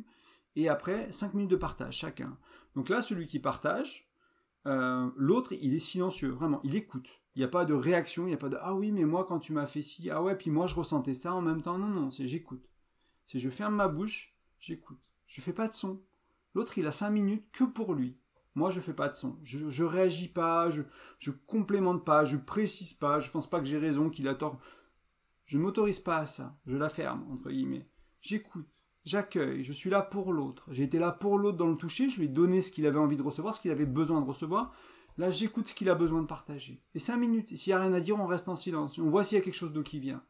et 0.55 0.69
après 0.69 1.11
5 1.11 1.35
minutes 1.35 1.51
de 1.51 1.55
partage 1.55 1.97
chacun. 1.97 2.37
Donc 2.75 2.89
là, 2.89 3.01
celui 3.01 3.27
qui 3.27 3.39
partage, 3.39 4.09
euh, 4.65 5.09
l'autre, 5.15 5.53
il 5.53 5.73
est 5.75 5.79
silencieux, 5.79 6.29
vraiment, 6.29 6.59
il 6.63 6.75
écoute. 6.75 7.07
Il 7.35 7.39
n'y 7.39 7.45
a 7.45 7.49
pas 7.49 7.65
de 7.65 7.75
réaction, 7.75 8.23
il 8.23 8.29
n'y 8.29 8.33
a 8.33 8.37
pas 8.37 8.49
de 8.49 8.57
ah 8.59 8.73
oui, 8.73 8.91
mais 8.91 9.05
moi 9.05 9.23
quand 9.23 9.37
tu 9.37 9.53
m'as 9.53 9.67
fait 9.67 9.83
ci, 9.83 10.09
ah 10.09 10.23
ouais, 10.23 10.35
puis 10.35 10.49
moi 10.49 10.65
je 10.65 10.73
ressentais 10.73 11.13
ça 11.13 11.35
en 11.35 11.41
même 11.41 11.61
temps. 11.61 11.77
Non, 11.77 11.87
non, 11.87 12.09
c'est 12.09 12.27
j'écoute. 12.27 12.67
C'est 13.27 13.37
je 13.37 13.49
ferme 13.51 13.75
ma 13.75 13.87
bouche, 13.87 14.35
j'écoute. 14.59 14.97
Je 15.27 15.39
fais 15.41 15.53
pas 15.53 15.67
de 15.67 15.73
son. 15.73 16.01
L'autre, 16.55 16.79
il 16.79 16.87
a 16.87 16.91
cinq 16.91 17.11
minutes 17.11 17.45
que 17.51 17.63
pour 17.63 17.93
lui. 17.93 18.17
Moi, 18.57 18.71
je 18.71 18.79
fais 18.79 18.93
pas 18.93 19.07
de 19.07 19.13
son. 19.13 19.37
Je, 19.43 19.69
je 19.69 19.83
réagis 19.83 20.29
pas, 20.29 20.71
je, 20.71 20.81
je 21.19 21.29
complémente 21.29 22.03
pas, 22.03 22.25
je 22.25 22.37
précise 22.37 22.91
pas, 22.91 23.19
je 23.19 23.29
pense 23.29 23.47
pas 23.47 23.59
que 23.59 23.67
j'ai 23.67 23.77
raison, 23.77 24.09
qu'il 24.09 24.27
a 24.27 24.33
tort. 24.33 24.57
Je 25.45 25.59
m'autorise 25.59 25.99
pas 25.99 26.17
à 26.17 26.25
ça. 26.25 26.57
Je 26.65 26.75
la 26.75 26.89
ferme, 26.89 27.23
entre 27.31 27.51
guillemets. 27.51 27.87
J'écoute, 28.19 28.65
j'accueille, 29.05 29.63
je 29.63 29.71
suis 29.71 29.91
là 29.91 30.01
pour 30.01 30.33
l'autre. 30.33 30.65
J'ai 30.71 30.85
été 30.85 30.97
là 30.97 31.11
pour 31.11 31.37
l'autre 31.37 31.55
dans 31.55 31.67
le 31.67 31.77
toucher, 31.77 32.09
je 32.09 32.17
lui 32.17 32.25
ai 32.25 32.29
donné 32.29 32.61
ce 32.61 32.71
qu'il 32.71 32.87
avait 32.87 32.97
envie 32.97 33.15
de 33.15 33.21
recevoir, 33.21 33.53
ce 33.53 33.61
qu'il 33.61 33.69
avait 33.69 33.85
besoin 33.85 34.21
de 34.21 34.25
recevoir. 34.25 34.73
Là, 35.19 35.29
j'écoute 35.29 35.67
ce 35.67 35.75
qu'il 35.75 35.89
a 35.91 35.95
besoin 35.95 36.23
de 36.23 36.27
partager. 36.27 36.81
Et 36.95 36.99
cinq 36.99 37.17
minutes. 37.17 37.55
S'il 37.55 37.69
n'y 37.69 37.75
a 37.75 37.81
rien 37.81 37.93
à 37.93 37.99
dire, 37.99 38.19
on 38.19 38.25
reste 38.25 38.49
en 38.49 38.55
silence. 38.55 38.97
On 38.97 39.11
voit 39.11 39.23
s'il 39.23 39.37
y 39.37 39.41
a 39.41 39.43
quelque 39.43 39.53
chose 39.53 39.71
d'autre 39.71 39.91
qui 39.91 39.99
vient. 39.99 40.23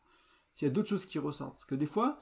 S'il 0.53 0.67
y 0.67 0.71
a 0.71 0.73
d'autres 0.73 0.89
choses 0.89 1.05
qui 1.05 1.17
ressortent. 1.17 1.53
Parce 1.53 1.65
que 1.65 1.75
des 1.75 1.85
fois, 1.85 2.19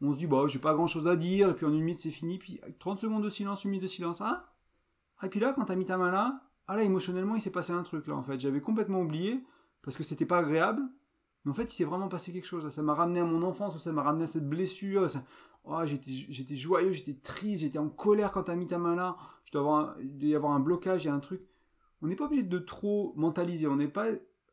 on 0.00 0.12
se 0.12 0.18
dit, 0.18 0.26
bah, 0.26 0.42
j'ai 0.48 0.58
pas 0.58 0.74
grand 0.74 0.88
chose 0.88 1.06
à 1.06 1.14
dire, 1.14 1.50
et 1.50 1.54
puis 1.54 1.66
en 1.66 1.72
une 1.72 1.84
minute, 1.84 2.00
c'est 2.00 2.10
fini. 2.10 2.38
Puis 2.38 2.60
30 2.80 2.98
secondes 2.98 3.22
de 3.22 3.30
silence, 3.30 3.62
une 3.62 3.70
minute 3.70 3.82
de 3.84 3.88
silence. 3.88 4.20
Ah 4.20 4.55
Et 5.22 5.28
puis 5.28 5.40
là, 5.40 5.52
quand 5.52 5.64
t'as 5.64 5.76
mis 5.76 5.84
ta 5.84 5.96
main 5.96 6.10
là, 6.10 6.40
ah 6.68 6.76
là, 6.76 6.82
émotionnellement, 6.82 7.36
il 7.36 7.40
s'est 7.40 7.50
passé 7.50 7.72
un 7.72 7.82
truc 7.82 8.06
là, 8.06 8.14
en 8.14 8.22
fait. 8.22 8.38
J'avais 8.38 8.60
complètement 8.60 9.00
oublié, 9.00 9.44
parce 9.82 9.96
que 9.96 10.02
c'était 10.02 10.26
pas 10.26 10.38
agréable. 10.38 10.82
Mais 11.44 11.52
en 11.52 11.54
fait, 11.54 11.72
il 11.72 11.76
s'est 11.76 11.84
vraiment 11.84 12.08
passé 12.08 12.32
quelque 12.32 12.46
chose. 12.46 12.68
Ça 12.68 12.82
m'a 12.82 12.94
ramené 12.94 13.20
à 13.20 13.24
mon 13.24 13.42
enfance, 13.42 13.78
ça 13.78 13.92
m'a 13.92 14.02
ramené 14.02 14.24
à 14.24 14.26
cette 14.26 14.48
blessure. 14.48 15.06
Oh, 15.64 15.80
j'étais 15.84 16.56
joyeux, 16.56 16.92
j'étais 16.92 17.14
triste, 17.14 17.62
j'étais 17.62 17.78
en 17.78 17.88
colère 17.88 18.32
quand 18.32 18.44
t'as 18.44 18.54
mis 18.56 18.66
ta 18.66 18.78
main 18.78 18.94
là. 18.94 19.16
Je 19.44 19.52
dois 19.52 19.60
avoir 19.60 20.00
il 20.00 20.18
doit 20.18 20.28
y 20.28 20.34
avoir 20.34 20.52
un 20.52 20.60
blocage, 20.60 21.04
il 21.04 21.08
y 21.08 21.10
a 21.10 21.14
un 21.14 21.20
truc 21.20 21.42
on 22.02 22.08
n'est 22.08 22.16
pas 22.16 22.26
obligé 22.26 22.42
de 22.42 22.58
trop 22.58 23.12
mentaliser, 23.16 23.66
on 23.66 23.76
n'est 23.76 23.88
pas 23.88 24.06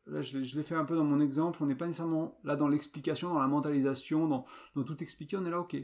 là 0.06 0.20
je 0.22 0.38
l'ai 0.38 0.62
fait 0.62 0.74
un 0.74 0.84
peu 0.84 0.96
dans 0.96 1.04
mon 1.04 1.20
exemple, 1.20 1.62
on 1.62 1.66
n'est 1.66 1.74
pas 1.74 1.86
nécessairement 1.86 2.38
là 2.44 2.56
dans 2.56 2.68
l'explication, 2.68 3.32
dans 3.32 3.40
la 3.40 3.46
mentalisation, 3.46 4.28
dans 4.28 4.82
tout 4.82 5.02
expliquer, 5.02 5.36
on 5.36 5.44
est 5.46 5.50
là, 5.50 5.60
ok. 5.60 5.76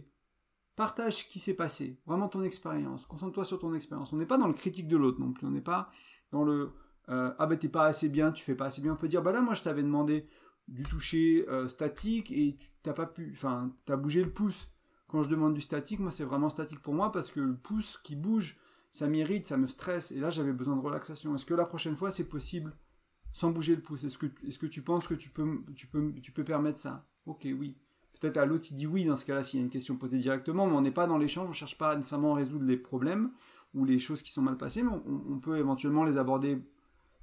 Partage 0.77 1.19
ce 1.19 1.25
qui 1.25 1.39
s'est 1.39 1.55
passé, 1.55 1.99
vraiment 2.07 2.29
ton 2.29 2.43
expérience, 2.43 3.05
concentre-toi 3.05 3.45
sur 3.45 3.59
ton 3.59 3.75
expérience. 3.75 4.13
On 4.13 4.17
n'est 4.17 4.27
pas 4.27 4.39
dans 4.39 4.47
le 4.47 4.55
critique 4.55 4.89
de 4.89 4.97
l'autre 4.97 5.21
non 5.21 5.33
plus, 5.33 5.47
on 5.47 5.51
n'est 5.51 5.61
pas 5.61 5.91
dans 6.31 6.45
le 6.45 6.73
euh, 7.09 7.35
ah 7.39 7.47
ben 7.47 7.59
t'es 7.59 7.69
pas 7.69 7.87
assez 7.87 8.09
bien, 8.09 8.31
tu 8.31 8.45
fais 8.45 8.55
pas 8.55 8.67
assez 8.67 8.81
bien. 8.81 8.93
On 8.93 8.97
peut 8.97 9.09
dire 9.09 9.23
bah 9.23 9.33
là 9.33 9.41
moi 9.43 9.55
je 9.55 9.63
t'avais 9.63 9.83
demandé 9.83 10.27
du 10.69 10.83
toucher 10.85 11.45
euh, 11.49 11.69
statique 11.69 12.31
et 12.31 12.57
tu 12.59 12.69
t'as 12.83 12.93
pas 12.93 13.07
pu, 13.07 13.33
enfin 13.35 13.75
t'as 13.85 13.97
bougé 13.97 14.23
le 14.23 14.31
pouce. 14.31 14.69
Quand 15.09 15.23
je 15.23 15.29
demande 15.29 15.55
du 15.55 15.61
statique, 15.61 15.99
moi 15.99 16.13
c'est 16.13 16.25
vraiment 16.25 16.49
statique 16.49 16.81
pour 16.81 16.95
moi 16.95 17.11
parce 17.11 17.31
que 17.31 17.41
le 17.41 17.57
pouce 17.57 17.99
qui 17.99 18.15
bouge, 18.15 18.57
ça 18.93 19.09
m'irrite, 19.09 19.47
ça 19.47 19.57
me 19.57 19.67
stresse 19.67 20.13
et 20.13 20.21
là 20.21 20.31
j'avais 20.31 20.53
besoin 20.53 20.77
de 20.77 20.81
relaxation. 20.81 21.35
Est-ce 21.35 21.45
que 21.45 21.55
la 21.55 21.67
prochaine 21.67 21.97
fois 21.97 22.11
c'est 22.13 22.29
possible 22.29 22.77
sans 23.33 23.51
bouger 23.51 23.75
le 23.75 23.83
pouce? 23.83 24.05
Est-ce 24.05 24.19
que, 24.19 24.27
est 24.27 24.57
que 24.57 24.67
tu 24.67 24.83
penses 24.83 25.09
que 25.09 25.15
tu 25.15 25.31
peux, 25.31 25.65
tu, 25.75 25.89
peux, 25.89 26.15
tu 26.23 26.31
peux 26.31 26.45
permettre 26.45 26.79
ça? 26.79 27.09
Ok, 27.27 27.43
oui. 27.45 27.77
Peut-être 28.21 28.37
à 28.37 28.45
l'autre 28.45 28.67
il 28.71 28.77
dit 28.77 28.87
oui 28.87 29.05
dans 29.07 29.17
ce 29.17 29.25
cas-là 29.25 29.43
s'il 29.43 29.61
y 29.61 29.63
a 29.63 29.65
une 29.65 29.71
question 29.71 29.97
posée 29.97 30.19
directement, 30.19 30.67
mais 30.67 30.75
on 30.75 30.83
n'est 30.83 30.91
pas 30.91 31.07
dans 31.07 31.19
l'échange, 31.19 31.49
on 31.49 31.53
cherche 31.53 31.79
pas 31.79 31.97
nécessairement 31.97 32.35
à 32.35 32.37
résoudre 32.37 32.65
les 32.65 32.77
problèmes 32.77 33.31
ou 33.75 33.85
les 33.85 33.99
choses 33.99 34.23
qui 34.23 34.31
sont 34.31 34.43
mal 34.43 34.57
passées, 34.57 34.83
mais 34.83 34.93
on 35.07 35.39
peut 35.39 35.57
éventuellement 35.57 36.05
les 36.05 36.19
aborder 36.19 36.61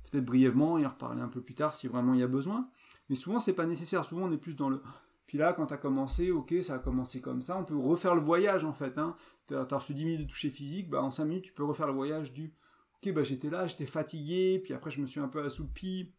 peut-être 0.10 0.26
brièvement 0.26 0.78
et 0.78 0.86
en 0.86 0.90
reparler 0.90 1.22
un 1.22 1.28
peu 1.28 1.42
plus 1.42 1.56
tard 1.56 1.76
si 1.76 1.88
vraiment 1.88 2.14
il 2.14 2.20
y 2.20 2.24
a 2.24 2.28
besoin. 2.28 2.70
Mais 3.10 3.16
souvent, 3.16 3.40
c'est 3.40 3.54
pas 3.54 3.66
nécessaire. 3.66 4.06
Souvent, 4.06 4.28
on 4.28 4.32
est 4.32 4.38
plus 4.38 4.56
dans 4.56 4.70
le. 4.70 4.82
Puis 5.26 5.38
là, 5.38 5.54
quand 5.54 5.72
as 5.72 5.78
commencé, 5.78 6.32
ok, 6.32 6.56
ça 6.62 6.76
a 6.76 6.80
commencé 6.80 7.20
comme 7.20 7.42
ça. 7.42 7.58
On 7.58 7.66
peut 7.66 7.76
refaire 7.76 8.16
le 8.16 8.22
voyage 8.22 8.64
en 8.64 8.74
fait. 8.74 8.98
Hein. 8.98 9.16
Tu 9.48 9.56
as, 9.56 9.64
reçu 9.64 9.94
10 9.94 10.06
minutes 10.06 10.22
de 10.22 10.28
toucher 10.28 10.50
physique, 10.50 10.90
bah, 10.90 11.02
en 11.02 11.10
5 11.10 11.26
minutes, 11.26 11.44
tu 11.46 11.54
peux 11.54 11.66
refaire 11.66 11.88
le 11.88 11.94
voyage 11.94 12.32
du. 12.32 12.54
Ok, 12.96 13.14
bah, 13.14 13.24
j'étais 13.24 13.50
là, 13.50 13.68
j'étais 13.68 13.86
fatigué, 13.86 14.60
puis 14.64 14.74
après, 14.74 14.90
je 14.90 15.02
me 15.02 15.06
suis 15.06 15.20
un 15.20 15.28
peu 15.28 15.44
assoupi. 15.44 16.12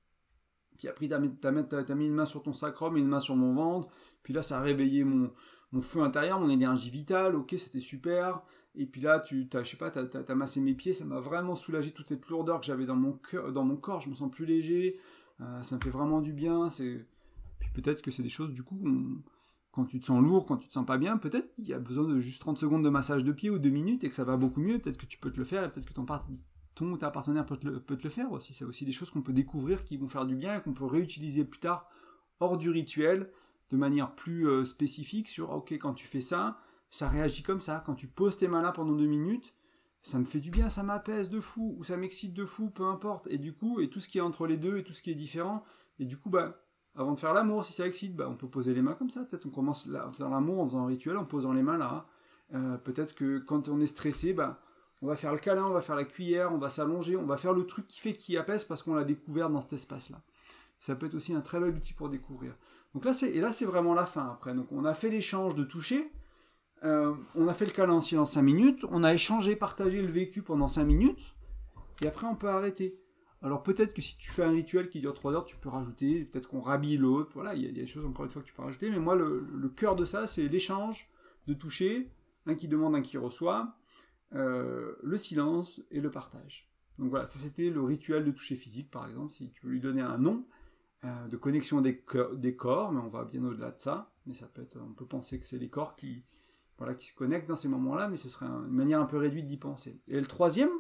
Puis 0.79 0.89
après, 0.89 1.09
tu 1.09 1.15
as, 1.15 1.21
mis 1.95 2.07
une 2.07 2.15
main 2.15 2.25
sur 2.25 2.43
ton 2.43 2.53
sacrum 2.53 2.97
et 2.97 3.01
une 3.01 3.09
main 3.09 3.21
sur 3.21 3.37
mon 3.37 3.55
ventre. 3.55 3.89
Puis 4.23 4.33
là, 4.33 4.43
ça 4.43 4.59
a 4.59 4.61
réveillé 4.61 5.05
mon, 5.05 5.31
feu 5.81 6.03
intérieur, 6.03 6.41
mon 6.41 6.49
énergie 6.49 6.91
vitale. 6.91 7.35
Ok, 7.35 7.55
c'était 7.59 7.81
super. 7.81 8.43
Et 8.75 8.87
puis 8.87 9.01
là, 9.01 9.19
tu 9.19 9.49
as, 9.55 9.63
je 9.65 9.71
sais 9.71 9.77
pas, 9.77 9.91
tu 9.91 9.99
as, 9.99 10.35
massé 10.35 10.61
mes 10.61 10.75
pieds, 10.75 10.93
ça 10.93 11.05
m'a 11.05 11.19
vraiment 11.19 11.57
soulagé 11.57 11.91
toute 11.91 12.09
cette 12.09 12.27
lourdeur 12.29 12.61
que 12.61 12.67
j'avais 12.67 12.87
dans 12.87 12.95
mon 12.97 13.77
corps, 13.77 14.01
je 14.01 14.09
me 14.09 14.15
sens 14.15 14.31
plus 14.31 14.47
léger, 14.47 15.01
euh, 15.41 15.63
ça 15.65 15.75
me 15.75 15.81
fait 15.81 15.91
vraiment 15.91 16.21
du 16.21 16.33
bien. 16.33 16.69
Puis 16.69 17.71
peut-être 17.75 18.03
que 18.03 18.13
c'est 18.13 18.23
des 18.23 18.29
choses 18.29 18.53
du 18.53 18.63
coup 18.63 18.79
quand 19.73 19.85
tu 19.85 20.01
te 20.01 20.07
sens 20.07 20.23
lourd, 20.23 20.45
quand 20.45 20.57
tu 20.57 20.69
te 20.69 20.73
sens 20.73 20.87
pas 20.87 20.99
bien, 20.99 21.19
peut-être 21.19 21.49
il 21.59 21.69
y 21.69 21.73
a 21.73 21.79
besoin 21.79 22.05
de 22.05 22.19
juste 22.19 22.41
30 22.41 22.57
secondes 22.57 22.85
de 22.85 22.89
massage 22.89 23.25
de 23.25 23.33
pied 23.33 23.51
ou 23.51 23.59
2 23.59 23.71
minutes 23.71 24.05
et 24.05 24.09
que 24.09 24.15
ça 24.15 24.25
va 24.25 24.37
beaucoup 24.37 24.61
mieux, 24.61 24.79
peut-être 24.79 24.97
que 24.97 25.07
tu 25.07 25.19
peux 25.19 25.31
te 25.31 25.39
le 25.39 25.45
faire 25.45 25.63
et 25.65 25.71
peut-être 25.71 25.87
que 25.87 25.93
ton, 25.93 26.05
ton 26.79 26.97
ta 26.97 27.11
partenaire 27.11 27.45
peut 27.45 27.57
te, 27.57 27.67
le, 27.67 27.81
peut 27.81 27.97
te 27.97 28.05
le 28.05 28.11
faire 28.11 28.31
aussi. 28.33 28.55
C'est 28.55 28.65
aussi 28.65 28.85
des 28.85 28.93
choses 28.93 29.11
qu'on 29.11 29.23
peut 29.23 29.33
découvrir 29.33 29.85
qui 29.85 29.97
vont 29.97 30.09
faire 30.09 30.27
du 30.27 30.37
bien 30.37 30.57
et 30.57 30.63
qu'on 30.63 30.73
peut 30.73 30.85
réutiliser 30.85 31.45
plus 31.45 31.61
tard 31.61 31.89
hors 32.41 32.57
du 32.57 32.71
rituel 32.71 33.31
de 33.71 33.77
manière 33.77 34.15
plus 34.15 34.49
euh, 34.49 34.65
spécifique 34.65 35.29
sur 35.29 35.51
OK 35.51 35.73
quand 35.73 35.93
tu 35.93 36.07
fais 36.07 36.21
ça, 36.21 36.59
ça 36.91 37.09
réagit 37.09 37.43
comme 37.43 37.61
ça. 37.61 37.83
Quand 37.85 37.95
tu 37.95 38.07
poses 38.07 38.37
tes 38.37 38.49
mains 38.49 38.63
là 38.63 38.73
pendant 38.73 38.95
deux 38.95 39.07
minutes, 39.07 39.55
ça 40.03 40.19
me 40.19 40.25
fait 40.25 40.41
du 40.41 40.51
bien, 40.51 40.69
ça 40.69 40.83
m'apaise 40.83 41.29
de 41.29 41.41
fou, 41.41 41.75
ou 41.79 41.85
ça 41.85 41.97
m'excite 41.97 42.33
de 42.33 42.45
fou, 42.45 42.71
peu 42.71 42.85
importe. 42.85 43.27
Et 43.31 43.39
du 43.39 43.53
coup, 43.53 43.81
et 43.81 43.91
tout 43.91 44.01
ce 44.01 44.09
qui 44.09 44.19
est 44.19 44.23
entre 44.23 44.47
les 44.47 44.57
deux, 44.57 44.79
et 44.79 44.85
tout 44.85 44.93
ce 44.93 45.03
qui 45.03 45.11
est 45.11 45.17
différent, 45.17 45.65
et 45.99 46.07
du 46.07 46.17
coup, 46.17 46.31
bah, 46.31 46.63
avant 46.95 47.13
de 47.13 47.19
faire 47.19 47.35
l'amour, 47.35 47.65
si 47.65 47.73
ça 47.73 47.87
excite, 47.87 48.17
bah, 48.17 48.29
on 48.31 48.37
peut 48.37 48.49
poser 48.49 48.73
les 48.73 48.81
mains 48.81 48.95
comme 48.95 49.11
ça. 49.11 49.25
Peut-être 49.25 49.47
on 49.47 49.51
commence 49.51 49.89
à 49.89 50.11
faire 50.13 50.31
l'amour 50.31 50.61
en 50.61 50.67
faisant 50.67 50.85
un 50.85 50.87
rituel, 50.87 51.17
en 51.17 51.25
posant 51.25 51.53
les 51.53 51.63
mains 51.63 51.77
là. 51.79 52.07
Euh, 52.55 52.79
peut-être 52.79 53.15
que 53.15 53.39
quand 53.39 53.69
on 53.69 53.81
est 53.81 53.87
stressé, 53.87 54.33
bah, 54.33 54.61
on 55.03 55.07
va 55.07 55.17
faire 55.17 55.33
le 55.33 55.39
câlin, 55.39 55.65
on 55.69 55.73
va 55.73 55.81
faire 55.81 55.97
la 55.97 56.05
cuillère, 56.05 56.53
on 56.53 56.59
va 56.59 56.69
s'allonger, 56.69 57.17
on 57.17 57.27
va 57.27 57.37
faire 57.37 57.53
le 57.53 57.65
truc 57.67 57.87
qui 57.87 58.01
fait 58.01 58.15
qui 58.15 58.37
apaise 58.37 58.65
parce 58.65 58.83
qu'on 58.83 58.95
l'a 58.95 59.05
découvert 59.05 59.51
dans 59.51 59.61
cet 59.61 59.75
espace-là. 59.75 60.21
Ça 60.81 60.95
peut 60.95 61.07
être 61.07 61.15
aussi 61.15 61.35
un 61.35 61.41
très 61.41 61.61
bel 61.61 61.75
outil 61.75 61.93
pour 61.93 62.09
découvrir. 62.09 62.55
Donc 62.95 63.05
là, 63.05 63.13
et 63.23 63.41
là, 63.41 63.53
c'est 63.53 63.65
vraiment 63.65 63.95
la 63.95 64.07
fin 64.07 64.27
après. 64.31 64.55
Donc 64.55 64.73
on 64.73 64.85
a 64.85 64.95
fait 64.95 65.11
l'échange 65.11 65.55
de 65.55 65.65
toucher, 65.65 66.11
euh, 66.85 67.15
on 67.35 67.49
a 67.49 67.55
fait 67.55 67.67
le 67.67 67.73
câlin 67.73 67.95
en 67.95 68.01
silence 68.01 68.33
5 68.33 68.43
minutes, 68.43 68.85
on 68.91 69.03
a 69.03 69.13
échangé, 69.13 69.57
partagé 69.57 70.01
le 70.01 70.09
vécu 70.09 70.43
pendant 70.43 70.69
5 70.69 70.85
minutes, 70.85 71.35
et 72.03 72.07
après 72.07 72.27
on 72.27 72.37
peut 72.37 72.49
arrêter. 72.49 72.99
Alors 73.43 73.63
peut-être 73.63 73.95
que 73.95 74.03
si 74.03 74.17
tu 74.17 74.31
fais 74.31 74.43
un 74.43 74.51
rituel 74.51 74.89
qui 74.89 75.01
dure 75.01 75.15
3 75.15 75.33
heures, 75.33 75.45
tu 75.45 75.57
peux 75.57 75.69
rajouter, 75.69 76.25
peut-être 76.25 76.49
qu'on 76.49 76.61
rhabille 76.61 76.97
l'autre, 76.97 77.31
voilà, 77.35 77.55
il 77.55 77.65
y, 77.65 77.69
a 77.69 77.73
des 77.73 77.87
choses 77.87 78.05
encore 78.05 78.25
une 78.25 78.31
fois 78.31 78.43
que 78.43 78.47
tu 78.47 78.53
peux 78.53 78.63
rajouter, 78.63 78.91
mais 78.91 78.99
moi 78.99 79.15
le, 79.15 79.73
cœur 79.77 79.97
de 79.97 80.05
ça 80.05 80.27
c'est 80.27 80.49
l'échange 80.49 81.09
de 81.47 81.55
toucher, 81.55 82.11
un 82.47 82.55
qui 82.55 82.69
demande, 82.69 82.95
un 82.95 83.03
qui 83.03 83.17
reçoit, 83.17 83.77
euh, 84.35 84.95
le 85.03 85.19
silence 85.19 85.83
et 85.91 86.01
le 86.01 86.11
partage. 86.11 86.71
Donc 86.99 87.11
voilà, 87.11 87.27
ça 87.27 87.39
c'était 87.39 87.71
le 87.71 87.81
rituel 87.83 88.25
de 88.25 88.31
toucher 88.31 88.57
physique 88.57 88.91
par 88.91 89.07
exemple, 89.07 89.33
si 89.33 89.51
tu 89.51 89.67
veux 89.67 89.73
lui 89.73 89.81
donner 89.81 90.03
un 90.03 90.19
nom, 90.19 90.47
euh, 91.05 91.29
de 91.29 91.37
connexion 91.37 91.81
des, 91.81 91.97
corps, 92.57 92.93
mais 92.93 93.01
on 93.01 93.09
va 93.09 93.25
bien 93.25 93.45
au-delà 93.45 93.71
de 93.71 93.79
ça, 93.79 94.13
mais 94.27 94.35
ça 94.35 94.47
peut 94.49 94.63
être, 94.63 94.79
on 94.81 94.93
peut 94.93 95.07
penser 95.07 95.39
que 95.39 95.47
c'est 95.47 95.59
les 95.59 95.69
corps 95.69 95.95
qui, 95.95 96.25
voilà, 96.77 96.95
qui 96.95 97.07
se 97.07 97.15
connectent 97.15 97.49
dans 97.49 97.57
ces 97.57 97.69
moments-là, 97.69 98.09
mais 98.09 98.17
ce 98.17 98.29
serait 98.29 98.47
une 98.47 98.75
manière 98.75 99.01
un 99.01 99.05
peu 99.07 99.17
réduite 99.17 99.47
d'y 99.47 99.59
penser. 99.59 100.01
Et 100.09 100.19
le 100.19 100.27
troisième, 100.27 100.71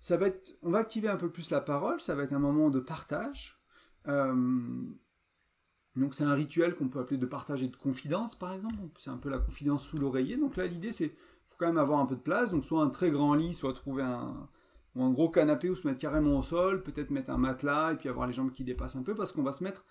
ça 0.00 0.16
va 0.16 0.26
être, 0.26 0.56
on 0.62 0.70
va 0.70 0.78
activer 0.78 1.08
un 1.08 1.16
peu 1.16 1.30
plus 1.30 1.50
la 1.50 1.62
parole, 1.62 2.00
ça 2.00 2.14
va 2.14 2.24
être 2.24 2.32
un 2.32 2.38
moment 2.38 2.68
de 2.68 2.78
partage. 2.78 3.58
Euh, 4.06 4.84
donc 5.96 6.14
c'est 6.14 6.24
un 6.24 6.34
rituel 6.34 6.74
qu'on 6.74 6.88
peut 6.88 7.00
appeler 7.00 7.18
de 7.18 7.26
partage 7.26 7.62
et 7.62 7.68
de 7.68 7.76
confidence, 7.76 8.34
par 8.34 8.52
exemple. 8.52 8.76
C'est 8.98 9.10
un 9.10 9.16
peu 9.16 9.30
la 9.30 9.38
confidence 9.38 9.84
sous 9.84 9.98
l'oreiller. 9.98 10.36
Donc 10.36 10.56
là, 10.56 10.66
l'idée, 10.66 10.92
c'est 10.92 11.16
quand 11.58 11.66
même 11.66 11.78
avoir 11.78 11.98
un 11.98 12.06
peu 12.06 12.16
de 12.16 12.20
place. 12.20 12.52
Donc 12.52 12.64
soit 12.64 12.82
un 12.82 12.88
très 12.88 13.10
grand 13.10 13.34
lit, 13.34 13.52
soit 13.52 13.72
trouver 13.74 14.02
un, 14.02 14.48
gros 14.96 15.28
canapé 15.28 15.68
ou 15.68 15.74
se 15.74 15.86
mettre 15.86 15.98
carrément 15.98 16.38
au 16.38 16.42
sol, 16.42 16.82
peut-être 16.82 17.10
mettre 17.10 17.30
un 17.30 17.38
matelas 17.38 17.92
et 17.92 17.96
puis 17.96 18.08
avoir 18.08 18.26
les 18.26 18.32
jambes 18.32 18.50
qui 18.50 18.64
dépassent 18.64 18.96
un 18.96 19.02
peu, 19.02 19.14
parce 19.14 19.32
qu'on 19.32 19.42
va 19.42 19.52
se 19.52 19.62
mettre 19.62 19.84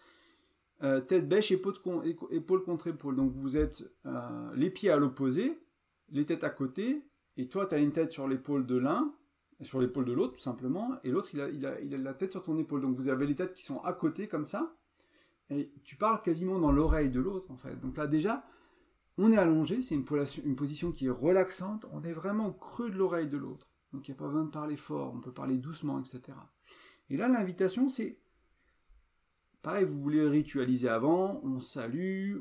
euh, 0.83 1.01
tête 1.01 1.27
bêche, 1.27 1.51
épaule, 1.51 2.63
contre 2.63 2.87
épaule. 2.87 3.15
Donc 3.15 3.31
vous 3.33 3.57
êtes 3.57 3.89
euh, 4.05 4.51
les 4.55 4.69
pieds 4.69 4.89
à 4.89 4.97
l'opposé, 4.97 5.59
les 6.09 6.25
têtes 6.25 6.43
à 6.43 6.49
côté, 6.49 7.05
et 7.37 7.47
toi 7.47 7.67
tu 7.67 7.75
as 7.75 7.77
une 7.77 7.91
tête 7.91 8.11
sur 8.11 8.27
l'épaule 8.27 8.65
de 8.65 8.77
l'un, 8.77 9.13
sur 9.61 9.79
l'épaule 9.79 10.05
de 10.05 10.13
l'autre 10.13 10.33
tout 10.33 10.41
simplement, 10.41 10.95
et 11.03 11.11
l'autre 11.11 11.29
il 11.33 11.41
a, 11.41 11.49
il, 11.49 11.65
a, 11.65 11.79
il 11.81 11.93
a, 11.93 11.97
la 11.97 12.13
tête 12.13 12.31
sur 12.31 12.43
ton 12.43 12.57
épaule. 12.57 12.81
Donc 12.81 12.95
vous 12.95 13.09
avez 13.09 13.25
les 13.25 13.35
têtes 13.35 13.53
qui 13.53 13.63
sont 13.63 13.79
à 13.79 13.93
côté 13.93 14.27
comme 14.27 14.45
ça, 14.45 14.75
et 15.49 15.71
tu 15.83 15.95
parles 15.95 16.21
quasiment 16.21 16.59
dans 16.59 16.71
l'oreille 16.71 17.09
de 17.09 17.21
l'autre 17.21 17.49
en 17.51 17.57
fait. 17.57 17.79
Donc 17.79 17.97
là 17.97 18.07
déjà, 18.07 18.45
on 19.17 19.31
est 19.31 19.37
allongé, 19.37 19.81
c'est 19.81 19.95
une, 19.95 20.05
position 20.05 20.91
qui 20.91 21.07
est 21.07 21.11
relaxante, 21.11 21.85
on 21.91 22.03
est 22.03 22.13
vraiment 22.13 22.47
au 22.47 22.53
creux 22.53 22.89
de 22.89 22.97
l'oreille 22.97 23.27
de 23.27 23.37
l'autre. 23.37 23.67
Donc 23.93 24.07
il 24.07 24.11
n'y 24.11 24.17
a 24.17 24.19
pas 24.19 24.27
besoin 24.27 24.43
de 24.43 24.51
parler 24.51 24.75
fort, 24.75 25.13
on 25.15 25.21
peut 25.21 25.33
parler 25.33 25.57
doucement, 25.57 25.99
etc. 25.99 26.21
Et 27.09 27.17
là 27.17 27.27
l'invitation 27.27 27.89
c'est 27.89 28.19
Pareil, 29.63 29.85
vous 29.85 29.99
voulez 29.99 30.25
ritualiser 30.25 30.87
avant, 30.87 31.41
on 31.43 31.59
salue, 31.59 32.37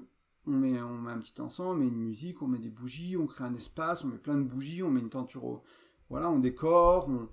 on 0.47 0.53
met, 0.53 0.79
un 0.79 1.19
petit 1.19 1.41
encens, 1.41 1.61
on 1.61 1.75
met 1.75 1.87
une 1.87 1.97
musique, 1.97 2.41
on 2.43 2.47
met 2.47 2.59
des 2.59 2.71
bougies, 2.71 3.17
on 3.17 3.27
crée 3.27 3.45
un 3.45 3.55
espace, 3.55 4.05
on 4.05 4.09
met 4.09 4.19
plein 4.19 4.37
de 4.37 4.45
bougies, 4.45 4.83
on 4.83 4.91
met 4.91 5.01
une 5.01 5.11
tenture 5.11 5.63
Voilà, 6.09 6.31
on 6.31 6.39
décore, 6.39 7.09
on... 7.09 7.29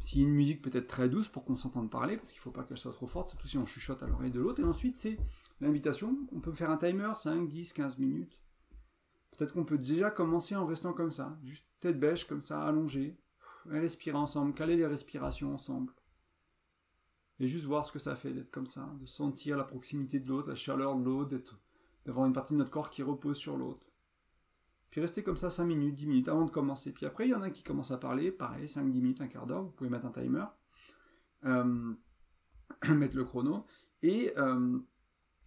Si 0.00 0.22
une 0.22 0.30
musique 0.30 0.62
peut-être 0.62 0.86
très 0.86 1.08
douce 1.08 1.26
pour 1.26 1.44
qu'on 1.44 1.56
s'entende 1.56 1.90
parler, 1.90 2.16
parce 2.16 2.30
qu'il 2.30 2.38
ne 2.38 2.42
faut 2.42 2.50
pas 2.52 2.62
qu'elle 2.62 2.78
soit 2.78 2.92
trop 2.92 3.08
forte, 3.08 3.30
surtout 3.30 3.48
si 3.48 3.58
on 3.58 3.66
chuchote 3.66 4.02
à 4.02 4.06
l'oreille 4.06 4.30
de 4.30 4.40
l'autre. 4.40 4.60
Et 4.60 4.64
ensuite, 4.64 4.96
c'est 4.96 5.18
l'invitation. 5.60 6.16
On 6.30 6.38
peut 6.38 6.52
faire 6.52 6.70
un 6.70 6.76
timer, 6.76 7.10
5, 7.16 7.48
10, 7.48 7.72
15 7.72 7.98
minutes. 7.98 8.38
Peut-être 9.38 9.52
qu'on 9.52 9.64
peut 9.64 9.78
déjà 9.78 10.10
commencer 10.10 10.56
en 10.56 10.66
restant 10.66 10.92
comme 10.92 11.12
ça, 11.12 11.38
juste 11.44 11.64
tête 11.78 11.98
bêche, 11.98 12.26
comme 12.26 12.42
ça, 12.42 12.60
allongée, 12.62 13.16
et 13.72 13.78
respirer 13.78 14.16
ensemble, 14.16 14.52
caler 14.52 14.76
les 14.76 14.86
respirations 14.86 15.54
ensemble. 15.54 15.92
Et 17.38 17.46
juste 17.46 17.66
voir 17.66 17.84
ce 17.84 17.92
que 17.92 18.00
ça 18.00 18.16
fait 18.16 18.32
d'être 18.32 18.50
comme 18.50 18.66
ça, 18.66 18.92
de 19.00 19.06
sentir 19.06 19.56
la 19.56 19.62
proximité 19.62 20.18
de 20.18 20.28
l'autre, 20.28 20.48
la 20.48 20.56
chaleur 20.56 20.96
de 20.96 21.04
l'autre, 21.04 21.56
d'avoir 22.04 22.26
une 22.26 22.32
partie 22.32 22.54
de 22.54 22.58
notre 22.58 22.72
corps 22.72 22.90
qui 22.90 23.04
repose 23.04 23.36
sur 23.36 23.56
l'autre. 23.56 23.86
Puis 24.90 25.00
rester 25.00 25.22
comme 25.22 25.36
ça 25.36 25.50
5 25.50 25.64
minutes, 25.66 25.94
10 25.94 26.06
minutes 26.08 26.28
avant 26.28 26.44
de 26.44 26.50
commencer. 26.50 26.90
Puis 26.92 27.06
après, 27.06 27.28
il 27.28 27.30
y 27.30 27.34
en 27.34 27.42
a 27.42 27.50
qui 27.50 27.62
commencent 27.62 27.92
à 27.92 27.98
parler, 27.98 28.32
pareil, 28.32 28.66
5-10 28.66 28.82
minutes, 28.82 29.20
un 29.20 29.28
quart 29.28 29.46
d'heure, 29.46 29.62
vous 29.62 29.70
pouvez 29.70 29.90
mettre 29.90 30.06
un 30.06 30.10
timer, 30.10 30.46
euh, 31.44 31.94
mettre 32.88 33.16
le 33.16 33.24
chrono. 33.24 33.64
Et 34.02 34.32
euh, 34.36 34.80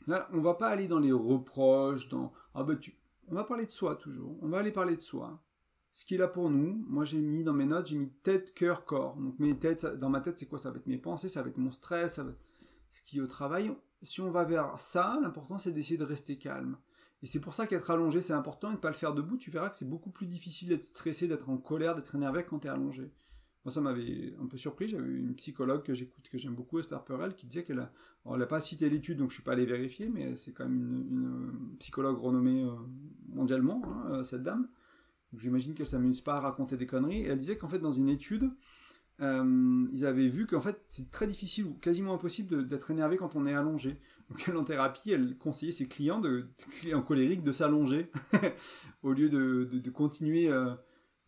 là, 0.07 0.29
on 0.31 0.39
va 0.39 0.53
pas 0.53 0.69
aller 0.69 0.87
dans 0.87 0.99
les 0.99 1.11
reproches, 1.11 2.07
dans... 2.07 2.31
Ah 2.53 2.63
ben 2.63 2.79
tu... 2.79 2.95
On 3.31 3.35
va 3.35 3.45
parler 3.45 3.65
de 3.65 3.71
soi 3.71 3.95
toujours, 3.95 4.37
on 4.41 4.49
va 4.49 4.59
aller 4.59 4.73
parler 4.73 4.97
de 4.97 5.01
soi 5.01 5.41
ce 5.93 6.05
qu'il 6.05 6.21
a 6.21 6.27
pour 6.27 6.49
nous. 6.49 6.85
Moi, 6.87 7.05
j'ai 7.05 7.17
mis 7.17 7.43
dans 7.43 7.53
mes 7.53 7.65
notes, 7.65 7.87
j'ai 7.87 7.97
mis 7.97 8.09
tête, 8.09 8.53
cœur, 8.53 8.85
corps. 8.85 9.15
Donc, 9.15 9.39
mes 9.39 9.57
têtes, 9.57 9.85
dans 9.85 10.09
ma 10.09 10.21
tête, 10.21 10.39
c'est 10.39 10.45
quoi? 10.45 10.59
Ça 10.59 10.71
va 10.71 10.77
être 10.77 10.87
mes 10.87 10.97
pensées, 10.97 11.27
ça 11.27 11.41
va 11.41 11.49
être 11.49 11.57
mon 11.57 11.71
stress, 11.71 12.15
ça 12.15 12.23
va 12.23 12.31
être 12.31 12.39
ce 12.89 13.01
qui 13.01 13.17
est 13.17 13.21
au 13.21 13.27
travail. 13.27 13.73
Si 14.01 14.21
on 14.21 14.31
va 14.31 14.43
vers 14.43 14.79
ça, 14.79 15.19
l'important, 15.21 15.59
c'est 15.59 15.71
d'essayer 15.71 15.97
de 15.97 16.03
rester 16.03 16.37
calme. 16.37 16.77
Et 17.23 17.27
c'est 17.27 17.39
pour 17.39 17.53
ça 17.53 17.67
qu'être 17.67 17.91
allongé, 17.91 18.21
c'est 18.21 18.33
important 18.33 18.69
et 18.69 18.71
de 18.71 18.77
ne 18.77 18.81
pas 18.81 18.89
le 18.89 18.95
faire 18.95 19.13
debout. 19.13 19.37
Tu 19.37 19.51
verras 19.51 19.69
que 19.69 19.77
c'est 19.77 19.87
beaucoup 19.87 20.09
plus 20.09 20.27
difficile 20.27 20.69
d'être 20.69 20.83
stressé, 20.83 21.27
d'être 21.27 21.49
en 21.49 21.57
colère, 21.57 21.95
d'être 21.95 22.15
énervé 22.15 22.43
quand 22.43 22.59
tu 22.59 22.67
es 22.67 22.69
allongé. 22.69 23.11
Moi, 23.63 23.71
ça 23.71 23.81
m'avait 23.81 24.33
un 24.41 24.47
peu 24.47 24.57
surpris. 24.57 24.87
J'avais 24.87 25.07
une 25.07 25.35
psychologue 25.35 25.83
que 25.83 25.93
j'écoute, 25.93 26.27
que 26.29 26.37
j'aime 26.37 26.55
beaucoup, 26.55 26.79
Esther 26.79 27.03
Perel, 27.03 27.35
qui 27.35 27.45
disait 27.45 27.63
qu'elle 27.63 27.79
a. 27.79 27.91
n'a 28.25 28.45
pas 28.47 28.59
cité 28.59 28.89
l'étude, 28.89 29.17
donc 29.17 29.29
je 29.29 29.35
suis 29.35 29.43
pas 29.43 29.53
allé 29.53 29.65
vérifier, 29.65 30.09
mais 30.09 30.35
c'est 30.35 30.51
quand 30.51 30.63
même 30.63 31.05
une, 31.09 31.77
psychologue 31.79 32.17
renommée 32.17 32.63
euh, 32.63 32.71
mondialement, 33.29 33.81
hein, 33.85 34.11
euh, 34.11 34.23
cette 34.23 34.43
dame. 34.43 34.67
J'imagine 35.37 35.73
qu'elle 35.73 35.87
s'amuse 35.87 36.21
pas 36.21 36.35
à 36.35 36.39
raconter 36.39 36.75
des 36.75 36.87
conneries. 36.87 37.21
Et 37.21 37.27
elle 37.27 37.39
disait 37.39 37.57
qu'en 37.57 37.67
fait, 37.67 37.79
dans 37.79 37.93
une 37.93 38.09
étude, 38.09 38.51
euh, 39.21 39.87
ils 39.93 40.05
avaient 40.05 40.27
vu 40.27 40.47
qu'en 40.47 40.61
fait, 40.61 40.81
c'est 40.89 41.11
très 41.11 41.27
difficile 41.27 41.65
ou 41.65 41.73
quasiment 41.75 42.13
impossible 42.13 42.65
d'être 42.65 42.89
énervé 42.89 43.17
quand 43.17 43.35
on 43.35 43.45
est 43.45 43.53
allongé. 43.53 43.97
Donc, 44.29 44.43
elle, 44.47 44.57
en 44.57 44.63
thérapie, 44.63 45.11
elle 45.11 45.37
conseillait 45.37 45.71
ses 45.71 45.87
clients, 45.87 46.19
de, 46.19 46.47
clients 46.71 47.01
colériques, 47.01 47.43
de 47.43 47.51
s'allonger 47.51 48.09
au 49.03 49.13
lieu 49.13 49.29
de, 49.29 49.69
de, 49.71 49.89
continuer 49.91 50.49
euh, 50.49 50.73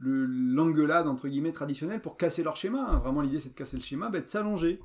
l'engueulade, 0.04 1.08
entre 1.08 1.28
guillemets, 1.28 1.52
traditionnelle 1.52 2.02
pour 2.02 2.18
casser 2.18 2.44
leur 2.44 2.56
schéma. 2.56 2.86
Hein. 2.88 3.00
Vraiment, 3.00 3.22
l'idée, 3.22 3.39
c'est 3.39 3.50
de 3.50 3.56
casser 3.56 3.78
le 3.78 3.84
schéma, 3.84 4.10
bah, 4.10 4.22
de 4.22 4.28
s'allonger. 4.28 4.80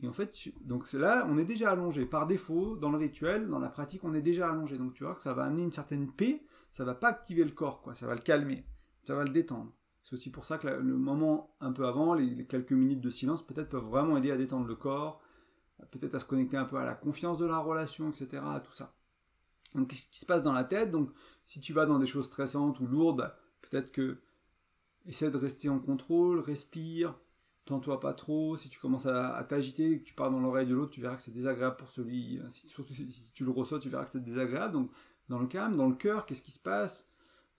Et 0.00 0.08
en 0.08 0.12
fait, 0.12 0.36
donc 0.60 0.92
là, 0.92 1.26
on 1.30 1.38
est 1.38 1.44
déjà 1.44 1.70
allongé. 1.70 2.04
Par 2.04 2.26
défaut, 2.26 2.76
dans 2.76 2.90
le 2.90 2.98
rituel, 2.98 3.48
dans 3.48 3.58
la 3.58 3.68
pratique, 3.68 4.04
on 4.04 4.14
est 4.14 4.22
déjà 4.22 4.50
allongé. 4.50 4.76
Donc 4.76 4.94
tu 4.94 5.04
vois 5.04 5.14
que 5.14 5.22
ça 5.22 5.34
va 5.34 5.44
amener 5.44 5.62
une 5.62 5.72
certaine 5.72 6.10
paix, 6.10 6.42
ça 6.72 6.84
va 6.84 6.94
pas 6.94 7.08
activer 7.08 7.44
le 7.44 7.52
corps, 7.52 7.80
quoi. 7.80 7.94
Ça 7.94 8.06
va 8.06 8.14
le 8.14 8.20
calmer, 8.20 8.66
ça 9.04 9.14
va 9.14 9.24
le 9.24 9.30
détendre. 9.30 9.72
C'est 10.02 10.14
aussi 10.14 10.30
pour 10.30 10.44
ça 10.44 10.58
que 10.58 10.68
le 10.68 10.96
moment 10.96 11.56
un 11.60 11.72
peu 11.72 11.86
avant, 11.86 12.14
les, 12.14 12.46
quelques 12.46 12.72
minutes 12.72 13.00
de 13.00 13.10
silence, 13.10 13.46
peut-être 13.46 13.70
peuvent 13.70 13.84
vraiment 13.84 14.16
aider 14.18 14.30
à 14.30 14.36
détendre 14.36 14.66
le 14.66 14.74
corps, 14.74 15.22
peut-être 15.90 16.14
à 16.16 16.18
se 16.18 16.26
connecter 16.26 16.56
un 16.56 16.64
peu 16.64 16.76
à 16.76 16.84
la 16.84 16.94
confiance 16.94 17.38
de 17.38 17.46
la 17.46 17.58
relation, 17.58 18.10
etc. 18.10 18.42
Tout 18.62 18.72
ça. 18.72 18.94
Donc, 19.74 19.88
qu'est-ce 19.88 20.08
qui 20.08 20.20
se 20.20 20.26
passe 20.26 20.42
dans 20.42 20.52
la 20.52 20.64
tête? 20.64 20.90
Donc, 20.90 21.10
si 21.44 21.60
tu 21.60 21.72
vas 21.72 21.86
dans 21.86 21.98
des 21.98 22.06
choses 22.06 22.26
stressantes 22.26 22.78
ou 22.80 22.86
lourdes, 22.86 23.32
peut-être 23.62 23.90
que 23.90 24.18
essaie 25.06 25.30
de 25.30 25.36
rester 25.36 25.68
en 25.68 25.78
contrôle, 25.78 26.40
respire, 26.40 27.18
tends-toi 27.64 28.00
pas 28.00 28.14
trop. 28.14 28.56
Si 28.56 28.68
tu 28.68 28.78
commences 28.78 29.06
à, 29.06 29.44
t'agiter 29.48 30.00
que 30.00 30.04
tu 30.04 30.14
pars 30.14 30.30
dans 30.30 30.40
l'oreille 30.40 30.66
de 30.66 30.74
l'autre, 30.74 30.90
tu 30.92 31.00
verras 31.00 31.16
que 31.16 31.22
c'est 31.22 31.30
désagréable 31.30 31.76
pour 31.76 31.88
celui. 31.90 32.40
surtout 32.50 32.92
si, 32.92 33.08
tu 33.34 33.44
le 33.44 33.50
reçois, 33.50 33.78
tu 33.78 33.88
verras 33.88 34.04
que 34.04 34.10
c'est 34.10 34.22
désagréable. 34.22 34.72
Donc, 34.72 34.90
dans 35.28 35.38
le 35.38 35.46
calme, 35.46 35.76
dans 35.76 35.88
le 35.88 35.94
cœur, 35.94 36.26
qu'est-ce 36.26 36.42
qui 36.42 36.52
se 36.52 36.60
passe? 36.60 37.08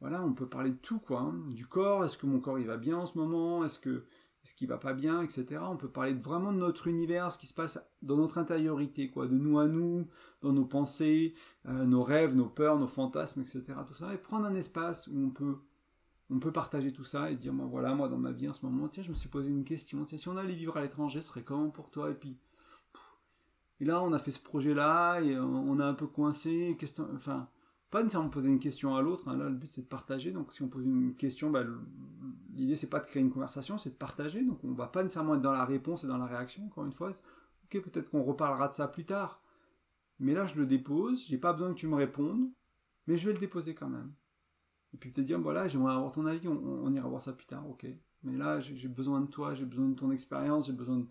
Voilà, 0.01 0.21
on 0.23 0.33
peut 0.33 0.47
parler 0.47 0.71
de 0.71 0.77
tout, 0.77 0.99
quoi. 0.99 1.21
Hein. 1.21 1.43
Du 1.53 1.65
corps, 1.65 2.05
est-ce 2.05 2.17
que 2.17 2.25
mon 2.25 2.39
corps 2.39 2.59
il 2.59 2.67
va 2.67 2.77
bien 2.77 2.97
en 2.97 3.05
ce 3.05 3.17
moment? 3.17 3.63
Est-ce 3.63 3.79
que 3.79 4.05
est-ce 4.45 4.53
qu'il 4.53 4.67
va 4.67 4.77
pas 4.77 4.93
bien, 4.93 5.23
etc. 5.23 5.59
On 5.63 5.75
peut 5.75 5.89
parler 5.89 6.13
vraiment 6.13 6.53
de 6.53 6.59
notre 6.59 6.85
univers, 6.85 7.31
ce 7.31 7.39
qui 7.39 7.47
se 7.47 7.53
passe 7.55 7.83
dans 8.03 8.15
notre 8.15 8.37
intériorité, 8.37 9.09
quoi, 9.09 9.25
de 9.25 9.33
nous 9.33 9.57
à 9.57 9.67
nous, 9.67 10.07
dans 10.43 10.53
nos 10.53 10.65
pensées, 10.65 11.33
euh, 11.65 11.83
nos 11.85 12.03
rêves, 12.03 12.35
nos 12.35 12.45
peurs, 12.45 12.77
nos 12.77 12.85
fantasmes, 12.85 13.41
etc. 13.41 13.63
Tout 13.87 13.95
ça, 13.95 14.13
et 14.13 14.19
prendre 14.19 14.45
un 14.45 14.53
espace 14.53 15.07
où 15.07 15.17
on 15.17 15.29
peut, 15.31 15.57
on 16.29 16.39
peut 16.39 16.51
partager 16.51 16.91
tout 16.91 17.03
ça 17.03 17.29
et 17.31 17.35
dire, 17.35 17.53
bon, 17.53 17.67
voilà, 17.67 17.93
moi 17.93 18.09
dans 18.09 18.17
ma 18.17 18.31
vie 18.31 18.49
en 18.49 18.53
ce 18.53 18.65
moment, 18.65 18.87
tiens, 18.87 19.03
je 19.03 19.09
me 19.09 19.15
suis 19.15 19.29
posé 19.29 19.49
une 19.49 19.63
question, 19.63 20.03
tiens, 20.05 20.17
si 20.17 20.27
on 20.27 20.37
allait 20.37 20.55
vivre 20.55 20.75
à 20.77 20.81
l'étranger, 20.81 21.21
ce 21.21 21.27
serait 21.27 21.43
comment 21.43 21.69
pour 21.69 21.91
toi? 21.91 22.09
Et 22.09 22.15
puis, 22.15 22.37
et 23.79 23.85
là, 23.85 24.01
on 24.01 24.13
a 24.13 24.19
fait 24.19 24.31
ce 24.31 24.39
projet-là 24.39 25.19
et 25.21 25.37
on 25.37 25.79
a 25.79 25.85
un 25.85 25.93
peu 25.93 26.07
coincé, 26.07 26.77
enfin, 27.13 27.49
pas 27.91 28.03
nécessairement 28.03 28.29
poser 28.29 28.49
une 28.49 28.59
question 28.59 28.95
à 28.95 29.01
l'autre. 29.01 29.27
Hein. 29.27 29.37
Là, 29.37 29.49
le 29.49 29.55
but 29.55 29.69
c'est 29.69 29.81
de 29.81 29.87
partager. 29.87 30.31
Donc, 30.31 30.53
si 30.53 30.61
on 30.61 30.67
pose 30.67 30.85
une 30.85 31.15
question, 31.15 31.49
bah, 31.49 31.63
l'idée 32.53 32.75
c'est 32.75 32.89
pas 32.89 32.99
de 32.99 33.05
créer 33.05 33.21
une 33.21 33.31
conversation, 33.31 33.77
c'est 33.77 33.91
de 33.91 33.95
partager. 33.95 34.43
Donc, 34.43 34.63
on 34.63 34.73
va 34.73 34.87
pas 34.87 35.03
nécessairement 35.03 35.35
être 35.35 35.41
dans 35.41 35.51
la 35.51 35.65
réponse 35.65 36.03
et 36.03 36.07
dans 36.07 36.17
la 36.17 36.25
réaction. 36.25 36.65
Encore 36.65 36.85
une 36.85 36.93
fois, 36.93 37.09
ok, 37.09 37.81
peut-être 37.81 38.09
qu'on 38.09 38.23
reparlera 38.23 38.69
de 38.69 38.73
ça 38.73 38.87
plus 38.87 39.05
tard. 39.05 39.41
Mais 40.19 40.33
là, 40.33 40.45
je 40.45 40.55
le 40.55 40.65
dépose. 40.65 41.25
J'ai 41.25 41.37
pas 41.37 41.53
besoin 41.53 41.69
que 41.69 41.79
tu 41.79 41.87
me 41.87 41.95
répondes, 41.95 42.49
mais 43.07 43.17
je 43.17 43.27
vais 43.27 43.33
le 43.33 43.39
déposer 43.39 43.75
quand 43.75 43.89
même. 43.89 44.13
Et 44.95 44.97
puis 44.97 45.11
peut-être 45.11 45.27
dire, 45.27 45.39
voilà, 45.39 45.67
j'aimerais 45.67 45.93
avoir 45.93 46.11
ton 46.11 46.25
avis. 46.25 46.47
On, 46.47 46.91
ira 46.93 47.07
voir 47.07 47.21
ça 47.21 47.33
plus 47.33 47.45
tard. 47.45 47.69
Ok. 47.69 47.85
Mais 48.23 48.37
là, 48.37 48.59
j'ai 48.61 48.87
besoin 48.87 49.21
de 49.21 49.27
toi. 49.27 49.53
J'ai 49.53 49.65
besoin 49.65 49.89
de 49.89 49.93
ton 49.93 50.09
expérience. 50.09 50.67
J'ai 50.67 50.73
besoin 50.73 51.05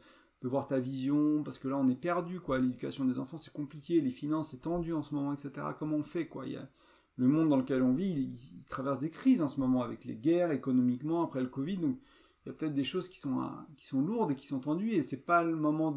de 0.45 0.49
voir 0.49 0.67
ta 0.67 0.79
vision, 0.79 1.43
parce 1.43 1.59
que 1.59 1.69
là 1.69 1.79
on 1.79 1.89
est 1.89 1.99
perdu, 1.99 2.39
quoi. 2.39 2.59
L'éducation 2.59 3.07
des 3.07 3.19
enfants 3.19 3.39
c'est 3.39 3.53
compliqué, 3.53 4.03
les 4.03 4.11
finances 4.11 4.51
c'est 4.51 4.61
tendu 4.61 4.93
en 4.93 5.03
ce 5.03 5.15
moment, 5.15 5.33
etc. 5.33 5.69
Comment 5.79 5.97
on 5.97 6.03
fait, 6.03 6.27
quoi? 6.27 6.47
Il 6.47 6.53
y 6.53 6.57
a 6.57 6.69
le 7.17 7.29
monde 7.29 7.49
dans 7.49 7.57
lequel 7.57 7.83
on 7.83 7.95
vit, 7.95 8.11
il, 8.11 8.65
traverse 8.67 8.99
des 8.99 9.11
crises 9.11 9.41
en 9.41 9.49
ce 9.49 9.59
moment 9.59 9.83
avec 9.83 10.05
les 10.05 10.17
guerres, 10.17 10.51
économiquement, 10.53 11.25
après 11.25 11.41
le 11.41 11.49
Covid, 11.49 11.79
donc 11.79 11.99
il 12.45 12.49
y 12.49 12.51
a 12.51 12.53
peut-être 12.53 12.75
des 12.75 12.85
choses 12.85 13.09
qui 13.09 13.19
sont, 13.21 13.41
qui 13.77 13.87
sont 13.87 14.03
lourdes 14.03 14.33
et 14.33 14.35
qui 14.35 14.47
sont 14.47 14.61
tendues, 14.61 14.91
et 14.91 15.03
c'est 15.03 15.25
pas 15.25 15.45
le 15.45 15.57
moment 15.57 15.97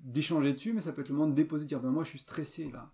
d'échanger 0.00 0.52
dessus, 0.52 0.72
mais 0.72 0.80
ça 0.80 0.92
peut 0.92 1.02
être 1.02 1.08
le 1.08 1.16
moment 1.16 1.28
de 1.28 1.34
déposer, 1.34 1.64
de 1.64 1.68
dire 1.68 1.80
ben 1.80 1.90
moi 1.90 2.04
je 2.04 2.10
suis 2.10 2.18
stressé 2.18 2.70
là. 2.70 2.92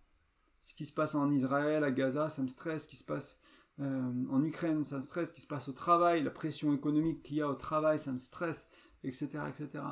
Ce 0.61 0.75
qui 0.75 0.87
se 0.87 0.93
passe 0.93 1.15
en 1.15 1.31
Israël, 1.31 1.85
à 1.85 1.91
Gaza, 1.91 2.29
ça 2.29 2.43
me 2.43 2.49
stresse. 2.49 2.85
Ce 2.85 2.89
qui 2.89 2.97
se 2.97 3.05
passe 3.05 3.41
euh, 3.81 4.13
en 4.31 4.45
Ukraine, 4.45 4.85
ça 4.85 4.97
me 4.97 5.01
stresse. 5.01 5.31
Ce 5.31 5.35
qui 5.35 5.41
se 5.41 5.47
passe 5.47 5.69
au 5.69 5.73
travail, 5.73 6.23
la 6.23 6.31
pression 6.31 6.73
économique 6.75 7.23
qu'il 7.23 7.37
y 7.37 7.43
a 7.43 7.49
au 7.49 7.55
travail, 7.55 7.99
ça 7.99 8.13
me 8.13 8.19
stresse 8.19 8.69
etc. 9.05 9.45
etc. 9.49 9.85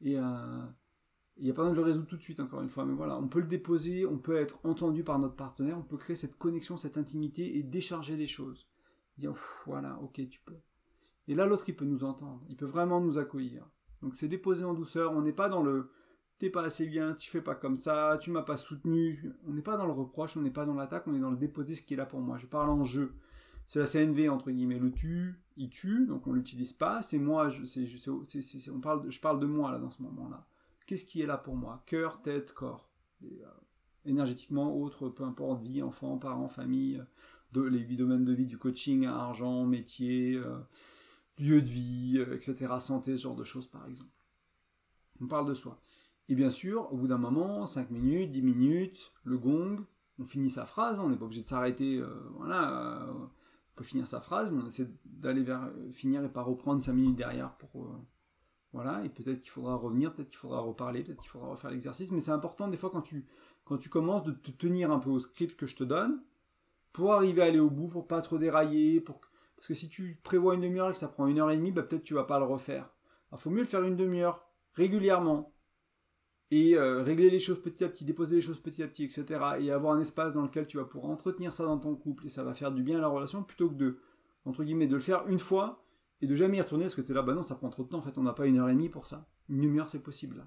Et 0.00 0.18
euh, 0.18 0.62
il 1.36 1.44
n'y 1.44 1.50
a 1.50 1.54
pas 1.54 1.62
besoin 1.62 1.72
de 1.72 1.76
le 1.76 1.84
résoudre 1.84 2.06
tout 2.06 2.16
de 2.16 2.22
suite, 2.22 2.40
encore 2.40 2.60
une 2.60 2.68
fois, 2.68 2.84
mais 2.84 2.94
voilà, 2.94 3.16
on 3.18 3.28
peut 3.28 3.40
le 3.40 3.46
déposer, 3.46 4.06
on 4.06 4.18
peut 4.18 4.36
être 4.36 4.60
entendu 4.64 5.02
par 5.02 5.18
notre 5.18 5.34
partenaire, 5.34 5.78
on 5.78 5.82
peut 5.82 5.96
créer 5.96 6.16
cette 6.16 6.38
connexion, 6.38 6.76
cette 6.76 6.96
intimité 6.96 7.58
et 7.58 7.62
décharger 7.62 8.16
des 8.16 8.26
choses. 8.26 8.68
Dire, 9.18 9.34
voilà, 9.66 9.98
ok, 10.00 10.28
tu 10.28 10.40
peux. 10.44 10.58
Et 11.26 11.34
là, 11.34 11.46
l'autre, 11.46 11.68
il 11.68 11.76
peut 11.76 11.84
nous 11.84 12.04
entendre, 12.04 12.44
il 12.48 12.56
peut 12.56 12.66
vraiment 12.66 13.00
nous 13.00 13.18
accueillir. 13.18 13.68
Donc 14.02 14.14
c'est 14.16 14.28
déposer 14.28 14.64
en 14.64 14.74
douceur, 14.74 15.12
on 15.12 15.22
n'est 15.22 15.32
pas 15.32 15.48
dans 15.48 15.62
le 15.62 15.90
t'es 16.38 16.50
pas 16.50 16.64
assez 16.64 16.86
bien, 16.86 17.14
tu 17.14 17.30
fais 17.30 17.40
pas 17.40 17.54
comme 17.54 17.76
ça, 17.76 18.18
tu 18.20 18.30
m'as 18.30 18.42
pas 18.42 18.56
soutenu. 18.56 19.32
On 19.46 19.52
n'est 19.52 19.62
pas 19.62 19.76
dans 19.76 19.86
le 19.86 19.92
reproche, 19.92 20.36
on 20.36 20.42
n'est 20.42 20.50
pas 20.50 20.66
dans 20.66 20.74
l'attaque, 20.74 21.06
on 21.06 21.14
est 21.14 21.20
dans 21.20 21.30
le 21.30 21.36
déposer 21.36 21.74
ce 21.74 21.82
qui 21.82 21.94
est 21.94 21.96
là 21.96 22.06
pour 22.06 22.20
moi. 22.20 22.36
Je 22.38 22.46
parle 22.46 22.70
en 22.70 22.84
jeu 22.84 23.14
c'est 23.66 23.78
la 23.78 23.86
CNV 23.86 24.28
entre 24.28 24.50
guillemets. 24.50 24.78
Le 24.78 24.92
tu, 24.92 25.40
il 25.56 25.70
tue, 25.70 26.06
donc 26.06 26.26
on 26.26 26.32
l'utilise 26.32 26.72
pas. 26.72 27.02
C'est 27.02 27.18
moi, 27.18 27.48
je, 27.48 27.62
on 28.70 28.80
parle, 28.80 29.10
je 29.10 29.20
parle 29.20 29.40
de 29.40 29.46
moi 29.46 29.70
là 29.72 29.78
dans 29.78 29.90
ce 29.90 30.02
moment-là. 30.02 30.46
Qu'est-ce 30.86 31.04
qui 31.04 31.22
est 31.22 31.26
là 31.26 31.38
pour 31.38 31.56
moi? 31.56 31.82
Cœur, 31.86 32.20
tête, 32.20 32.52
corps. 32.52 32.90
Euh, 33.24 33.46
énergétiquement, 34.04 34.76
autre, 34.76 35.08
peu 35.08 35.24
importe, 35.24 35.62
vie, 35.62 35.82
enfant, 35.82 36.18
parents, 36.18 36.48
famille, 36.48 37.02
de, 37.52 37.62
les 37.62 37.78
huit 37.78 37.96
domaines 37.96 38.24
de 38.24 38.34
vie 38.34 38.46
du 38.46 38.58
coaching, 38.58 39.06
argent, 39.06 39.64
métier, 39.64 40.34
euh, 40.34 40.58
lieu 41.38 41.62
de 41.62 41.68
vie, 41.68 42.16
euh, 42.18 42.36
etc., 42.36 42.74
santé, 42.80 43.16
ce 43.16 43.22
genre 43.22 43.36
de 43.36 43.44
choses 43.44 43.66
par 43.66 43.86
exemple. 43.88 44.10
On 45.22 45.26
parle 45.26 45.48
de 45.48 45.54
soi. 45.54 45.80
Et 46.28 46.34
bien 46.34 46.50
sûr, 46.50 46.92
au 46.92 46.96
bout 46.96 47.08
d'un 47.08 47.18
moment, 47.18 47.66
5 47.66 47.90
minutes, 47.90 48.30
10 48.30 48.42
minutes, 48.42 49.12
le 49.24 49.38
gong, 49.38 49.84
on 50.18 50.24
finit 50.24 50.50
sa 50.50 50.64
phrase, 50.64 50.98
on 50.98 51.08
n'est 51.08 51.16
pas 51.16 51.26
obligé 51.26 51.42
de 51.42 51.48
s'arrêter, 51.48 52.02
voilà 52.36 53.06
peut 53.74 53.84
finir 53.84 54.06
sa 54.06 54.20
phrase, 54.20 54.50
mais 54.50 54.62
on 54.62 54.66
essaie 54.66 54.88
d'aller 55.04 55.42
vers 55.42 55.64
euh, 55.64 55.90
finir 55.90 56.24
et 56.24 56.28
pas 56.28 56.42
reprendre 56.42 56.80
5 56.80 56.92
minutes 56.92 57.16
derrière 57.16 57.52
pour. 57.56 57.84
Euh, 57.84 57.96
voilà, 58.72 59.04
et 59.04 59.08
peut-être 59.08 59.40
qu'il 59.40 59.50
faudra 59.50 59.76
revenir, 59.76 60.12
peut-être 60.12 60.30
qu'il 60.30 60.38
faudra 60.38 60.58
reparler, 60.58 61.04
peut-être 61.04 61.20
qu'il 61.20 61.30
faudra 61.30 61.46
refaire 61.46 61.70
l'exercice, 61.70 62.10
mais 62.10 62.18
c'est 62.18 62.32
important 62.32 62.66
des 62.66 62.76
fois 62.76 62.90
quand 62.90 63.02
tu, 63.02 63.24
quand 63.64 63.78
tu 63.78 63.88
commences 63.88 64.24
de 64.24 64.32
te 64.32 64.50
tenir 64.50 64.90
un 64.90 64.98
peu 64.98 65.10
au 65.10 65.20
script 65.20 65.56
que 65.56 65.66
je 65.66 65.76
te 65.76 65.84
donne, 65.84 66.20
pour 66.92 67.12
arriver 67.12 67.42
à 67.42 67.44
aller 67.44 67.60
au 67.60 67.70
bout, 67.70 67.86
pour 67.86 68.08
pas 68.08 68.20
trop 68.20 68.36
dérailler, 68.36 69.00
pour 69.00 69.20
parce 69.54 69.68
que 69.68 69.74
si 69.74 69.88
tu 69.88 70.20
prévois 70.24 70.56
une 70.56 70.60
demi-heure 70.60 70.90
et 70.90 70.92
que 70.92 70.98
ça 70.98 71.06
prend 71.06 71.28
une 71.28 71.38
heure 71.38 71.52
et 71.52 71.56
demie, 71.56 71.70
bah 71.70 71.84
peut-être 71.84 72.02
tu 72.02 72.14
vas 72.14 72.24
pas 72.24 72.40
le 72.40 72.44
refaire. 72.44 72.90
Il 73.32 73.38
faut 73.38 73.50
mieux 73.50 73.60
le 73.60 73.64
faire 73.64 73.82
une 73.82 73.94
demi-heure, 73.94 74.44
régulièrement, 74.72 75.53
et 76.54 76.76
euh, 76.76 77.02
régler 77.02 77.30
les 77.30 77.40
choses 77.40 77.60
petit 77.60 77.82
à 77.82 77.88
petit, 77.88 78.04
déposer 78.04 78.36
les 78.36 78.40
choses 78.40 78.60
petit 78.60 78.84
à 78.84 78.86
petit, 78.86 79.02
etc. 79.02 79.24
Et 79.58 79.72
avoir 79.72 79.94
un 79.94 80.00
espace 80.00 80.34
dans 80.34 80.42
lequel 80.42 80.68
tu 80.68 80.76
vas 80.76 80.84
pouvoir 80.84 81.10
entretenir 81.10 81.52
ça 81.52 81.64
dans 81.64 81.78
ton 81.78 81.96
couple 81.96 82.26
et 82.26 82.28
ça 82.28 82.44
va 82.44 82.54
faire 82.54 82.70
du 82.70 82.84
bien 82.84 82.98
à 82.98 83.00
la 83.00 83.08
relation 83.08 83.42
plutôt 83.42 83.68
que 83.68 83.74
de, 83.74 83.98
entre 84.44 84.62
guillemets, 84.62 84.86
de 84.86 84.94
le 84.94 85.00
faire 85.00 85.26
une 85.26 85.40
fois 85.40 85.84
et 86.20 86.28
de 86.28 86.34
jamais 86.36 86.58
y 86.58 86.60
retourner 86.60 86.84
parce 86.84 86.94
que 86.94 87.00
tu 87.00 87.10
es 87.10 87.14
là, 87.14 87.22
bah 87.22 87.34
non, 87.34 87.42
ça 87.42 87.56
prend 87.56 87.70
trop 87.70 87.82
de 87.82 87.88
temps, 87.88 87.98
en 87.98 88.02
fait, 88.02 88.18
on 88.18 88.22
n'a 88.22 88.32
pas 88.32 88.46
une 88.46 88.58
heure 88.58 88.68
et 88.68 88.72
demie 88.72 88.88
pour 88.88 89.06
ça. 89.06 89.26
Une 89.48 89.62
demi-heure, 89.62 89.88
c'est 89.88 90.02
possible. 90.02 90.46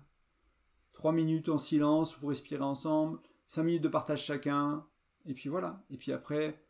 Trois 0.94 1.12
minutes 1.12 1.50
en 1.50 1.58
silence, 1.58 2.18
vous 2.18 2.28
respirez 2.28 2.64
ensemble, 2.64 3.20
cinq 3.46 3.64
minutes 3.64 3.84
de 3.84 3.90
partage 3.90 4.24
chacun, 4.24 4.86
et 5.26 5.34
puis 5.34 5.50
voilà. 5.50 5.84
Et 5.90 5.98
puis 5.98 6.14
après, 6.14 6.64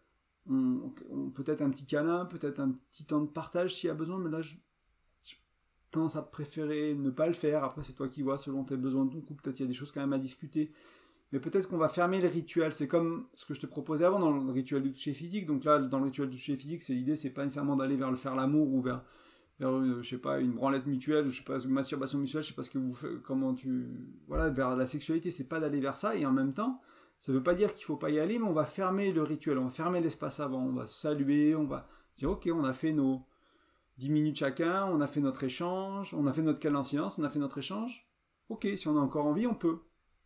peut-être 1.35 1.61
un 1.61 1.69
petit 1.69 1.85
câlin, 1.85 2.25
peut-être 2.25 2.59
un 2.59 2.71
petit 2.71 3.05
temps 3.05 3.21
de 3.21 3.29
partage 3.29 3.75
s'il 3.75 3.87
y 3.87 3.91
a 3.91 3.93
besoin, 3.93 4.17
mais 4.17 4.31
là, 4.31 4.41
je, 4.41 4.55
tendance 5.97 6.15
à 6.15 6.21
préférer 6.21 6.93
ne 6.93 7.09
pas 7.09 7.27
le 7.27 7.33
faire. 7.33 7.63
Après, 7.63 7.83
c'est 7.83 7.93
toi 7.93 8.07
qui 8.07 8.21
vois 8.21 8.37
selon 8.37 8.63
tes 8.63 8.77
besoins 8.77 9.05
de 9.05 9.11
ton 9.11 9.21
couple. 9.21 9.41
Peut-être 9.41 9.55
qu'il 9.55 9.65
y 9.65 9.67
a 9.67 9.71
des 9.71 9.77
choses 9.77 9.91
quand 9.91 10.01
même 10.01 10.13
à 10.13 10.19
discuter. 10.19 10.71
Mais 11.31 11.39
peut-être 11.39 11.67
qu'on 11.67 11.77
va 11.77 11.89
fermer 11.89 12.21
le 12.21 12.27
rituel. 12.27 12.71
C'est 12.71 12.87
comme 12.87 13.27
ce 13.33 13.45
que 13.45 13.53
je 13.53 13.59
te 13.59 13.65
proposais 13.65 14.05
avant 14.05 14.19
dans 14.19 14.31
le 14.31 14.51
rituel 14.51 14.83
du 14.83 14.93
toucher 14.93 15.13
physique. 15.13 15.45
Donc 15.45 15.65
là, 15.65 15.79
dans 15.79 15.99
le 15.99 16.05
rituel 16.05 16.29
du 16.29 16.37
toucher 16.37 16.55
physique, 16.55 16.81
c'est 16.81 16.93
l'idée, 16.93 17.15
c'est 17.15 17.31
pas 17.31 17.43
nécessairement 17.43 17.75
d'aller 17.75 17.97
vers 17.97 18.11
le 18.11 18.15
faire 18.15 18.35
l'amour 18.35 18.71
ou 18.73 18.81
vers, 18.81 19.03
euh, 19.61 20.01
je 20.01 20.07
sais 20.07 20.19
pas, 20.19 20.39
une 20.39 20.53
branlette 20.53 20.85
mutuelle, 20.85 21.29
je 21.29 21.37
sais 21.37 21.43
pas, 21.43 21.59
une 21.59 21.71
masturbation 21.71 22.19
mutuelle, 22.19 22.43
je 22.43 22.49
sais 22.49 22.53
pas 22.53 22.63
ce 22.63 22.69
que 22.69 22.77
vous 22.77 22.93
faites, 22.93 23.21
comment 23.23 23.53
tu, 23.53 23.87
voilà, 24.27 24.49
vers 24.49 24.75
la 24.77 24.85
sexualité, 24.85 25.31
c'est 25.31 25.49
pas 25.49 25.59
d'aller 25.59 25.81
vers 25.81 25.95
ça. 25.95 26.15
Et 26.15 26.25
en 26.25 26.31
même 26.31 26.53
temps, 26.53 26.79
ça 27.19 27.33
veut 27.33 27.43
pas 27.43 27.55
dire 27.55 27.73
qu'il 27.73 27.83
faut 27.83 27.97
pas 27.97 28.09
y 28.09 28.19
aller, 28.19 28.39
mais 28.39 28.45
on 28.45 28.53
va 28.53 28.65
fermer 28.65 29.11
le 29.11 29.23
rituel, 29.23 29.57
on 29.57 29.65
va 29.65 29.69
fermer 29.71 29.99
l'espace 29.99 30.39
avant, 30.39 30.63
on 30.63 30.73
va 30.73 30.87
saluer, 30.87 31.55
on 31.55 31.65
va 31.65 31.89
dire, 32.15 32.31
ok, 32.31 32.49
on 32.53 32.63
a 32.63 32.73
fait 32.73 32.93
nos, 32.93 33.25
10 33.97 34.09
minutes 34.09 34.37
chacun, 34.37 34.85
on 34.85 35.01
a 35.01 35.07
fait 35.07 35.21
notre 35.21 35.43
échange, 35.43 36.13
on 36.13 36.27
a 36.27 36.33
fait 36.33 36.43
notre 36.43 36.59
câlin 36.59 36.79
en 36.79 36.83
silence, 36.83 37.17
on 37.17 37.23
a 37.23 37.29
fait 37.29 37.39
notre 37.39 37.57
échange. 37.57 38.07
Ok, 38.49 38.67
si 38.75 38.87
on 38.87 38.97
a 38.97 39.01
encore 39.01 39.25
envie, 39.25 39.47
on 39.47 39.55
peut. 39.55 39.79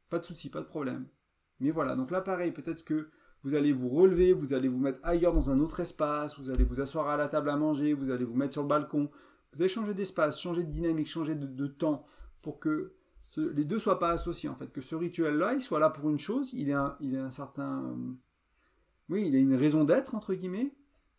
Pas 0.10 0.20
de 0.20 0.26
souci, 0.26 0.50
pas 0.50 0.60
de 0.60 0.66
problème. 0.66 1.08
Mais 1.60 1.72
voilà, 1.72 1.95
donc 1.95 2.12
là 2.12 2.22
pareil, 2.22 2.52
peut-être 2.52 2.84
que 2.84 3.10
vous 3.43 3.56
allez 3.56 3.72
vous 3.72 3.89
relever, 3.89 4.34
vous 4.34 4.54
allez 4.54 4.68
vous 4.68 4.78
mettre 4.78 5.00
ailleurs 5.04 5.34
dans 5.34 5.50
un 5.50 5.60
autre 5.60 5.80
espace, 5.80 6.38
vous 6.38 6.50
allez 6.50 6.64
vous 6.64 6.82
asseoir 6.82 7.08
à 7.08 7.18
la 7.18 7.28
table 7.28 7.50
à 7.50 7.56
manger, 7.56 7.93
vous 7.93 8.12
allez 8.12 8.26
vous 8.26 8.36
mettre 8.36 8.54
sur 8.54 8.62
le 8.62 8.68
balcon. 8.68 9.10
Vous 9.54 9.62
allez 9.62 9.70
changer 9.70 9.93
d'espace, 9.93 10.39
changer 10.39 10.64
de 10.64 10.72
dynamique, 10.72 11.08
changer 11.08 11.36
de, 11.36 11.68
temps 11.68 12.06
pour 12.41 12.60
que 12.60 12.93
les 13.38 13.66
deux 13.66 13.80
soient 13.80 14.00
pas 14.00 14.12
associés 14.12 14.50
en 14.50 14.56
fait, 14.56 14.72
que 14.72 14.82
ce 14.82 14.95
rituel-là, 14.95 15.54
il 15.54 15.62
soit 15.62 15.80
là 15.80 15.89
pour 15.89 16.10
une 16.10 16.20
chose, 16.20 16.52
il 16.54 16.78
il 17.00 17.16
est 17.16 17.20
un 17.20 17.32
certain, 17.32 17.95
oui, 19.10 19.28
il 19.28 19.36
a 19.36 19.39
une 19.39 19.56
raison 19.56 19.84
d'être 19.84 20.16
entre 20.16 20.34
guillemets, 20.34 20.74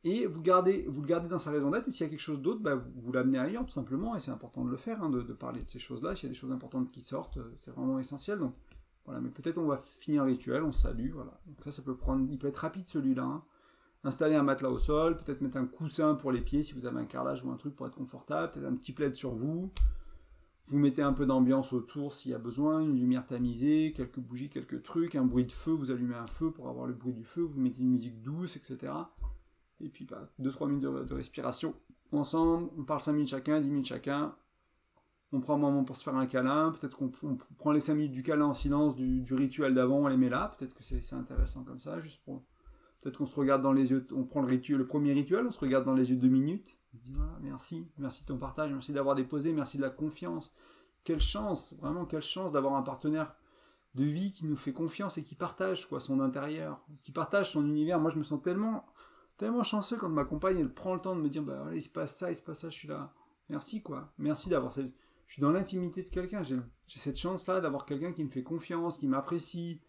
Et 0.05 0.27
vous, 0.27 0.41
le 0.41 1.07
gardez 1.07 1.29
dans 1.29 1.39
sa 1.39 1.51
raison 1.53 1.71
d'être, 1.71 1.87
et 1.87 1.91
s'il 1.93 2.05
y 2.05 2.07
a 2.07 2.11
quelque 2.11 2.19
chose 2.19 2.43
d'autre, 2.43 2.61
bah, 2.61 2.75
vous, 2.97 3.13
l'amenez 3.13 3.39
ailleurs, 3.39 3.65
tout 3.65 3.73
simplement, 3.73 4.17
et 4.17 4.21
c'est 4.21 4.33
important 4.33 4.65
de 4.65 4.71
le 4.71 4.77
faire, 4.77 5.03
hein, 5.03 5.11
de, 5.11 5.23
de, 5.23 5.33
parler 5.33 5.63
de 5.63 5.71
ces 5.71 5.79
choses-là. 5.79 6.17
S'il 6.17 6.29
y 6.29 6.31
a 6.31 6.35
des 6.35 6.39
choses 6.39 6.51
importantes 6.51 6.91
qui 6.91 7.03
sortent, 7.03 7.37
euh, 7.37 7.55
c'est 7.61 7.71
vraiment 7.71 8.01
essentiel. 8.01 8.41
Donc, 8.41 8.55
voilà, 9.05 9.21
mais 9.21 9.31
peut-être 9.31 9.59
on 9.59 9.67
va 9.67 9.77
finir 9.77 10.25
le 10.25 10.33
rituel, 10.33 10.63
on 10.63 10.73
salue, 10.73 11.11
voilà. 11.13 11.41
Donc 11.47 11.57
ça, 11.63 11.73
ça 11.73 11.83
peut 11.83 11.97
prendre, 11.97 12.27
il 12.31 12.39
peut 12.39 12.49
être 12.49 12.59
rapide 12.59 12.87
celui-là. 12.87 13.25
Hein. 13.25 13.43
Installer 14.05 14.35
un 14.35 14.43
matelas 14.43 14.71
au 14.71 14.79
sol, 14.79 15.17
peut-être 15.17 15.41
mettre 15.41 15.57
un 15.57 15.67
coussin 15.67 16.15
pour 16.15 16.33
les 16.33 16.41
pieds 16.41 16.63
si 16.63 16.73
vous 16.73 16.87
avez 16.87 16.99
un 16.99 17.05
carrelage 17.05 17.45
ou 17.45 17.51
un 17.51 17.57
truc 17.57 17.77
pour 17.77 17.87
être 17.87 17.95
confortable, 17.95 18.53
peut-être 18.53 18.67
un 18.67 18.75
petit 18.75 18.93
plaid 18.93 19.15
sur 19.15 19.35
vous. 19.35 19.71
Vous 20.67 20.79
mettez 20.79 21.03
un 21.03 21.13
peu 21.13 21.27
d'ambiance 21.27 21.73
autour 21.73 22.13
s'il 22.13 22.31
y 22.31 22.35
a 22.35 22.39
besoin, 22.39 22.81
une 22.81 22.99
lumière 22.99 23.27
tamisée, 23.27 23.93
quelques 23.95 24.21
bougies, 24.21 24.49
quelques 24.49 24.83
trucs, 24.83 25.15
un 25.15 25.25
bruit 25.25 25.45
de 25.45 25.53
feu, 25.53 25.73
vous 25.73 25.91
allumez 25.91 26.15
un 26.15 26.27
feu 26.27 26.51
pour 26.51 26.69
avoir 26.69 26.87
le 26.87 26.95
bruit 26.95 27.13
du 27.13 27.25
feu, 27.25 27.43
vous 27.43 27.61
mettez 27.61 27.83
une 27.83 27.91
musique 27.91 28.23
douce, 28.23 28.57
etc. 28.57 28.93
Et 29.83 29.89
puis 29.89 30.05
2-3 30.05 30.11
bah, 30.61 30.67
minutes 30.67 30.83
de, 30.85 31.15
respiration 31.15 31.75
ensemble, 32.13 32.71
on 32.79 32.85
parle 32.85 33.01
5 33.01 33.13
minutes 33.13 33.31
chacun, 33.31 33.61
10 33.61 33.69
minutes 33.69 33.87
chacun, 33.87 34.35
on 35.33 35.41
prend 35.41 35.55
un 35.55 35.59
moment 35.59 35.85
pour 35.85 35.97
se 35.97 36.05
faire 36.05 36.15
un 36.15 36.27
câlin, 36.27 36.73
peut-être 36.73 36.97
qu'on 36.97 37.11
prend 37.59 37.73
les 37.73 37.81
5 37.81 37.95
minutes 37.95 38.13
du 38.13 38.23
câlin 38.23 38.47
en 38.47 38.55
silence 38.55 38.95
du, 38.95 39.35
rituel 39.35 39.75
d'avant, 39.75 40.01
on 40.01 40.07
les 40.07 40.17
met 40.17 40.29
là, 40.29 40.53
peut-être 40.57 40.75
que 40.75 40.83
c'est 40.83 41.15
intéressant 41.15 41.65
comme 41.65 41.81
ça, 41.81 41.99
juste. 41.99 42.23
Peut-être 43.01 43.19
qu'on 43.19 43.27
se 43.27 43.35
regarde 43.35 43.63
dans 43.63 43.73
les 43.73 43.91
yeux, 43.91 44.07
on 44.15 44.25
prend 44.25 44.43
le, 44.43 44.47
rituel, 44.47 44.79
le 44.79 44.87
premier 44.87 45.13
rituel, 45.13 45.47
on 45.47 45.51
se 45.51 45.59
regarde 45.59 45.85
dans 45.85 45.95
les 45.95 46.11
yeux 46.11 46.17
deux 46.17 46.29
minutes, 46.29 46.77
on 46.95 46.99
se 46.99 47.03
dit 47.03 47.13
voilà, 47.13 47.37
merci, 47.41 47.89
merci 47.99 48.23
de 48.23 48.29
ton 48.29 48.39
partage, 48.39 48.71
merci 48.71 48.93
d'avoir 48.93 49.17
déposé, 49.17 49.53
merci 49.53 49.79
de 49.79 49.83
la 49.83 49.91
confiance. 49.91 50.53
Quelle 51.03 51.21
chance, 51.21 51.75
vraiment 51.81 52.05
quelle 52.05 52.23
chance 52.23 52.53
d'avoir 52.53 52.75
un 52.75 52.83
partenaire 52.83 53.35
de 53.95 54.05
vie 54.05 54.33
qui 54.33 54.47
nous 54.47 54.57
fait 54.57 54.73
confiance 54.73 55.19
et 55.19 55.25
qui 55.25 55.35
partage 55.35 55.89
quoi, 55.89 56.01
son 56.01 56.21
intérieur, 56.21 56.81
qui 57.03 57.13
partage 57.13 57.51
son 57.51 57.67
univers. 57.67 57.99
Moi 57.99 58.11
je 58.11 58.19
me 58.19 58.23
sens 58.23 58.41
tellement 58.41 58.87
tellement 59.43 59.65
chanceux 59.65 59.97
quand 59.97 60.09
ma 60.09 60.25
compagne 60.25 60.59
elle 60.59 60.73
prend 60.73 60.95
le 60.95 61.01
temps 61.01 61.17
de 61.17 61.21
me 61.21 61.29
dire 61.29 61.43
bah 61.43 61.67
il 61.75 61.83
se 61.83 61.89
passe 61.89 62.17
ça, 62.17 62.31
il 62.31 62.37
se 62.37 62.43
passe 62.43 62.61
ça, 62.61 62.71
je 62.71 62.75
suis 62.75 62.87
là. 62.87 63.13
Merci 63.49 63.83
quoi. 63.83 64.13
Merci 64.19 64.49
d'avoir 64.49 64.73
cette 64.73 64.95
je 65.27 65.33
suis 65.35 65.43
dans 65.43 65.51
l'intimité 65.51 66.03
de 66.03 66.09
quelqu'un, 66.11 66.43
j'ai 66.43 66.61
cette 66.87 67.19
chance 67.19 67.47
là 67.49 67.61
d'avoir 67.61 67.85
quelqu'un 67.85 68.13
qui 68.13 68.23
me 68.23 68.31
fait 68.31 68.45
confiance, 68.45 68.99
qui 68.99 69.09
m'apprécie 69.09 69.81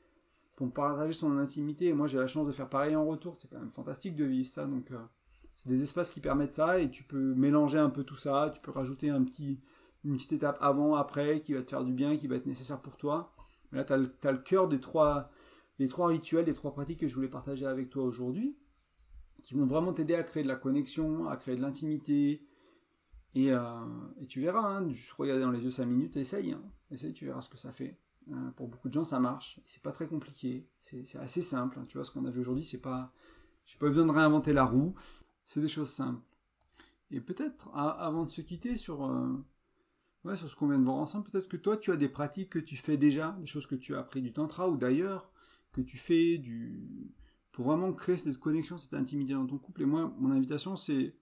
pour 0.55 0.65
me 0.65 0.71
partager 0.71 1.13
son 1.13 1.37
intimité. 1.37 1.87
Et 1.87 1.93
moi 1.93 2.07
j'ai 2.07 2.17
la 2.17 2.25
chance 2.25 2.47
de 2.47 2.51
faire 2.51 2.67
pareil 2.67 2.95
en 2.95 3.05
retour, 3.05 3.35
c'est 3.35 3.47
quand 3.47 3.59
même 3.59 3.71
fantastique 3.71 4.15
de 4.15 4.25
vivre 4.25 4.49
ça. 4.49 4.65
Donc 4.65 4.89
euh, 4.89 4.97
c'est 5.53 5.69
des 5.69 5.83
espaces 5.83 6.09
qui 6.09 6.19
permettent 6.19 6.53
ça. 6.53 6.79
Et 6.79 6.89
tu 6.89 7.03
peux 7.03 7.35
mélanger 7.35 7.77
un 7.77 7.91
peu 7.91 8.03
tout 8.03 8.15
ça, 8.15 8.51
tu 8.55 8.59
peux 8.59 8.71
rajouter 8.71 9.11
un 9.11 9.23
petit 9.23 9.61
une 10.03 10.15
petite 10.15 10.33
étape 10.33 10.57
avant, 10.61 10.95
après, 10.95 11.41
qui 11.41 11.53
va 11.53 11.61
te 11.61 11.69
faire 11.69 11.83
du 11.83 11.93
bien, 11.93 12.17
qui 12.17 12.27
va 12.27 12.35
être 12.35 12.47
nécessaire 12.47 12.81
pour 12.81 12.97
toi. 12.97 13.33
Mais 13.71 13.77
là, 13.77 13.85
tu 13.85 13.93
as, 13.93 14.31
le 14.31 14.37
cœur 14.39 14.67
des 14.67 14.81
trois, 14.81 15.29
des 15.79 15.87
trois 15.87 16.07
rituels, 16.07 16.43
des 16.43 16.53
trois 16.53 16.73
pratiques 16.73 16.99
que 16.99 17.07
je 17.07 17.15
voulais 17.15 17.29
partager 17.29 17.65
avec 17.65 17.89
toi 17.89 18.03
aujourd'hui 18.03 18.57
qui 19.43 19.53
vont 19.53 19.65
vraiment 19.65 19.93
t'aider 19.93 20.15
à 20.15 20.23
créer 20.23 20.41
de 20.41 20.47
la 20.47 20.55
connexion, 20.55 21.27
à 21.27 21.37
créer 21.37 21.55
de 21.55 21.61
l'intimité. 21.61 22.41
Et, 23.35 23.51
euh, 23.51 23.85
tu 24.27 24.41
verras, 24.41 24.77
hein, 24.77 24.89
juste 24.89 25.11
regarder 25.11 25.43
dans 25.43 25.51
les 25.51 25.63
yeux 25.63 25.71
5 25.71 25.85
minutes, 25.85 26.17
essaye, 26.17 26.53
hein, 26.53 26.63
essaye, 26.89 27.13
tu 27.13 27.25
verras 27.25 27.41
ce 27.41 27.49
que 27.49 27.57
ça 27.57 27.71
fait. 27.71 27.99
Euh, 28.31 28.51
pour 28.51 28.69
beaucoup 28.69 28.87
de 28.87 28.93
gens, 28.93 29.03
ça 29.03 29.19
marche. 29.19 29.59
C'est 29.65 29.81
pas 29.81 29.91
très 29.91 30.07
compliqué, 30.07 30.67
c'est 30.79 31.15
assez 31.17 31.41
simple. 31.41 31.77
Hein. 31.77 31.85
tu 31.87 31.97
vois, 31.97 32.05
ce 32.05 32.11
qu'on 32.11 32.25
a 32.25 32.31
vu 32.31 32.39
aujourd'hui, 32.39 32.63
c'est 32.63 32.81
pas, 32.81 33.13
j'ai 33.65 33.77
pas 33.77 33.87
besoin 33.87 34.05
de 34.05 34.11
réinventer 34.11 34.53
la 34.53 34.63
roue. 34.63 34.95
C'est 35.45 35.59
des 35.59 35.67
choses 35.67 35.91
simples. 35.91 36.21
Et 37.11 37.19
peut-être, 37.19 37.69
avant 37.73 38.23
de 38.23 38.29
se 38.29 38.41
quitter 38.41 38.77
sur, 38.77 39.03
euh, 39.05 39.33
ouais, 40.23 40.37
sur 40.37 40.49
ce 40.49 40.55
qu'on 40.55 40.67
vient 40.67 40.79
de 40.79 40.85
voir 40.85 40.97
ensemble, 40.97 41.29
peut-être 41.29 41.49
que 41.49 41.57
toi, 41.57 41.75
tu 41.75 41.91
as 41.91 41.97
des 41.97 42.07
pratiques 42.07 42.51
que 42.51 42.59
tu 42.59 42.77
fais 42.77 42.95
déjà, 42.95 43.35
des 43.39 43.45
choses 43.45 43.67
que 43.67 43.75
tu 43.75 43.93
as 43.95 43.99
appris 43.99 44.21
du 44.21 44.31
tantra 44.31 44.69
ou 44.69 44.77
d'ailleurs, 44.77 45.29
que 45.73 45.81
tu 45.81 45.97
fais 45.97 46.37
du, 46.37 47.11
pour 47.53 47.65
vraiment 47.65 47.93
créer 47.93 48.17
cette 48.17 48.37
connexion, 48.39 48.77
cette 48.77 48.95
intimité 48.95 49.33
dans 49.33 49.45
ton 49.45 49.57
couple. 49.57 49.83
Et 49.83 49.85
moi, 49.85 50.13
mon 50.19 50.31
invitation, 50.31 50.75
c'est 50.75 51.15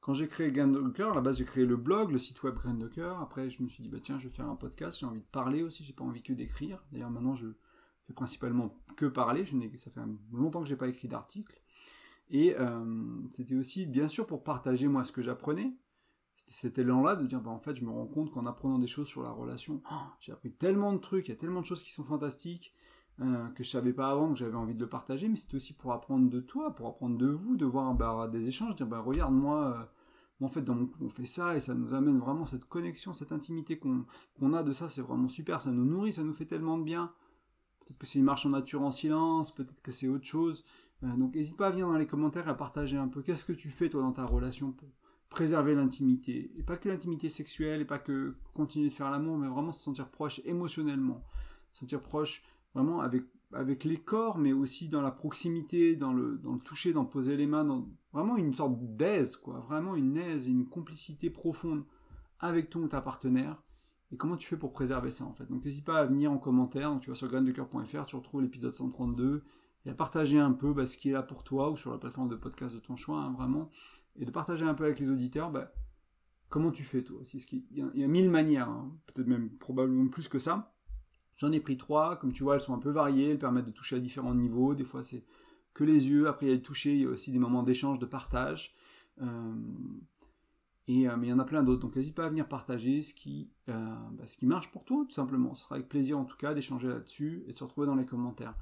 quand 0.00 0.14
j'ai 0.14 0.28
créé 0.28 0.52
Grain 0.52 0.68
de 0.68 0.88
Cœur, 0.90 1.12
à 1.12 1.14
la 1.14 1.20
base, 1.20 1.38
j'ai 1.38 1.44
créé 1.44 1.66
le 1.66 1.76
blog, 1.76 2.12
le 2.12 2.18
site 2.18 2.42
web 2.44 2.54
Grain 2.54 2.74
de 2.74 2.86
Cœur. 2.86 3.20
Après, 3.20 3.50
je 3.50 3.62
me 3.62 3.68
suis 3.68 3.82
dit, 3.82 3.90
bah, 3.90 3.98
tiens, 4.00 4.18
je 4.18 4.28
vais 4.28 4.34
faire 4.34 4.48
un 4.48 4.54
podcast, 4.54 4.98
j'ai 5.00 5.06
envie 5.06 5.20
de 5.20 5.26
parler 5.26 5.62
aussi, 5.62 5.82
j'ai 5.82 5.92
pas 5.92 6.04
envie 6.04 6.22
que 6.22 6.32
d'écrire. 6.32 6.84
D'ailleurs, 6.92 7.10
maintenant, 7.10 7.34
je 7.34 7.48
fais 8.06 8.12
principalement 8.12 8.78
que 8.96 9.06
parler. 9.06 9.44
Je 9.44 9.56
ça 9.76 9.90
fait 9.90 10.00
longtemps 10.32 10.62
que 10.62 10.68
j'ai 10.68 10.76
pas 10.76 10.88
écrit 10.88 11.08
d'article. 11.08 11.60
Et 12.30 12.54
euh, 12.56 13.04
c'était 13.30 13.56
aussi, 13.56 13.84
bien 13.86 14.06
sûr, 14.06 14.26
pour 14.26 14.44
partager 14.44 14.86
moi 14.86 15.02
ce 15.02 15.10
que 15.10 15.22
j'apprenais. 15.22 15.76
C'était 16.36 16.52
cet 16.52 16.78
élan-là 16.78 17.16
de 17.16 17.26
dire, 17.26 17.40
bah, 17.40 17.50
en 17.50 17.58
fait, 17.58 17.74
je 17.74 17.84
me 17.84 17.90
rends 17.90 18.06
compte 18.06 18.30
qu'en 18.30 18.46
apprenant 18.46 18.78
des 18.78 18.86
choses 18.86 19.08
sur 19.08 19.24
la 19.24 19.30
relation, 19.30 19.82
oh, 19.90 19.94
j'ai 20.20 20.30
appris 20.30 20.52
tellement 20.52 20.92
de 20.92 20.98
trucs, 20.98 21.26
il 21.26 21.32
y 21.32 21.34
a 21.34 21.38
tellement 21.38 21.62
de 21.62 21.66
choses 21.66 21.82
qui 21.82 21.92
sont 21.92 22.04
fantastiques. 22.04 22.74
Euh, 23.20 23.48
que 23.50 23.62
je 23.62 23.70
savais 23.70 23.92
pas 23.92 24.10
avant, 24.10 24.32
que 24.32 24.38
j'avais 24.40 24.56
envie 24.56 24.74
de 24.74 24.80
le 24.80 24.88
partager, 24.88 25.28
mais 25.28 25.36
c'était 25.36 25.54
aussi 25.54 25.72
pour 25.72 25.92
apprendre 25.92 26.28
de 26.28 26.40
toi, 26.40 26.74
pour 26.74 26.88
apprendre 26.88 27.16
de 27.16 27.28
vous, 27.28 27.56
de 27.56 27.64
voir 27.64 27.94
bah, 27.94 28.26
des 28.26 28.48
échanges, 28.48 28.74
dire 28.74 28.88
bah, 28.88 28.98
regarde 28.98 29.32
moi, 29.32 29.88
euh, 30.42 30.44
en 30.44 30.48
fait 30.48 30.68
on 30.68 31.08
fait 31.08 31.24
ça 31.24 31.56
et 31.56 31.60
ça 31.60 31.74
nous 31.74 31.94
amène 31.94 32.18
vraiment 32.18 32.44
cette 32.44 32.64
connexion, 32.64 33.12
cette 33.12 33.30
intimité 33.30 33.78
qu'on 33.78 34.52
a 34.52 34.64
de 34.64 34.72
ça, 34.72 34.88
c'est 34.88 35.00
vraiment 35.00 35.28
super, 35.28 35.60
ça 35.60 35.70
nous 35.70 35.84
nourrit, 35.84 36.12
ça 36.12 36.24
nous 36.24 36.32
fait 36.32 36.44
tellement 36.44 36.76
de 36.76 36.82
bien. 36.82 37.12
Peut-être 37.78 37.98
que 37.98 38.06
c'est 38.06 38.18
une 38.18 38.24
marche 38.24 38.46
en 38.46 38.50
nature 38.50 38.82
en 38.82 38.90
silence, 38.90 39.54
peut-être 39.54 39.80
que 39.80 39.92
c'est 39.92 40.08
autre 40.08 40.26
chose. 40.26 40.64
Euh, 41.04 41.16
donc 41.16 41.36
n'hésite 41.36 41.56
pas 41.56 41.68
à 41.68 41.70
venir 41.70 41.86
dans 41.86 41.96
les 41.96 42.08
commentaires 42.08 42.48
et 42.48 42.50
à 42.50 42.54
partager 42.54 42.96
un 42.96 43.06
peu 43.06 43.22
qu'est-ce 43.22 43.44
que 43.44 43.52
tu 43.52 43.70
fais 43.70 43.88
toi 43.88 44.02
dans 44.02 44.12
ta 44.12 44.26
relation 44.26 44.72
pour 44.72 44.88
préserver 45.28 45.76
l'intimité? 45.76 46.50
Et 46.56 46.64
pas 46.64 46.76
que 46.76 46.88
l'intimité 46.88 47.28
sexuelle, 47.28 47.80
et 47.80 47.84
pas 47.84 48.00
que 48.00 48.34
continuer 48.54 48.88
de 48.88 48.92
faire 48.92 49.12
l'amour, 49.12 49.38
mais 49.38 49.46
vraiment 49.46 49.70
se 49.70 49.84
sentir 49.84 50.08
proche 50.08 50.40
émotionnellement. 50.44 51.24
Se 51.74 51.80
sentir 51.80 52.02
proche 52.02 52.42
vraiment 52.74 53.00
avec, 53.00 53.24
avec 53.52 53.84
les 53.84 53.96
corps, 53.96 54.38
mais 54.38 54.52
aussi 54.52 54.88
dans 54.88 55.02
la 55.02 55.10
proximité, 55.10 55.96
dans 55.96 56.12
le, 56.12 56.38
dans 56.38 56.54
le 56.54 56.60
toucher, 56.60 56.92
dans 56.92 57.04
poser 57.04 57.36
les 57.36 57.46
mains, 57.46 57.64
dans 57.64 57.88
vraiment 58.12 58.36
une 58.36 58.54
sorte 58.54 58.78
d'aise, 58.96 59.36
quoi. 59.36 59.60
Vraiment 59.60 59.96
une 59.96 60.16
aise, 60.16 60.48
une 60.48 60.66
complicité 60.66 61.30
profonde 61.30 61.84
avec 62.40 62.70
ton 62.70 62.82
ou 62.82 62.88
ta 62.88 63.00
partenaire. 63.00 63.62
Et 64.12 64.16
comment 64.16 64.36
tu 64.36 64.46
fais 64.46 64.56
pour 64.56 64.72
préserver 64.72 65.10
ça, 65.10 65.24
en 65.24 65.32
fait? 65.32 65.46
Donc 65.46 65.64
n'hésite 65.64 65.84
pas 65.84 65.98
à 65.98 66.04
venir 66.04 66.30
en 66.30 66.38
commentaire. 66.38 66.90
Donc, 66.90 67.02
tu 67.02 67.10
vas 67.10 67.16
sur 67.16 67.28
graindecoeur.fr, 67.28 68.06
tu 68.06 68.16
retrouves 68.16 68.42
l'épisode 68.42 68.72
132 68.72 69.42
et 69.86 69.90
à 69.90 69.94
partager 69.94 70.38
un 70.38 70.52
peu 70.52 70.72
bah, 70.72 70.86
ce 70.86 70.96
qui 70.96 71.10
est 71.10 71.12
là 71.12 71.22
pour 71.22 71.42
toi 71.44 71.70
ou 71.70 71.76
sur 71.76 71.90
la 71.90 71.98
plateforme 71.98 72.28
de 72.28 72.36
podcast 72.36 72.74
de 72.74 72.80
ton 72.80 72.96
choix, 72.96 73.20
hein, 73.20 73.32
vraiment. 73.32 73.70
Et 74.16 74.24
de 74.24 74.30
partager 74.30 74.64
un 74.64 74.74
peu 74.74 74.84
avec 74.84 74.98
les 74.98 75.10
auditeurs, 75.10 75.50
bah, 75.50 75.72
comment 76.48 76.70
tu 76.70 76.84
fais 76.84 77.02
toi 77.02 77.20
Il 77.52 77.90
y 77.94 78.04
a 78.04 78.08
mille 78.08 78.30
manières, 78.30 78.68
hein. 78.68 78.92
peut-être 79.06 79.26
même 79.26 79.50
probablement 79.50 80.08
plus 80.08 80.28
que 80.28 80.38
ça. 80.38 80.73
J'en 81.36 81.50
ai 81.52 81.60
pris 81.60 81.76
trois, 81.76 82.16
comme 82.16 82.32
tu 82.32 82.42
vois, 82.42 82.54
elles 82.54 82.60
sont 82.60 82.74
un 82.74 82.78
peu 82.78 82.90
variées, 82.90 83.30
elles 83.30 83.38
permettent 83.38 83.66
de 83.66 83.72
toucher 83.72 83.96
à 83.96 84.00
différents 84.00 84.34
niveaux. 84.34 84.74
Des 84.74 84.84
fois, 84.84 85.02
c'est 85.02 85.24
que 85.74 85.84
les 85.84 86.08
yeux, 86.08 86.28
après, 86.28 86.46
il 86.46 86.48
y 86.50 86.52
a 86.52 86.54
le 86.54 86.62
toucher, 86.62 86.94
il 86.94 87.02
y 87.02 87.04
a 87.04 87.08
aussi 87.08 87.32
des 87.32 87.38
moments 87.38 87.62
d'échange, 87.62 87.98
de 87.98 88.06
partage. 88.06 88.74
Euh, 89.20 89.54
et, 90.86 91.08
euh, 91.08 91.16
mais 91.16 91.26
il 91.28 91.30
y 91.30 91.32
en 91.32 91.38
a 91.38 91.44
plein 91.44 91.62
d'autres, 91.62 91.80
donc 91.80 91.96
n'hésite 91.96 92.14
pas 92.14 92.26
à 92.26 92.28
venir 92.28 92.46
partager 92.46 93.02
ce 93.02 93.14
qui, 93.14 93.50
euh, 93.68 93.94
bah, 94.12 94.26
ce 94.26 94.36
qui 94.36 94.46
marche 94.46 94.70
pour 94.70 94.84
toi, 94.84 95.04
tout 95.08 95.14
simplement. 95.14 95.54
Ce 95.54 95.64
sera 95.64 95.76
avec 95.76 95.88
plaisir, 95.88 96.18
en 96.18 96.24
tout 96.24 96.36
cas, 96.36 96.54
d'échanger 96.54 96.88
là-dessus 96.88 97.44
et 97.48 97.52
de 97.52 97.56
se 97.56 97.64
retrouver 97.64 97.86
dans 97.86 97.96
les 97.96 98.06
commentaires. 98.06 98.54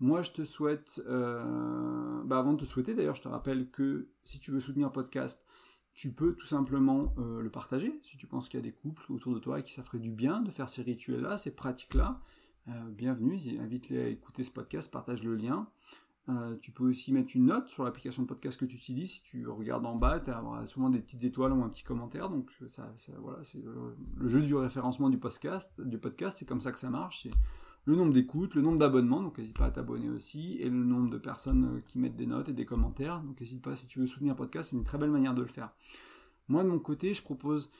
Moi, 0.00 0.22
je 0.22 0.30
te 0.30 0.44
souhaite, 0.44 1.02
bah, 1.06 2.38
avant 2.38 2.54
de 2.54 2.60
te 2.60 2.64
souhaiter, 2.64 2.94
d'ailleurs, 2.94 3.14
je 3.14 3.22
te 3.22 3.28
rappelle 3.28 3.70
que 3.70 4.08
si 4.24 4.38
tu 4.38 4.50
veux 4.50 4.60
soutenir 4.60 4.86
un 4.86 4.90
podcast, 4.90 5.44
tu 6.00 6.10
peux 6.10 6.32
tout 6.32 6.46
simplement 6.46 7.12
euh, 7.18 7.42
le 7.42 7.50
partager 7.50 7.92
si 8.00 8.16
tu 8.16 8.26
penses 8.26 8.48
qu'il 8.48 8.58
y 8.58 8.62
a 8.62 8.64
des 8.64 8.72
couples 8.72 9.12
autour 9.12 9.34
de 9.34 9.38
toi 9.38 9.60
et 9.60 9.62
qui 9.62 9.74
ça 9.74 9.82
ferait 9.82 9.98
du 9.98 10.10
bien 10.10 10.40
de 10.40 10.50
faire 10.50 10.66
ces 10.66 10.80
rituels-là, 10.80 11.36
ces 11.36 11.50
pratiques-là. 11.50 12.22
Euh, 12.68 12.72
bienvenue, 12.88 13.38
invite-les 13.60 14.02
à 14.02 14.08
écouter 14.08 14.42
ce 14.42 14.50
podcast, 14.50 14.90
partage 14.90 15.22
le 15.22 15.34
lien. 15.34 15.68
Euh, 16.30 16.56
tu 16.62 16.70
peux 16.70 16.84
aussi 16.84 17.12
mettre 17.12 17.36
une 17.36 17.44
note 17.44 17.68
sur 17.68 17.84
l'application 17.84 18.22
de 18.22 18.28
podcast 18.28 18.58
que 18.58 18.64
tu 18.64 18.76
utilises. 18.76 19.10
Si 19.10 19.22
tu 19.24 19.46
regardes 19.46 19.84
en 19.84 19.94
bas, 19.94 20.20
tu 20.20 20.30
as 20.30 20.66
souvent 20.68 20.88
des 20.88 21.00
petites 21.00 21.22
étoiles 21.24 21.52
ou 21.52 21.62
un 21.62 21.68
petit 21.68 21.84
commentaire. 21.84 22.30
Donc 22.30 22.50
ça, 22.68 22.90
voilà, 23.18 23.44
c'est 23.44 23.62
le, 23.62 24.26
jeu 24.26 24.40
du 24.40 24.54
référencement 24.54 25.10
du 25.10 25.18
podcast. 25.18 25.78
Du 25.82 25.98
podcast, 25.98 26.38
c'est 26.38 26.46
comme 26.46 26.62
ça 26.62 26.72
que 26.72 26.78
ça 26.78 26.88
marche 26.88 27.28
le 27.84 27.96
nombre 27.96 28.12
d'écoutes, 28.12 28.54
le 28.54 28.62
nombre 28.62 28.78
d'abonnements, 28.78 29.22
donc 29.22 29.38
n'hésite 29.38 29.58
pas 29.58 29.66
à 29.66 29.70
t'abonner 29.70 30.10
aussi, 30.10 30.56
et 30.60 30.68
le 30.68 30.84
nombre 30.84 31.10
de 31.10 31.18
personnes 31.18 31.76
euh, 31.76 31.80
qui 31.86 31.98
mettent 31.98 32.16
des 32.16 32.26
notes 32.26 32.48
et 32.48 32.52
des 32.52 32.66
commentaires. 32.66 33.20
Donc 33.20 33.40
n'hésite 33.40 33.62
pas, 33.62 33.76
si 33.76 33.86
tu 33.86 34.00
veux 34.00 34.06
soutenir 34.06 34.32
un 34.32 34.36
podcast, 34.36 34.70
c'est 34.70 34.76
une 34.76 34.84
très 34.84 34.98
belle 34.98 35.10
manière 35.10 35.34
de 35.34 35.42
le 35.42 35.48
faire. 35.48 35.70
Moi, 36.48 36.62
de 36.62 36.68
mon 36.68 36.78
côté, 36.78 37.14
je 37.14 37.22
propose 37.22 37.70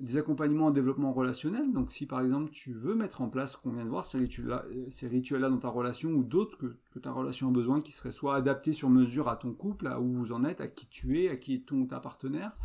des 0.00 0.16
accompagnements 0.16 0.66
en 0.66 0.70
développement 0.70 1.12
relationnel. 1.12 1.72
Donc 1.72 1.92
si 1.92 2.06
par 2.06 2.20
exemple 2.20 2.50
tu 2.50 2.72
veux 2.72 2.94
mettre 2.94 3.22
en 3.22 3.28
place 3.28 3.52
ce 3.52 3.56
qu'on 3.56 3.70
vient 3.70 3.84
de 3.84 3.90
voir, 3.90 4.06
ces 4.06 5.08
rituels-là 5.08 5.50
dans 5.50 5.58
ta 5.58 5.68
relation 5.68 6.10
ou 6.10 6.24
d'autres 6.24 6.58
que, 6.58 6.98
ta 6.98 7.12
relation 7.12 7.48
a 7.48 7.52
besoin, 7.52 7.80
qui 7.80 7.92
seraient 7.92 8.10
soit 8.10 8.34
adaptés 8.34 8.72
sur 8.72 8.90
mesure 8.90 9.28
à 9.28 9.36
ton 9.36 9.52
couple, 9.52 9.86
à 9.86 10.00
où 10.00 10.12
vous 10.12 10.32
en 10.32 10.44
êtes, 10.44 10.60
à 10.60 10.68
qui 10.68 10.86
tu 10.88 11.22
es, 11.22 11.28
à 11.28 11.36
qui 11.36 11.54
est 11.54 11.66
ton 11.66 11.82
ou 11.82 11.86
ta 11.86 12.00
partenaire, 12.00 12.56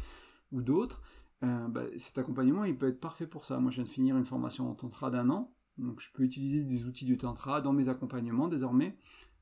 ou 0.52 0.62
d'autres, 0.62 1.02
euh, 1.44 1.68
bah, 1.68 1.84
cet 1.98 2.18
accompagnement 2.18 2.64
il 2.64 2.78
peut 2.78 2.88
être 2.88 3.00
parfait 3.00 3.28
pour 3.28 3.46
ça. 3.46 3.60
Moi 3.60 3.70
je 3.70 3.76
viens 3.76 3.84
de 3.84 3.90
finir 3.90 4.18
une 4.18 4.26
formation 4.26 4.70
en 4.70 4.74
tantra 4.74 5.12
d'un 5.12 5.30
an, 5.30 5.54
donc 5.80 6.00
je 6.00 6.10
peux 6.14 6.24
utiliser 6.24 6.64
des 6.64 6.86
outils 6.86 7.06
du 7.06 7.18
tantra 7.18 7.62
dans 7.62 7.74
mes 7.74 7.90
accompagnements 7.90 8.48
désormais 8.48 8.96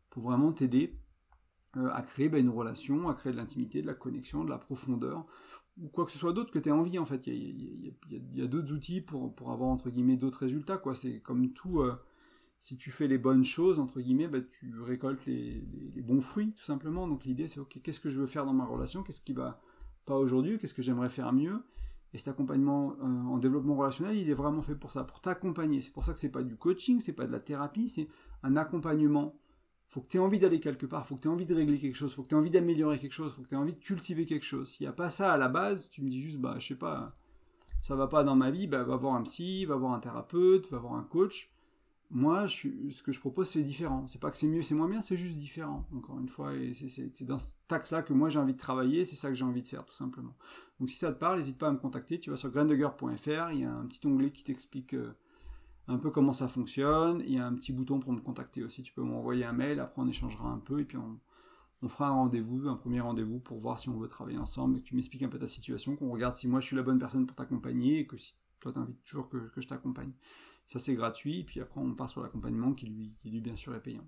pour 0.10 0.24
vraiment 0.24 0.52
t'aider 0.52 0.96
euh, 1.78 1.90
à 1.92 2.02
créer 2.02 2.30
bah, 2.30 2.40
une 2.40 2.50
relation, 2.50 3.10
à 3.10 3.14
créer 3.14 3.32
de 3.32 3.38
l'intimité, 3.38 3.82
de 3.82 3.88
la 3.88 3.94
connexion, 3.94 4.44
de 4.44 4.50
la 4.50 4.58
profondeur, 4.58 5.26
ou 5.80 5.90
quoi 5.90 6.06
que 6.06 6.12
ce 6.12 6.18
soit 6.18 6.34
d'autre 6.34 6.52
que 6.52 6.60
tu 6.60 6.70
aies 6.70 6.72
envie 6.72 6.98
en 6.98 7.06
fait. 7.06 7.28
Il 7.28 7.94
y 8.34 8.42
a, 8.42 8.48
d'autres 8.48 8.74
outils 8.74 9.02
pour, 9.02 9.34
avoir 9.42 9.70
entre 9.70 9.90
guillemets 9.90 10.16
d'autres 10.16 10.40
résultats. 10.40 10.78
quoi. 10.78 10.96
C'est 10.96 11.20
comme 11.20 11.52
tout, 11.52 11.82
euh, 11.82 11.96
si 12.60 12.78
tu 12.78 12.90
fais 12.90 13.08
les 13.08 13.18
bonnes 13.18 13.44
choses, 13.44 13.80
entre 13.80 14.02
guillemets, 14.02 14.28
bah, 14.28 14.40
tu 14.42 14.80
récoltes 14.82 15.26
les, 15.26 15.62
bons 16.02 16.22
fruits, 16.22 16.54
tout 16.54 16.64
simplement. 16.64 17.08
Donc 17.08 17.26
l'idée, 17.26 17.48
c'est, 17.48 17.60
ok, 17.60 17.80
qu'est-ce 17.84 18.00
que 18.00 18.10
je 18.10 18.20
veux 18.20 18.28
faire 18.28 18.46
dans 18.46 18.54
ma 18.54 18.66
relation? 18.66 19.04
Qu'est-ce 19.04 19.22
qui 19.22 19.34
va 19.34 19.62
pas 20.06 20.18
aujourd'hui? 20.18 20.58
Qu'est-ce 20.58 20.74
que 20.74 20.82
j'aimerais 20.82 21.10
faire 21.10 21.32
mieux? 21.34 21.62
Et 22.14 22.18
cet 22.18 22.30
accompagnement 22.30 22.96
euh, 23.02 23.04
en 23.04 23.38
développement 23.38 23.76
relationnel, 23.76 24.16
il 24.16 24.30
est 24.30 24.34
vraiment 24.34 24.62
fait 24.62 24.76
pour 24.76 24.92
ça, 24.92 25.04
pour 25.04 25.20
t'accompagner. 25.20 25.82
C'est 25.82 25.92
pour 25.92 26.06
ça 26.06 26.14
que 26.14 26.20
c'est 26.20 26.30
pas 26.30 26.44
du 26.44 26.56
coaching, 26.56 27.00
c'est 27.00 27.14
pas 27.14 27.26
de 27.26 27.32
la 27.32 27.40
thérapie, 27.40 27.90
c'est 27.90 28.08
un 28.44 28.56
accompagnement. 28.56 29.36
Faut 29.90 30.02
que 30.02 30.08
tu 30.08 30.18
aies 30.18 30.22
envie 30.22 30.40
d'aller 30.40 30.60
quelque 30.60 30.86
part, 30.86 31.06
faut 31.06 31.16
que 31.16 31.22
tu 31.22 31.28
aies 31.28 31.32
envie 31.32 31.46
de 31.46 31.56
régler 31.56 31.78
quelque 31.78 31.96
chose, 31.96 32.14
faut 32.14 32.24
que 32.24 32.28
tu 32.28 32.36
aies 32.36 32.38
envie 32.38 32.50
d'améliorer 32.50 32.98
quelque 33.00 33.14
chose, 33.14 33.34
faut 33.34 33.42
que 33.42 33.48
tu 33.48 33.56
aies 33.56 33.58
envie 33.58 33.74
de 33.74 33.80
cultiver 33.80 34.26
quelque 34.26 34.46
chose. 34.46 34.70
S'il 34.70 34.86
n'y 34.86 34.90
a 34.90 34.94
pas 34.94 35.10
ça 35.10 35.32
à 35.32 35.38
la 35.38 35.48
base, 35.48 35.90
tu 35.90 36.02
me 36.02 36.10
dis 36.10 36.22
juste, 36.22 36.40
bah, 36.40 36.56
je 36.60 36.68
sais 36.68 36.76
pas, 36.76 37.16
ça 37.82 37.96
va 37.96 38.08
pas 38.08 38.24
dans 38.24 38.36
ma 38.36 38.52
vie, 38.52 38.68
bah, 38.68 38.84
va 38.84 38.98
voir 38.98 39.16
un 39.16 39.24
psy, 39.24 39.66
va 39.66 39.76
voir 39.76 39.94
un 39.94 40.00
thérapeute, 40.00 40.70
va 40.70 40.78
voir 40.78 40.96
un 40.96 41.04
coach 41.04 41.52
moi, 42.10 42.48
ce 42.48 43.04
que 43.04 43.12
je 43.12 43.20
propose, 43.20 43.50
c'est 43.50 43.64
différent. 43.64 44.08
C'est 44.08 44.22
pas 44.22 44.32
que 44.32 44.38
c'est 44.38 44.48
mieux, 44.48 44.62
c'est 44.62 44.76
moins 44.76 44.88
bien, 44.88 45.02
c'est 45.02 45.18
juste 45.18 45.38
différent. 45.38 45.86
Encore 45.94 46.20
une 46.20 46.30
fois, 46.30 46.54
c'est 46.74 47.26
dans 47.26 47.38
ce 47.40 47.52
axe-là 47.70 48.02
que 48.02 48.14
moi 48.14 48.30
j'ai 48.30 48.40
envie 48.40 48.54
de 48.54 48.58
travailler, 48.60 49.04
c'est 49.04 49.18
ça 49.18 49.28
que 49.28 49.36
j'ai 49.36 49.44
envie 49.44 49.62
de 49.62 49.68
faire, 49.68 49.84
tout 49.84 49.94
simplement. 49.94 50.34
Donc 50.80 50.90
si 50.90 50.96
ça 50.96 51.12
te 51.12 51.20
parle, 51.20 51.38
n'hésite 51.38 51.58
pas 51.58 51.68
à 51.68 51.72
me 51.72 51.78
contacter. 51.78 52.20
Tu 52.20 52.30
vas 52.30 52.38
sur 52.38 52.50
graindegger.fr, 52.50 53.52
il 53.52 53.60
y 53.60 53.66
a 53.66 53.74
un 53.74 53.86
petit 53.88 54.06
onglet 54.08 54.32
qui 54.32 54.46
t'explique 54.46 54.94
euh, 54.94 55.12
un 55.90 55.98
peu 55.98 56.10
comment 56.10 56.32
ça 56.32 56.48
fonctionne. 56.48 57.22
Il 57.26 57.34
y 57.34 57.40
a 57.40 57.46
un 57.46 57.54
petit 57.54 57.74
bouton 57.74 58.00
pour 58.00 58.14
me 58.14 58.22
contacter 58.22 58.64
aussi. 58.64 58.84
Tu 58.84 58.94
peux 58.94 59.04
m'envoyer 59.04 59.44
un 59.44 59.54
mail, 59.54 59.82
après 59.82 60.02
on 60.02 60.08
échangera 60.08 60.50
un 60.50 60.60
peu, 60.60 60.80
et 60.80 60.86
puis 60.86 60.98
on, 60.98 61.20
fera 61.90 62.08
un 62.08 62.12
rendez-vous, 62.12 62.70
un 62.70 62.76
premier 62.76 63.02
rendez-vous 63.02 63.40
pour 63.40 63.58
voir 63.58 63.80
si 63.80 63.90
on 63.90 63.98
veut 63.98 64.08
travailler 64.08 64.38
ensemble, 64.38 64.78
et 64.78 64.82
que 64.82 64.88
tu 64.88 64.96
m'expliques 64.96 65.24
un 65.24 65.30
peu 65.30 65.40
ta 65.40 65.48
situation, 65.48 65.98
qu'on 65.98 66.10
regarde 66.10 66.36
si 66.36 66.48
moi 66.48 66.62
je 66.62 66.68
suis 66.68 66.76
la 66.76 66.84
bonne 66.84 67.00
personne 67.00 67.26
pour 67.28 67.36
t'accompagner, 67.36 68.00
et 68.00 68.08
que 68.08 68.16
si 68.16 68.34
toi 68.62 68.72
tu 68.72 68.80
invites 68.80 69.04
toujours 69.04 69.28
que 69.30 69.52
je 69.58 69.68
t'accompagne. 69.68 70.14
Ça, 70.68 70.80
c'est 70.80 70.96
gratuit. 70.96 71.44
Puis 71.44 71.60
après, 71.62 71.80
on 71.80 71.94
part 71.94 72.10
sur 72.10 72.22
l'accompagnement 72.22 72.74
qui 72.74 72.86
lui, 72.88 73.14
qui 73.20 73.30
lui, 73.30 73.42
bien 73.42 73.56
sûr, 73.56 73.74
est 73.74 73.82
payant. 73.82 74.08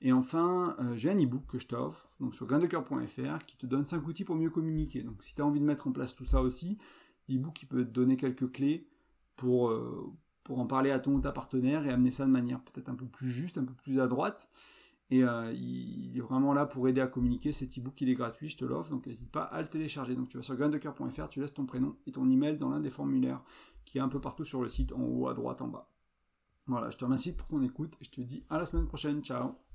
Et 0.00 0.12
enfin, 0.12 0.76
euh, 0.78 0.96
j'ai 0.96 1.10
un 1.10 1.20
e-book 1.20 1.44
que 1.48 1.58
je 1.58 1.66
t'offre, 1.66 2.08
donc 2.20 2.34
sur 2.34 2.46
graindecoeur.fr, 2.46 3.44
qui 3.46 3.56
te 3.56 3.66
donne 3.66 3.84
5 3.84 4.06
outils 4.06 4.24
pour 4.24 4.36
mieux 4.36 4.50
communiquer. 4.50 5.02
Donc 5.02 5.24
si 5.24 5.34
tu 5.34 5.42
as 5.42 5.46
envie 5.46 5.58
de 5.58 5.64
mettre 5.64 5.88
en 5.88 5.92
place 5.92 6.14
tout 6.14 6.24
ça 6.24 6.40
aussi, 6.40 6.78
l'e-book 7.28 7.52
qui 7.52 7.66
peut 7.66 7.84
te 7.84 7.90
donner 7.90 8.16
quelques 8.16 8.52
clés 8.52 8.88
pour, 9.34 9.70
euh, 9.70 10.12
pour 10.44 10.60
en 10.60 10.66
parler 10.66 10.92
à 10.92 11.00
ton 11.00 11.14
ou 11.14 11.20
ta 11.20 11.32
partenaire 11.32 11.84
et 11.84 11.90
amener 11.90 12.12
ça 12.12 12.26
de 12.26 12.30
manière 12.30 12.60
peut-être 12.60 12.88
un 12.88 12.94
peu 12.94 13.06
plus 13.06 13.30
juste, 13.30 13.58
un 13.58 13.64
peu 13.64 13.74
plus 13.74 14.00
à 14.00 14.06
droite. 14.06 14.48
Et 15.10 15.24
euh, 15.24 15.52
il 15.52 16.16
est 16.16 16.20
vraiment 16.20 16.52
là 16.52 16.66
pour 16.66 16.86
aider 16.86 17.00
à 17.00 17.06
communiquer. 17.06 17.52
Cet 17.52 17.78
e-book, 17.78 17.98
il 18.00 18.10
est 18.10 18.14
gratuit, 18.14 18.48
je 18.48 18.56
te 18.58 18.64
l'offre, 18.64 18.90
donc 18.90 19.06
n'hésite 19.06 19.30
pas 19.30 19.42
à 19.42 19.62
le 19.62 19.68
télécharger. 19.68 20.14
Donc 20.14 20.28
tu 20.28 20.36
vas 20.36 20.42
sur 20.42 20.56
graindecoeur.fr, 20.56 21.28
tu 21.28 21.40
laisses 21.40 21.54
ton 21.54 21.64
prénom 21.64 21.96
et 22.06 22.12
ton 22.12 22.28
email 22.28 22.58
dans 22.58 22.68
l'un 22.68 22.80
des 22.80 22.90
formulaires 22.90 23.42
qui 23.84 23.98
est 23.98 24.02
un 24.02 24.08
peu 24.08 24.20
partout 24.20 24.44
sur 24.44 24.60
le 24.60 24.68
site, 24.68 24.92
en 24.92 25.00
haut, 25.00 25.28
à 25.28 25.34
droite, 25.34 25.62
en 25.62 25.68
bas. 25.68 25.88
Voilà, 26.66 26.90
je 26.90 26.98
te 26.98 27.04
remercie 27.04 27.32
pour 27.32 27.48
ton 27.48 27.62
écoute 27.62 27.94
et 28.00 28.04
je 28.04 28.10
te 28.10 28.20
dis 28.20 28.44
à 28.50 28.58
la 28.58 28.66
semaine 28.66 28.86
prochaine. 28.86 29.22
Ciao 29.22 29.67